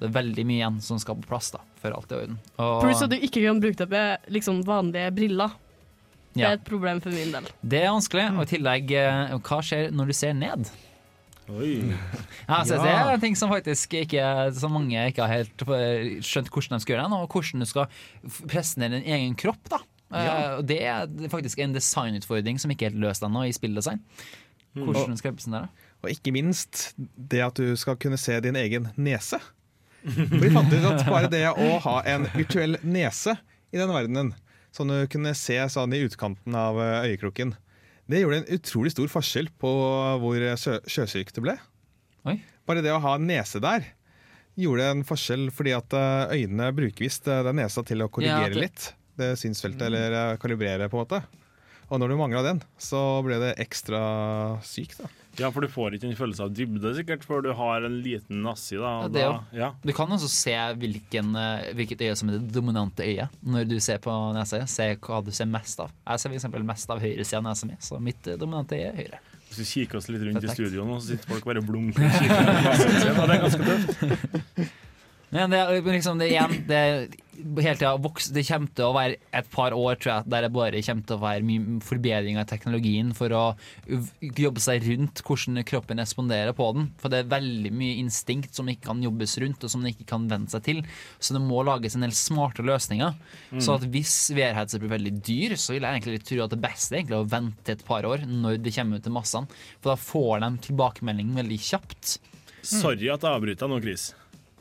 [0.00, 2.38] Det er veldig mye igjen som skal på plass da, før alt er i orden.
[2.58, 5.52] Og Pluss at du ikke kan bruke det med liksom, vanlige briller.
[6.34, 6.48] Det Ja.
[6.50, 7.44] er et problem for min del.
[7.62, 8.24] det er vanskelig.
[8.36, 10.70] Og i tillegg, eh, hva skjer når du ser ned?
[11.48, 11.92] Oi.
[12.48, 12.82] Ja, altså, Ja.
[12.82, 16.78] Det er en ting som faktisk ikke så mange ikke har helt eh, skjønt hvordan
[16.78, 17.86] de skal gjøre, og hvordan du skal
[18.48, 19.62] presse ned din egen kropp.
[19.70, 19.78] da.
[20.12, 20.60] Eh, Ja.
[20.62, 24.00] Det er faktisk en designutfordring som ikke er helt løst ennå i spilldesign.
[24.74, 24.84] Mm.
[24.88, 25.68] Hvordan Og- skal jeg representere?
[26.04, 29.38] Og ikke minst det at du skal kunne se din egen nese.
[30.04, 33.38] For vi fant ut at bare det å ha en virtuell nese
[33.72, 34.34] i denne verdenen,
[34.74, 37.54] som du kunne se sånn i utkanten av eh, øyekroken,
[38.10, 39.70] det gjorde en utrolig stor forskjell på
[40.20, 41.54] hvor sjø sjøsyk du ble.
[42.66, 43.86] Bare det å ha en nese der
[44.60, 48.50] gjorde en forskjell, fordi at eh, øynene bruker visst eh, den nesa til å korrigere
[48.50, 48.90] Ja, det- litt.
[49.16, 51.20] Det synsfeltet, eller eh, kalibrere, på en måte.
[51.90, 54.00] Og når du mangla den, så ble det ekstra
[54.64, 55.02] sykt.
[55.02, 55.10] da.
[55.36, 58.42] Ja, for du får ikke en følelse av dybde sikkert før du har en liten
[58.44, 58.76] nazi.
[58.78, 59.58] Da, Ja, det da, jo.
[59.58, 59.70] ja.
[59.82, 63.76] Du kan også se hvilken, eh, hvilket øye som er det dominante øyet når du
[63.82, 64.62] ser på nesa.
[64.70, 65.90] Se hva du ser mest av.
[66.06, 68.92] Jeg ser for eksempel mest av høyresida av nesa mi, så mitt eh, dominante øye
[68.92, 69.20] er høyre.
[69.48, 72.06] Hvis vi kikker oss litt rundt i studio nå, så sitter folk bare og blunker
[72.06, 72.48] og kikker.
[73.24, 74.72] Det er ganske tøft.
[75.34, 76.80] Men det, er liksom, det, igjen, det,
[77.34, 78.32] hele tida vokse.
[78.34, 81.16] det kommer til å være et par år tror jeg, der det bare kommer til
[81.16, 83.44] å være mye forbedring av teknologien for å
[84.20, 86.88] jobbe seg rundt hvordan kroppen responderer på den.
[87.00, 90.08] For det er veldig mye instinkt som ikke kan jobbes rundt, og som den ikke
[90.14, 90.82] kan venne seg til.
[91.18, 93.14] Så det må lages en del smarte løsninger.
[93.50, 93.62] Mm.
[93.64, 97.00] Så at hvis VR-headset blir veldig dyr, så vil jeg egentlig tro at det beste
[97.00, 99.62] er å vente et par år når det kommer ut til massene.
[99.80, 102.18] For da får de tilbakemeldingen veldig kjapt.
[102.64, 104.12] Sorry at jeg avbryter nå, Chris.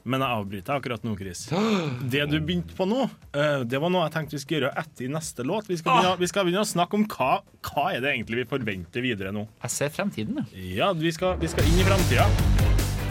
[0.03, 1.45] Men jeg avbryter akkurat nå, Chris.
[2.13, 3.05] Det du begynte på nå,
[3.37, 5.69] eh, det var noe jeg tenkte vi skulle gjøre etter neste låt.
[5.71, 7.31] Vi skal begynne, vi skal begynne å snakke om hva,
[7.69, 9.45] hva er det egentlig vi forventer videre nå.
[9.63, 10.67] Jeg ser fremtiden, ja.
[10.83, 12.27] Ja, vi skal, vi skal inn i fremtida.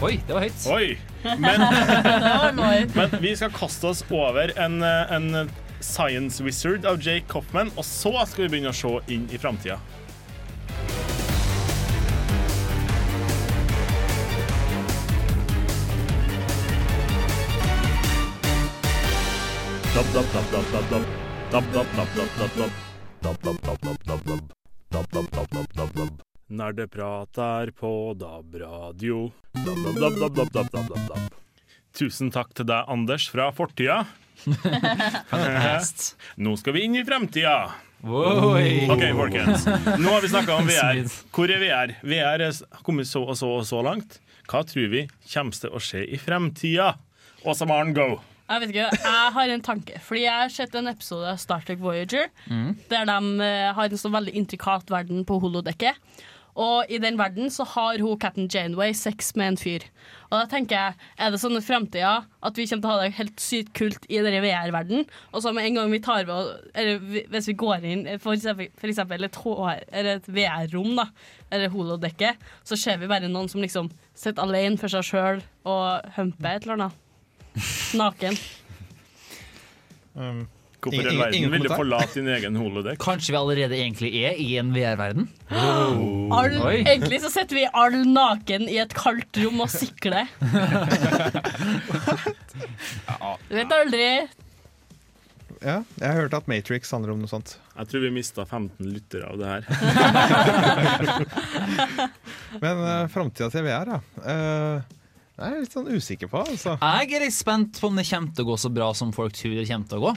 [0.03, 0.65] Oi, det var høyt.
[0.73, 0.87] Oi!
[1.39, 1.63] Men,
[2.97, 5.49] men vi skal kaste oss over en, eh, en
[5.83, 9.79] Science Wizard av Jake Coffman, og så skal vi begynne å se inn i framtida.
[26.53, 29.31] Nerdeprat er på DAB-radio.
[31.97, 34.03] Tusen takk til deg, Anders, fra fortida.
[36.37, 37.55] Nå skal vi inn i fremtida.
[38.05, 38.85] Oi.
[38.93, 39.65] OK, folkens.
[39.97, 41.01] Nå har vi snakka om VR.
[41.33, 41.95] Hvor er VR?
[42.05, 44.19] VR er kommet så og så og så langt.
[44.45, 46.91] Hva tror vi kommer til å skje i fremtida?
[47.49, 48.11] Åsa Maren, go!
[48.49, 49.99] Jeg vet ikke, jeg har en tanke.
[50.03, 52.75] Fordi jeg har sett en episode av Star Trek Voyager Mm.
[52.91, 55.95] der de eh, har en så veldig intrikat verden på holodekket.
[56.53, 59.85] Og i den verden så har hun Captain Janeway sex med en fyr.
[60.29, 62.11] Og da tenker jeg, er det sånn i framtida
[62.45, 65.49] at vi kommer til å ha det helt sykt kult i denne VR-verden, og så
[65.55, 66.99] med en gang vi tar ved Eller
[67.33, 69.39] hvis vi går inn for eksempel, for eksempel et,
[70.03, 71.07] et VR-rom, da,
[71.49, 76.05] eller holodekke, så ser vi bare noen som liksom sitter alene for seg sjøl og
[76.19, 76.99] humper et eller annet.
[77.99, 78.37] Naken.
[80.13, 80.43] Um,
[80.83, 82.99] Hvorfor i all verden Ville vil du forlate din egen holodeck?
[83.01, 85.29] Kanskje vi allerede egentlig er i en VR-verden?
[86.33, 90.25] All, egentlig så sitter vi all naken i et kaldt rom og sikler.
[93.47, 94.07] Du vet aldri.
[95.63, 97.55] Ja, jeg har hørt at Matrix handler om noe sånt.
[97.77, 99.63] Jeg tror vi mista 15 lyttere av det her.
[102.63, 103.99] Men uh, framtida til VR, ja.
[104.33, 104.97] Eh,
[105.33, 106.75] jeg er litt sånn usikker på, altså.
[106.77, 109.33] Jeg er litt spent på om det kommer til å gå så bra som folk
[109.37, 110.13] tror det kommer til å gå.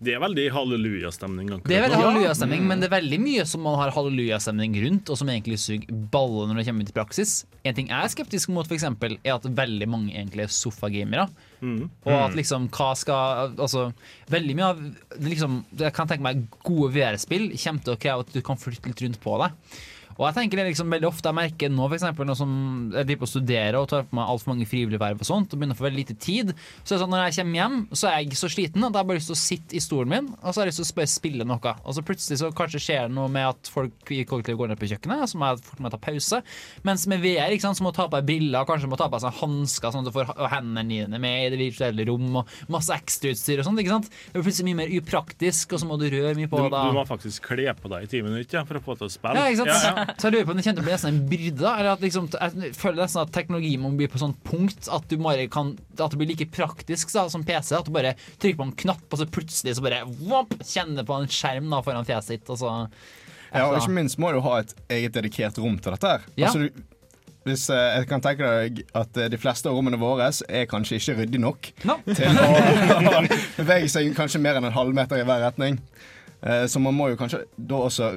[0.00, 1.48] Det er veldig hallelujastemning.
[1.68, 5.18] Det er veldig hallelujastemning, men det er veldig mye som man har hallelujastemning rundt, og
[5.20, 7.34] som egentlig suger baller når det kommer ut i praksis.
[7.68, 11.26] En ting jeg er skeptisk mot, for eksempel, er at veldig mange egentlig er sofagamere.
[11.60, 11.82] Mm.
[12.06, 13.90] Og at liksom, hva skal Altså,
[14.32, 14.78] veldig mye av
[15.20, 18.88] liksom, Jeg kan tenke meg gode VR-spill kommer til å kreve at du kan flytte
[18.88, 19.76] litt rundt på deg.
[20.20, 23.20] Og jeg tenker det liksom veldig ofte jeg merker nå for eksempel, nå jeg driver
[23.22, 25.76] på å studere og tar på meg altfor mange frivillige verv og sånt, og begynner
[25.76, 26.52] å få veldig lite tid,
[26.82, 29.00] så er det sånn når jeg kommer hjem, så er jeg så sliten at jeg
[29.00, 30.88] har bare lyst til å sitte i stolen min og så har jeg lyst til
[30.88, 31.74] å bare spille noe.
[31.84, 34.80] Og så plutselig så kanskje skjer det noe med at folk i kollektivet går ned
[34.80, 36.40] på kjøkkenet, så må jeg fort ta pause.
[36.86, 39.08] Mens med VR ikke sant, så må du ta på deg briller, kanskje må ta
[39.08, 42.28] på deg sånn hansker sånn at du får hendene dine med i det virtuelle rom,
[42.42, 43.82] og masse ekstrautstyr og sånt.
[43.82, 44.10] ikke sant?
[44.10, 46.96] Det blir plutselig mye mer upraktisk, og så må du røre mye på Du, du
[46.96, 49.40] må faktisk kle på deg i ti minutter ja, for å få til å spille.
[49.40, 51.72] Ja, Så jeg lurer på om det kommer til å bli en byrde.
[51.78, 55.16] Eller at liksom, jeg føler nesten at teknologi må bli på sånn punkt at du
[55.22, 57.74] bare kan At det blir like praktisk da, som PC.
[57.78, 61.18] At du bare trykker på en knapp, og så plutselig så bare whoop, kjenner på
[61.20, 62.50] en skjerm da foran fjeset ditt.
[62.50, 62.70] Og så
[63.50, 66.06] Ja, og ikke minst må du ha et eget dedikert rom til dette.
[66.16, 66.26] her.
[66.36, 66.46] Ja.
[66.50, 66.84] Altså, du,
[67.48, 70.98] hvis, eh, jeg kan tenke deg at eh, De fleste av rommene våre er kanskje
[71.00, 71.70] ikke ryddig nok
[72.12, 72.48] til å
[73.62, 75.78] bevege seg kanskje mer enn en halvmeter i hver retning.
[76.44, 78.10] Eh, Så man må jo kanskje da også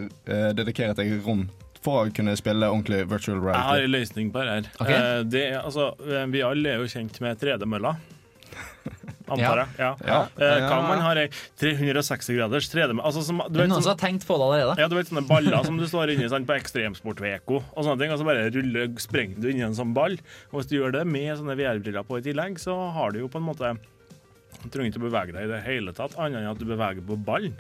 [0.56, 1.46] dedikere et eget rom
[1.84, 3.60] for å kunne spille ordentlig virtual reality?
[3.60, 4.72] Jeg har en løsning på det her.
[4.80, 4.98] Okay.
[4.98, 7.96] Eh, Det altså, eh, vi alle er jo kjent med 3D-mølla.
[9.34, 9.68] Antar jeg.
[9.80, 9.90] Ja.
[10.06, 10.18] Ja.
[10.36, 11.28] Eh, Hva man har ei
[11.62, 13.06] 360 graders 3D-mølle?
[13.08, 14.76] Altså, som- du Det vet noen som, som har tenkt på det allerede.
[14.84, 18.12] Ja, du vet sånne baller som du står inni sant, på Ekstremsportveko og sånne ting,
[18.12, 20.18] og så bare ruller, sprenger du inni en sånn ball.
[20.52, 23.28] Og hvis du gjør det med sånne VR-briller på i tillegg, så har du jo
[23.32, 23.78] på en måte
[24.64, 27.02] Du trenger ikke å bevege deg i det hele tatt, annet enn at du beveger
[27.04, 27.56] på ballen.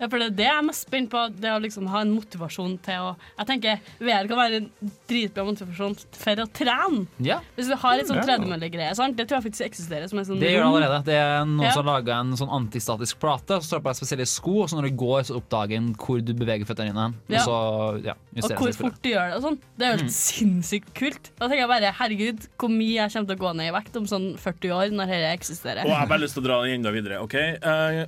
[0.00, 1.20] Ja, for det er det jeg er mest spent på.
[1.38, 4.70] Det å liksom ha en motivasjon til å Jeg tenker VR kan være en
[5.10, 7.06] dritbra motivasjon for å trene.
[7.20, 7.40] Ja.
[7.56, 8.24] Hvis vi har et sånt Ja.
[8.38, 8.94] tredemøllegreie.
[8.96, 9.16] sant?
[9.16, 10.08] Det tror jeg faktisk eksisterer.
[10.08, 11.04] som sånn Det gjør det allerede.
[11.04, 11.70] Det er noen Ja.
[11.72, 13.60] som har laga en sånn antistatisk plate.
[13.60, 15.94] Så står det på deg spesielle sko, og så når du går, så oppdager en
[15.94, 17.14] hvor du beveger føttene dine.
[17.28, 17.40] Ja.
[17.40, 19.58] Og så, ja, Og hvor fort du gjør det og sånn.
[19.76, 20.60] Det er jo helt Mm.
[20.60, 21.30] sinnssykt kult.
[21.38, 23.96] Da tenker jeg bare herregud, hvor mye jeg kommer til å gå ned i vekt
[23.96, 25.82] om sånn 40 år, når dette eksisterer.
[25.84, 27.20] Og jeg har bare lyst til å dra det enda videre.
[27.22, 27.34] ok?
[27.34, 28.06] Eh,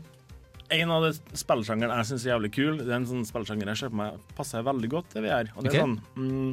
[0.72, 3.78] en av de spillsjangerne jeg syns er jævlig kul, det er en sånn spillsjanger jeg
[3.82, 5.46] ser på meg passer veldig godt til VR.
[5.56, 6.52] Og det er sånn mm,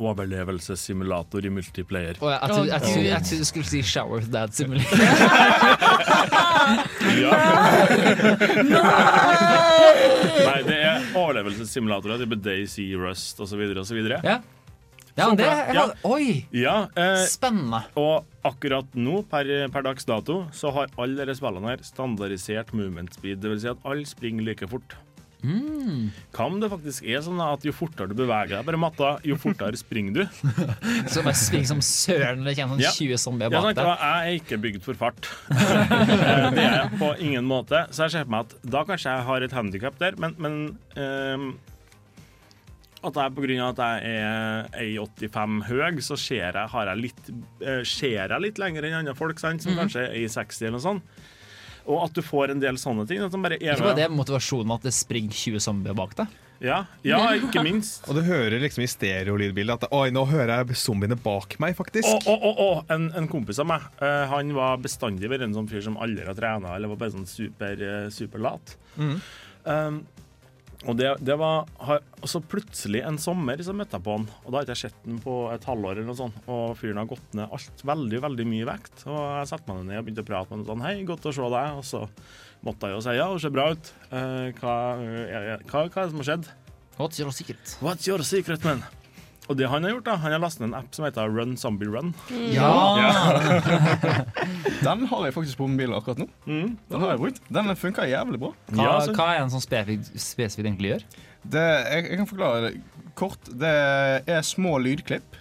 [0.00, 2.14] Overlevelsessimulator i multiplayer.
[2.22, 4.96] Oh, jeg, trodde- trodde- jeg skulle si Shower Dad Simulator.
[9.30, 13.62] Nei, det er overlevelsessimulatorer type Daisy, Rust osv.
[13.82, 14.00] osv.
[14.24, 14.38] Ja.
[15.20, 16.46] Ja, det er- Oi!
[16.56, 17.82] Ja, eh, Spennende.
[18.00, 19.44] Og akkurat nå, per,
[19.74, 23.40] per dags dato, så har alle disse spillene her standardisert movement speed.
[23.44, 24.96] Det vil si at alle springer like fort.
[25.40, 26.10] Mm.
[26.36, 29.38] Hva om det faktisk er sånn at jo fortere du beveger deg, bare matta, jo
[29.40, 30.24] fortere springer du?
[31.12, 32.90] Så bare springer som søren når det kommer Ja.
[32.92, 33.88] sånn 20 zombier bak deg.
[33.88, 35.30] jeg er ikke bygd for fart.
[36.20, 37.86] Eh, det er jeg på ingen måte.
[37.90, 40.56] Så jeg ser på meg at da kanskje jeg har et handikap der, men, men
[41.00, 41.46] ehm,
[43.00, 44.66] at jeg av at jeg er
[45.00, 47.30] 1,85 høy, så ser jeg, har jeg litt,
[47.64, 49.80] eh, ser jeg litt lenger enn andre folk, sant, som mm.
[49.84, 51.22] kanskje er i 60 eller noe sånt.
[51.88, 53.22] Og at du får en del sånne ting.
[53.24, 53.96] At de bare er med.
[53.98, 56.38] det motivasjonen at det springer 20 zombier bak deg.
[56.60, 58.04] Ja, ja, ikke minst.
[58.08, 62.04] Og du hører liksom i stereolydbildet at Oi, nå hører jeg zombiene bak meg, faktisk.
[62.04, 65.56] Å, å, å, å, en, en kompis av meg eh, Han var bestandig vært en
[65.56, 68.76] sånn fyr som aldri har trena, eller var bare sånn super, eh, superlat.
[69.00, 69.16] Mm.
[69.64, 70.02] Um,
[70.88, 74.46] og det, det var Og så plutselig en sommer så møtte jeg på han, og
[74.48, 77.10] da har ikke jeg sett han på et halvår, eller noe sånt, og fyren har
[77.10, 79.04] gått ned alt veldig veldig mye vekt.
[79.08, 81.34] Og jeg satte meg ned og begynte å prate med han sånn Hei, godt å
[81.36, 81.80] se deg.
[81.80, 82.04] Og så
[82.66, 83.92] måtte jeg jo si ja, det ser bra ut.
[84.08, 86.50] Eh, hva, eh, hva, hva er det som har skjedd?
[87.00, 87.76] What's your secret?
[87.84, 88.84] What's your secret, man?
[89.50, 91.56] Og det han har gjort, da, han har lastet ned en app som heter Run
[91.58, 92.12] Zombie Run.
[92.54, 92.70] Ja!
[94.86, 96.28] Den har jeg faktisk på mobilen akkurat nå.
[96.46, 96.76] Mm.
[96.88, 97.42] Den har jeg brukt.
[97.50, 98.52] Den funker jævlig bra.
[98.70, 101.04] Hva, hva er en sånn spesifikt spesifik egentlig gjør?
[101.42, 102.72] Det, jeg, jeg kan forklare det
[103.18, 103.50] kort.
[103.60, 103.74] Det
[104.30, 105.36] er små lydklipp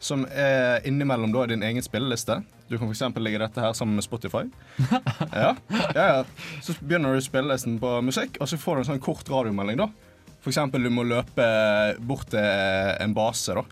[0.00, 2.40] som er innimellom da din egen spilleliste.
[2.70, 3.02] Du kan f.eks.
[3.20, 4.46] legge dette her sammen med Spotify.
[5.36, 5.52] Ja,
[5.92, 6.20] ja, ja.
[6.64, 9.84] Så begynner du spillelisten på musikk, og så får du en sånn kort radiomelding.
[9.84, 9.90] da.
[10.40, 10.58] F.eks.
[10.72, 11.46] du må løpe
[12.00, 12.40] bort til
[13.04, 13.54] en base.
[13.54, 13.62] da.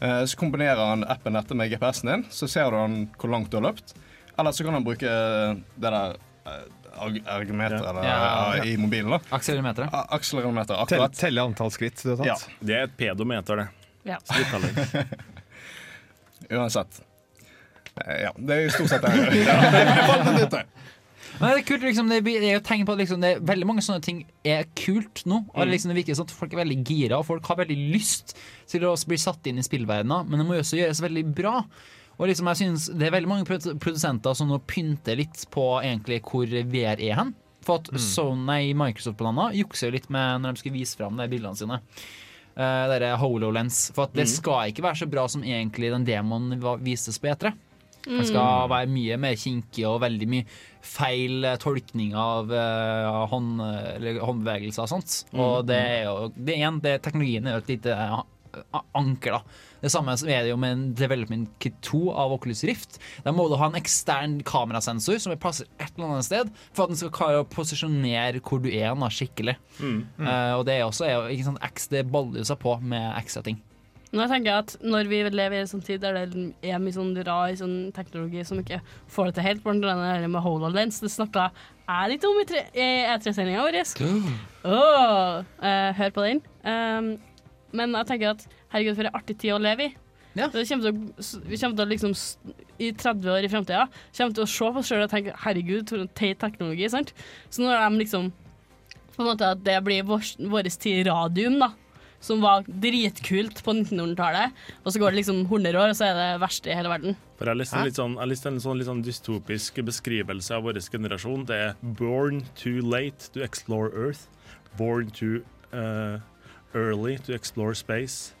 [0.00, 3.50] Eh, Så kombinerer han appen dette med GPS-en din, så ser du han hvor langt
[3.50, 3.94] du har løpt.
[4.38, 6.14] Eller så kan han bruke det der
[6.46, 6.62] eh,
[6.98, 7.82] arg- Ja.
[8.04, 8.56] Ja.
[8.56, 9.10] ja, i mobilen.
[9.10, 9.18] da.
[9.36, 9.88] Akselerometer.
[9.92, 11.12] Akselerometer, akkurat.
[11.18, 12.26] telle antall skritt du har tatt.
[12.26, 12.36] Ja.
[12.66, 13.68] Det er et pedometer, det.
[14.08, 14.18] Ja.
[16.50, 17.00] Uansett.
[18.06, 19.10] Eh, Ja, det er jo stort sett det
[21.38, 23.66] Men det er kult, liksom, det er jo tegn på at liksom, det er veldig
[23.68, 25.44] mange sånne ting er kult nå.
[25.52, 27.78] Og det, liksom, det virker sånn at Folk er veldig gira, og folk har veldig
[27.94, 28.34] lyst
[28.70, 31.60] til å bli satt inn i spillverdenen, men det må jo også gjøres veldig bra.
[32.18, 36.22] Og liksom, jeg synes Det er veldig mange produsenter som nå pynter litt på egentlig
[36.26, 37.36] hvor VR er hen.
[37.66, 41.26] For at Sony, i Microsoft-planene jukser jo litt med når de skal vise fram de
[41.30, 41.78] bildene sine.
[42.58, 43.88] Uh, det er HoloLens.
[43.94, 47.52] For at det skal ikke være så bra som egentlig den demoen vises på E3.
[48.06, 50.46] Det skal være mye mer kinkig og veldig mye
[50.88, 53.60] feil eh, tolkning av uh, hånd,
[53.96, 55.20] eller håndbevegelser og sånt.
[55.36, 58.20] Og det er jo det igjen, det, Teknologien er jo et lite eh,
[58.96, 59.64] anker, da.
[59.78, 62.98] Det samme er det jo med en Development Kit 2 av Oculus Rift.
[63.22, 66.84] Der må du ha en ekstern kamerasensor som er plassert et eller annet sted, for
[66.84, 69.54] at den skal klare å posisjonere hvor du er nå, skikkelig.
[70.24, 73.12] Eh, og det er også er jo, ikke sant, X, det baller seg på med
[73.22, 73.60] X-setting.
[74.08, 76.96] Nå tenker jeg at Når vi lever i en sånn tid der det er mye
[76.96, 78.80] sånn rar sånn teknologi som ikke
[79.12, 81.50] får det til helt, blant annet med HoloLens, det snakka
[81.88, 82.44] jeg litt om i
[82.84, 83.78] E3-sendinga vår.
[84.68, 86.42] Oh, uh, hør på den.
[86.60, 87.14] Um,
[87.72, 88.44] men jeg tenker at
[88.74, 89.94] herregud, for en artig tid å leve i.
[90.36, 90.50] Ja.
[90.52, 92.12] Det kommer til å, vi kommer til å liksom
[92.78, 95.88] I 30 år i framtida kommer til å se på oss sjøl og tenke herregud,
[95.88, 96.86] for en teit teknologi.
[96.92, 97.14] sant?
[97.50, 98.30] Så nå er de liksom
[99.16, 101.72] På en måte at det blir vår, vår tid radium, da.
[102.20, 104.56] Som var dritkult på 1900-tallet.
[104.82, 107.18] Og så går det liksom 100 år, og så er det verst i hele verden.
[107.38, 110.80] For Jeg har lyst til, litt sånn, en sånn, litt sånn dystopisk beskrivelse av vår
[110.82, 111.46] generasjon.
[111.46, 114.26] Det er 'born too late to explore Earth'.
[114.76, 116.18] 'Born too uh,
[116.74, 118.34] early to explore space'.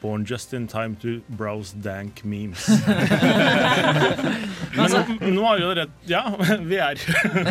[0.00, 2.68] 'Born just in time to browse dank memes'.
[4.76, 5.00] Men nå,
[5.34, 6.22] nå har jo rett Ja,
[6.70, 6.96] vi er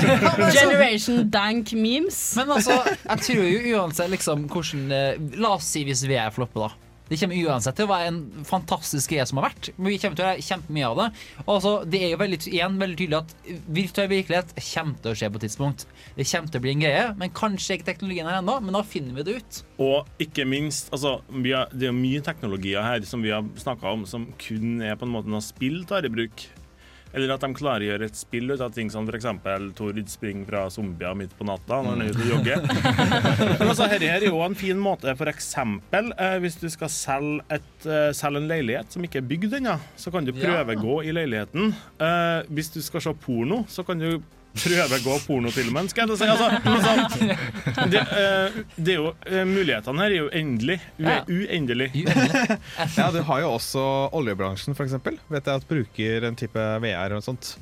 [0.57, 2.17] Generation dank memes.
[2.39, 6.69] Men altså, jeg tror jo uansett liksom hvordan eh, La oss si hvis VR flopper,
[6.69, 6.88] da.
[7.09, 9.71] Det kommer uansett til å være en fantastisk greie som har vært.
[9.73, 11.07] Vi kommer til å gjøre kjempemye av det.
[11.45, 15.17] Og altså, det er jo veldig, igjen veldig tydelig at virtuell virkelighet kommer til å
[15.17, 15.87] skje på et tidspunkt.
[16.19, 18.59] Det kommer til å bli en greie, men kanskje ikke teknologien her ennå.
[18.61, 19.61] Men da finner vi det ut.
[19.81, 24.05] Og ikke minst, altså, har, det er mye teknologier her som vi har snakka om,
[24.09, 26.45] som kun er på en måte noe spill tar i bruk.
[27.13, 27.49] Eller at de
[27.87, 29.25] gjøre et spill ut av ting som f.eks.
[29.77, 32.65] Tord springer fra zombier midt på natta når han er ute og jogger.
[33.59, 35.49] Men altså, her er jo en fin måte, f.eks.
[35.91, 39.77] Eh, hvis du skal selge, et, eh, selge en leilighet som ikke er bygd ennå,
[39.97, 40.43] så kan du Ja.
[40.63, 41.73] prøvegå i leiligheten.
[41.99, 44.21] Eh, hvis du skal se porno, så kan du
[44.57, 46.29] prøvegå pornofilmen, skal jeg til å si.
[46.29, 50.79] Altså, altså, det, eh, det er jo, eh, mulighetene her er jo endelig.
[50.97, 51.19] Ue, Ja.
[51.29, 51.89] Uendelig.
[52.97, 53.83] Ja, du har jo også
[54.15, 54.97] oljebransjen, f.eks.
[55.29, 57.55] Vet jeg at bruker en type VR og sånt.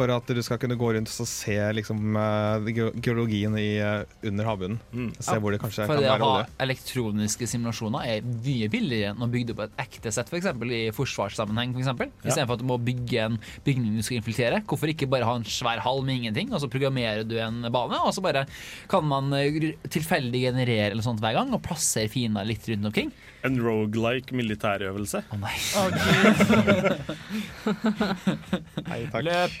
[0.00, 2.70] For at du skal kunne gå rundt og se liksom, eh,
[3.04, 4.78] geologien i, eh, under havbunnen.
[4.96, 5.10] Mm.
[5.20, 6.46] Se hvor det kanskje For kan det å være ha olje.
[6.64, 10.46] elektroniske simulasjoner er mye billigere enn å bygge opp et ekte sett, f.eks.
[10.46, 11.74] i forsvarssammenheng.
[11.76, 12.08] For eksempel.
[12.24, 12.30] Ja.
[12.30, 14.62] Istedenfor at du må bygge en bygning du skal infiltrere.
[14.64, 18.00] Hvorfor ikke bare ha en svær hall med ingenting, og så programmerer du en bane,
[18.00, 18.46] og så bare
[18.88, 23.12] kan man eh, tilfeldig generere eller sånt hver gang, og plassere fiender litt rundt omkring.
[23.46, 25.22] En rogelike militærøvelse.
[25.32, 25.54] Å nei.
[28.90, 29.22] Nei, takk.
[29.24, 29.54] Løp!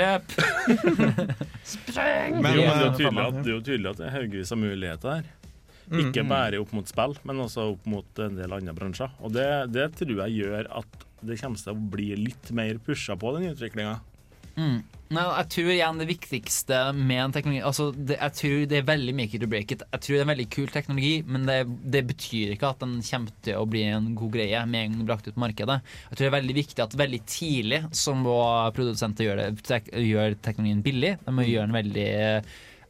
[0.00, 0.36] Løp!
[2.36, 4.54] Men, det, er jo, det, tydelig at, det er jo tydelig at det er haugevis
[4.54, 5.32] av muligheter her.
[6.00, 9.12] Ikke bare opp mot spill, men også opp mot en del andre bransjer.
[9.22, 13.14] Og det, det tror jeg gjør at det kommer til å bli litt mer pusha
[13.18, 13.96] på den utviklinga.
[14.56, 14.78] Mm.
[15.14, 18.88] Nei, jeg tror igjen det viktigste med en teknologi altså det, Jeg tror det er
[18.88, 19.84] veldig make it or break it.
[19.92, 21.58] Jeg tror det er en veldig kul teknologi, men det,
[21.94, 24.98] det betyr ikke at den kommer til å bli en god greie med en gang
[24.98, 25.78] den blir ut på markedet.
[26.08, 28.38] Jeg tror det er veldig viktig at veldig tidlig så må
[28.74, 31.12] produsenter gjøre, det, tek, gjøre teknologien billig.
[31.22, 32.10] De må gjøre den veldig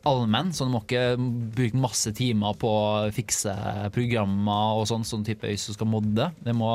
[0.06, 1.16] allmenn, så du må ikke
[1.56, 3.52] bruke masse timer på å fikse
[3.94, 6.28] programmer og sånn, sånn type hvis du skal modde.
[6.46, 6.70] Det må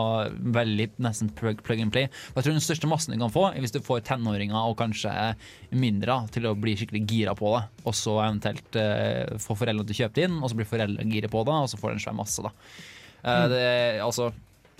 [0.57, 2.11] veldig nesten plug, plug and play.
[2.31, 4.77] Og jeg tror den største massen du kan få, er hvis du får tenåringer og
[4.81, 5.13] kanskje
[5.71, 9.97] mindre til å bli skikkelig gira på det, og så eventuelt eh, få foreldrene til
[9.97, 11.99] å kjøpe det inn, og så blir foreldrene gira på det, og så får du
[11.99, 12.45] en svær masse.
[12.45, 12.53] da.
[13.21, 13.67] Eh, det,
[14.03, 14.31] altså,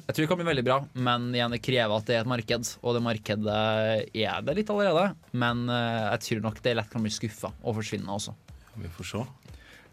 [0.08, 2.30] jeg tror det kan bli veldig bra, men igjen, det krever at det er et
[2.32, 2.72] marked.
[2.82, 3.60] Og det markedet
[4.14, 7.78] er det litt allerede, men eh, jeg tror nok det lett kan bli skuffa og
[7.80, 8.34] forsvinne også.
[8.82, 9.24] Vi får se.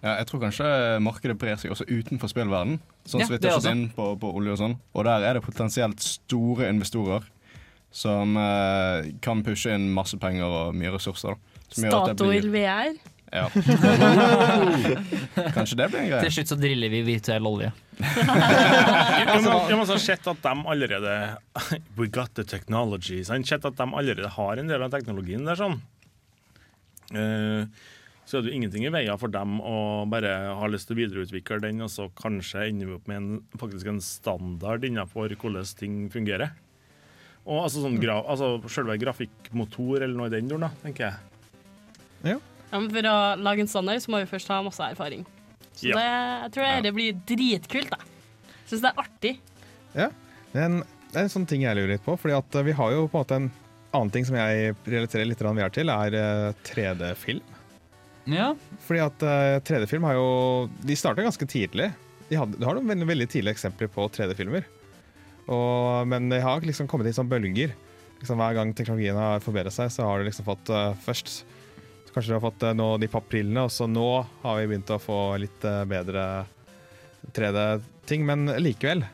[0.03, 0.67] Ja, jeg tror kanskje
[1.03, 2.77] markedet brer seg også utenfor spillverden.
[3.09, 3.73] Sånn Ja, som vi tar også.
[3.75, 4.77] inn på, på olje og sånn.
[4.95, 7.25] Og der er det potensielt store investorer
[7.91, 11.35] som eh, kan pushe inn masse penger og mye ressurser.
[11.73, 12.95] Statoil blir- VR.
[13.33, 13.51] Ja.
[15.55, 16.23] Kanskje det blir en greie.
[16.25, 17.71] Til slutt så driller vi virtuell olje.
[17.99, 21.15] Jeg må, ha sett at de allerede
[21.99, 23.21] We got the technology.
[23.25, 25.61] Så har sett at de allerede har en del av teknologien der.
[25.61, 25.81] sånn
[27.09, 27.65] Uh,
[28.29, 31.01] Så er det jo ingenting i veien for dem å bare ha lyst til å
[31.01, 35.65] videreutvikle den, og så kanskje ender vi opp med en, faktisk en standard innenfor hvordan
[35.79, 36.53] ting fungerer.
[37.49, 41.17] Og altså sånn gra altså selve grafikkmotor eller noe i den duren, tenker jeg.
[42.35, 42.39] Ja,
[42.73, 45.25] men for å lage en standard så må vi først ha masse erfaring.
[45.79, 45.97] Så Ja.
[45.97, 46.07] det,
[46.43, 47.91] jeg tror det, det blir dritkult.
[47.91, 47.99] da.
[48.69, 49.35] Syns det er artig.
[49.95, 50.09] Ja,
[50.53, 50.81] men
[51.13, 53.07] det er en sånn ting jeg lurer litt på, fordi at eh, vi har jo
[53.09, 53.51] på en måte en
[53.97, 57.41] annen ting som jeg relaterer litt mer til, er eh, 3D-film.
[58.29, 58.51] Ja.
[58.85, 60.27] Fordi at eh, 3D-film har jo
[60.85, 61.93] De starta ganske tidlig.
[62.29, 64.67] De, hadde, de har noen veldig, veldig tidlige eksempler på 3D-filmer.
[66.05, 67.71] Men det har liksom kommet i sånn bølger.
[68.21, 71.39] Liksom Hver gang teknologien har forbedret seg, så har du liksom fått uh, først
[72.19, 74.09] Kanskje du har fått eh, nå de papprillene, og så nå
[74.43, 76.23] har vi begynt å få litt eh, bedre
[77.31, 78.25] 3D-ting.
[78.27, 79.05] Men likevel,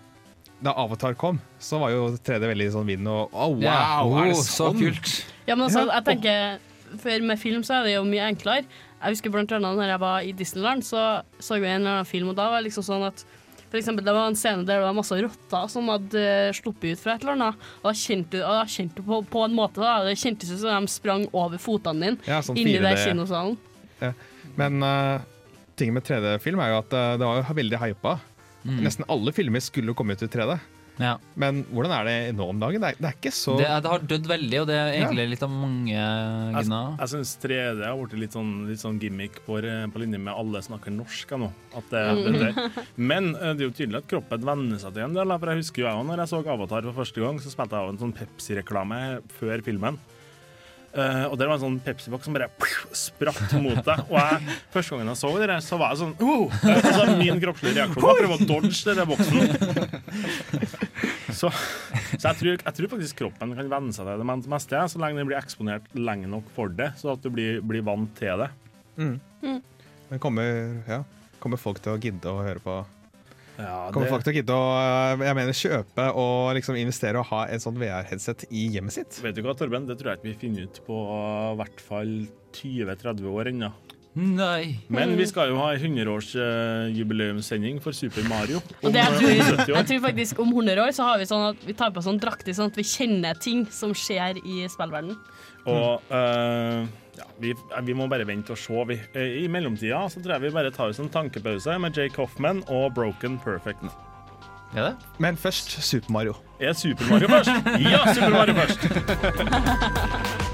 [0.64, 3.60] da Avatar kom, så var jo 3D veldig sånn vind og Å, wow!
[3.60, 3.76] Ja,
[4.08, 4.48] er det sånn?
[4.48, 5.12] så kult.
[5.44, 8.64] Ja, men altså, jeg tenker For med film så er det jo mye enklere.
[9.02, 11.04] Jeg husker blant annet når jeg var i Disneyland, så
[11.36, 13.26] så vi en eller annen film, og da var det liksom sånn at
[13.74, 16.94] for eksempel, det var en scene der det var masse rotter som hadde eh, sluppet
[16.94, 17.64] ut fra et eller annet.
[17.80, 20.86] Og da kjente du, og kjente på, på en måte da, Det kjentes ut som
[20.86, 22.84] de sprang over fotene dine Ja, sånn inni 4D.
[22.86, 23.56] der kinosalen.
[23.98, 24.12] Ja.
[24.60, 25.24] Men uh,
[25.74, 28.14] tingen med 3D-film er jo at uh, det var jo veldig hypa.
[28.62, 28.78] Mm.
[28.86, 30.54] Nesten alle filmer skulle komme ut i 3D.
[31.00, 31.16] Ja.
[31.40, 32.82] Men hvordan er det nå om dagen?
[32.84, 35.26] Det er, det er ikke så Det, det har dødd veldig, og det er egentlig
[35.32, 36.04] litt av mange
[36.54, 36.94] grunner.
[37.00, 40.62] jeg syns 3D har blitt litt sånn, litt sånn gimmick på, på linje med alle
[40.64, 41.50] snakker norsk nå.
[41.74, 42.84] At det, det, det.
[42.94, 45.34] Men eh, det er jo tydelig at kroppen venner seg til en del.
[45.34, 47.74] For jeg husker jo jeg også, når jeg så Avatar for første gang, så spilte
[47.78, 49.00] jeg av en sånn Pepsi-reklame
[49.40, 49.98] før filmen.
[50.94, 52.46] Eh, og der var en sånn Pepsi-boks som bare
[52.94, 54.02] spratt mot deg.
[54.06, 56.54] Og jeg, første gangen jeg så det, der, så var jeg sånn oh!
[56.62, 59.40] Eh, altså, Min kroppslige reaksjon var å prøve å dodge den boksen.
[61.34, 64.84] Så, så jeg, tror, jeg tror faktisk kroppen kan venne seg til det men- meste,
[64.92, 68.12] så lenge den blir eksponert lenge nok for det, så at du blir, blir vant
[68.20, 68.50] til det.
[69.00, 69.16] mm.
[70.12, 71.00] Men kommer, ja,
[71.42, 72.76] kommer folk til å gidde å høre på
[73.58, 77.16] Ja, Kommer det- folk til å gidde å eh, jeg mener, kjøpe og liksom investere
[77.20, 79.22] og ha en sånn VR-headset i hjemmet sitt?
[79.22, 79.86] Vet du hva, Torben?
[79.86, 83.70] Det tror jeg ikke vi finner ut på i hvert fall 20-30 år ennå.
[84.14, 84.78] Nei.
[84.94, 88.60] Men vi skal jo ha 100-årsjubileumssending for Super Mario.
[88.82, 89.30] Og det jeg, uh, tror,
[89.74, 92.20] jeg tror faktisk om 100 år så har vi sånn at vi tar på sånn
[92.22, 95.18] drakter sånn at vi kjenner ting som skjer i spillverdenen.
[95.66, 96.86] Og uh,
[97.18, 97.52] ja, vi,
[97.86, 98.84] vi må bare vente og se.
[98.90, 102.18] Vi, eh, I mellomtida så tror jeg vi bare tar oss en tankepause med Jake
[102.20, 103.86] Hoffman og Broken Perfect.
[104.74, 104.94] Er det?
[105.22, 106.34] Men først Super Mario.
[106.58, 107.50] Er Super Mario først?
[107.92, 108.80] Ja, Super Mario først!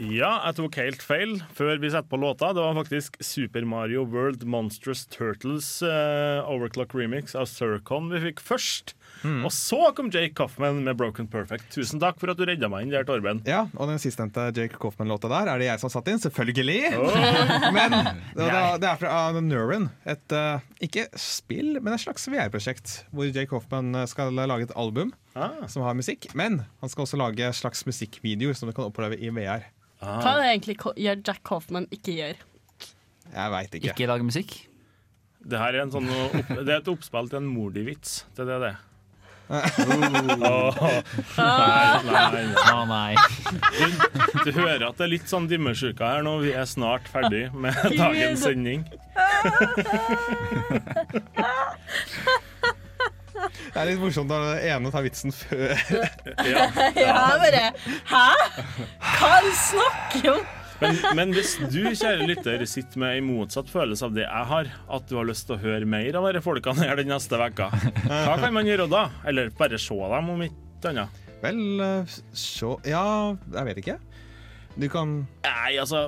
[0.00, 2.54] Ja, jeg tok helt feil før vi setter på låta.
[2.56, 8.40] Det var faktisk Super Mario World Monstrous Turtles uh, Overclock remix av Surcon vi fikk
[8.40, 8.94] først.
[9.24, 11.68] Og så kom Jake Coffman med Broken Perfect.
[11.74, 13.42] Tusen takk for at du redda meg inn der, Torben.
[13.48, 16.80] Ja, og den sistnevnte Jake Coffman-låta der er det jeg som satt inn, selvfølgelig.
[16.98, 17.16] Oh.
[17.76, 17.96] Men
[18.36, 19.90] det, det, er fra uh, Neuron.
[20.08, 23.02] Et uh, ikke spill, men et slags VR-prosjekt.
[23.12, 25.66] Hvor Jake Hoffman uh, skal lage et album Ah.
[25.68, 26.32] som har musikk.
[26.34, 29.68] Men han skal også lage slags musikkvideoer som du kan oppleve i VR.
[30.00, 32.42] Hva er det egentlig gjør Jack Hoffman ikke gjør?
[33.30, 33.92] Jeg veit ikke.
[33.92, 34.56] Ikke lage musikk?
[35.40, 38.24] Det her er, en sånn, opp, det er et oppspill til en Mordi-vits.
[38.36, 38.72] Det er det det.
[39.50, 40.76] Åh,
[41.36, 43.14] nei, nei, nei.
[43.74, 46.36] Du, du hører at det er litt sånn dimmersjuka her nå.
[46.44, 48.84] Vi er snart ferdig med dagens sending.
[53.70, 55.74] Det er litt morsomt når den ene tar vitsen før.
[56.46, 56.66] Ja.
[57.00, 57.66] Ja, bare
[58.10, 58.24] Hæ?
[59.00, 60.42] Hva er det du snakker om?
[60.80, 64.70] Men, men hvis du, kjære lytter, sitter med en motsatt følelse av det jeg har,
[64.96, 67.70] at du har lyst til å høre mer av disse folkene her den neste vekka,
[68.06, 69.08] hva kan man gjøre da?
[69.28, 71.26] Eller bare se dem, om ikke annet?
[71.40, 71.60] Vel,
[72.36, 73.04] se Ja,
[73.56, 74.00] jeg vet ikke.
[74.78, 76.04] Du kan Nei, altså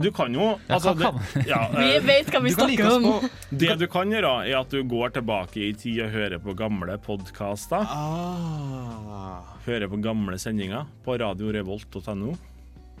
[0.00, 1.10] Du kan jo Ja, altså, det,
[1.48, 3.26] ja, Vi eh, vet hva vi Du snakker om.
[3.50, 6.96] Det du kan gjøre, er at du går tilbake i tid og hører på gamle
[7.04, 7.84] podkaster.
[7.84, 9.52] ah.
[9.66, 12.36] Hører på gamle sendinger på radiorevolt.no.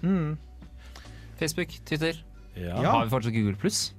[0.02, 0.36] mm.
[1.38, 2.18] Facebook, Twitter.
[2.56, 2.76] Ja.
[2.80, 2.90] Ja.
[2.94, 3.90] Har vi fortsatt Google pluss?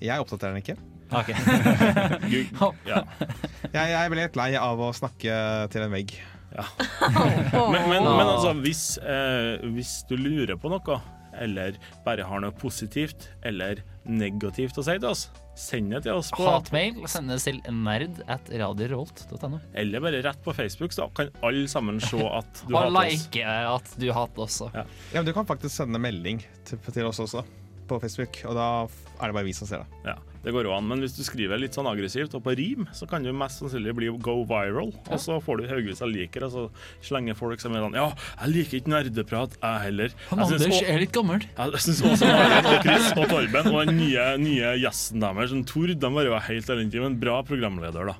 [0.00, 0.76] Jeg oppdaterer den ikke.
[1.10, 1.32] Ok.
[2.32, 3.02] Gud, ja.
[3.74, 5.40] Jeg, jeg ble litt lei av å snakke
[5.72, 6.14] til en vegg.
[7.70, 10.96] Men, men, men altså, hvis, eh, hvis du lurer på noe,
[11.40, 15.26] eller bare har noe positivt eller negativt å si til oss,
[15.58, 18.48] send det til oss på Hatmail sendes til nerd at.
[19.74, 22.96] Eller bare rett på Facebook, så kan alle sammen se at du hater oss.
[22.96, 24.60] Og like at du hater oss.
[24.72, 24.84] Ja.
[25.12, 27.44] Ja, men Du kan faktisk sende melding til, til oss også,
[27.90, 28.66] på Facebook, og da
[29.20, 29.98] er det bare vi som ser det.
[30.06, 30.14] Ja,
[30.44, 33.04] det går jo an, men hvis du skriver litt sånn aggressivt og på rim, så
[33.10, 36.54] kan du mest sannsynlig bli go viral, og så får du haugevis av liker, og
[36.54, 36.64] så
[37.10, 38.06] slenger folk som med sånn Ja,
[38.40, 40.16] jeg liker ikke nerdeprat, jeg heller.
[40.30, 41.44] Han Jeg Anders også- er litt gammel.
[41.58, 45.92] Jeg syns også Maren og Chris og Torben og den nye, nye gjesten deres, Tord,
[46.00, 48.16] de var jo helt elendige, men bra programleder, da.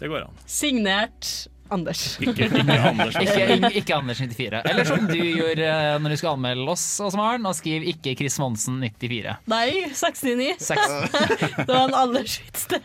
[0.00, 0.34] Det går an.
[0.50, 2.00] Signert Anders.
[2.20, 3.16] Ikke, ikke Anders.
[3.20, 4.60] Ikke, ikke, Anders 94.
[4.70, 7.16] Eller som du gjorde eh, når du skal anmelde oss, Åse
[7.48, 9.36] og skriv ikke Chris Monsen 94.
[9.50, 10.50] Nei, 69.
[10.60, 10.84] 6.
[11.64, 12.82] det var en aldersvits, det.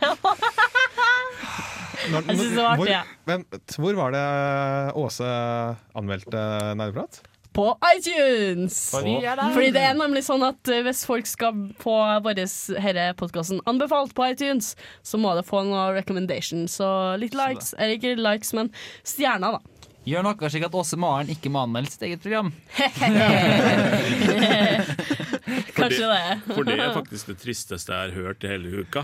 [2.09, 3.01] Når- Jeg synes det var hvor, artig, ja.
[3.27, 4.23] Vent, hvor var det
[5.03, 5.27] Åse
[5.99, 6.45] anmeldte
[6.79, 7.19] Nerdeprat?
[7.59, 8.93] På iTunes!
[8.95, 9.53] Er.
[9.53, 14.13] Fordi det er nemlig sånn at eh, hvis folk skal få denne herre podkasten anbefalt
[14.15, 16.87] på iTunes, så må det få noen recommendations Så
[17.19, 18.71] litt likes, eller ikke likes, men
[19.03, 19.79] stjerner, da.
[20.07, 22.53] Gjør noe slik at Åse Maren ikke må anmelde sitt eget program.
[25.79, 26.39] Kanskje det.
[26.47, 29.03] For det er faktisk det tristeste jeg har hørt i hele uka.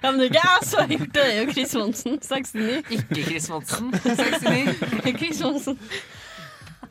[0.00, 2.20] Ja, men det er ikke jeg som har gjort det, det er jo Chris Monsen,
[2.22, 2.92] 69.
[2.94, 5.18] Ikke Chris Monsen 69.
[5.18, 5.80] Chris Monsen.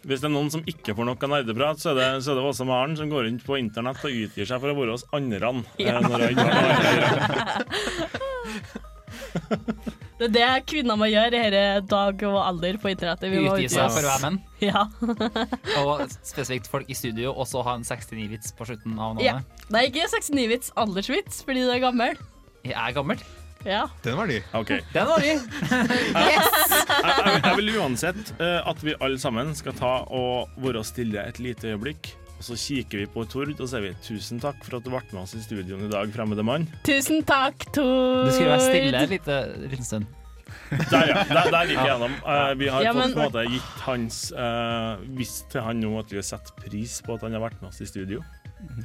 [0.04, 2.46] Hvis det er noen som ikke får noe nerdeprat, så er det, så er det
[2.50, 5.54] også Maren som går rundt på internett og utgir seg for å være oss andre.
[5.80, 6.00] Ja.
[6.04, 7.18] eh, gjøre.
[10.24, 13.32] Det er det kvinner må gjøre i denne dag og alder på internettet.
[13.34, 14.38] Vi må Utgi seg for å være menn.
[14.62, 14.86] Ja.
[15.82, 19.40] Og spesifikt folk i studio og så ha en 69-vits på slutten av ja.
[19.40, 19.66] navnet.
[19.66, 19.72] Ja.
[19.74, 22.20] Nei, ikke 69-vits aldersvits fordi du er gammel.
[22.64, 23.20] Jeg er gammel.
[23.66, 23.86] Ja.
[24.04, 24.40] Den var ny.
[24.60, 24.82] Okay.
[24.94, 25.34] Den var ny.
[26.14, 26.42] Jeg,
[27.04, 31.40] jeg, jeg vil uansett eh, at vi alle sammen skal ta og være stille et
[31.42, 32.12] lite øyeblikk.
[32.38, 35.00] Og så kikker vi på Tord og sier vi tusen takk for at du ble
[35.14, 36.68] med oss i studioen i dag, fremmede mann.
[36.84, 38.28] Tusen takk, Tord.
[38.28, 39.38] Du skulle være stille en lite,
[39.72, 40.10] liten stund.
[40.92, 41.22] Der, ja.
[41.30, 42.16] Der, der gikk jeg gjennom.
[42.26, 45.94] Uh, vi har Ja, men- på en måte gitt hans uh, Visst til han nå
[46.02, 48.20] at vi har satt pris på at han har vært med oss i studio.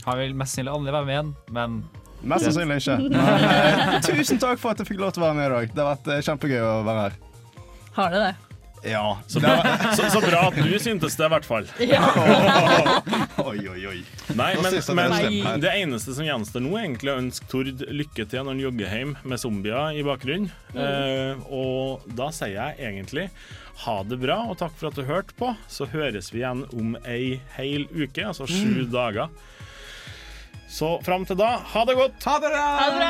[0.07, 1.77] Han vil mest sannsynlig aldri være med igjen, men
[2.21, 2.99] Mest sannsynlig ikke.
[3.15, 5.73] Men, eh, tusen takk for at jeg fikk lov til å være med i dag.
[5.75, 7.19] Det har vært eh, kjempegøy å være her.
[7.99, 8.37] Har det det?
[8.83, 9.19] Ja.
[9.27, 9.57] Så bra,
[9.97, 11.69] så, så bra at du syntes det, i hvert fall.
[11.89, 12.03] Ja.
[13.49, 14.01] Oi, oi, oi.
[14.37, 18.27] Nei, men, det men det eneste som gjenstår nå, er egentlig å ønske Tord lykke
[18.29, 20.51] til når han jogger hjem med zombier i bakgrunnen.
[20.75, 23.29] Eh, og da sier jeg egentlig
[23.85, 25.53] ha det bra, og takk for at du hørte på.
[25.71, 29.31] Så høres vi igjen om ei hel uke, altså sju dager.
[30.69, 32.25] Så fram til da, ha det godt.
[32.29, 32.67] Ha det bra!
[32.77, 33.09] Ha det bra.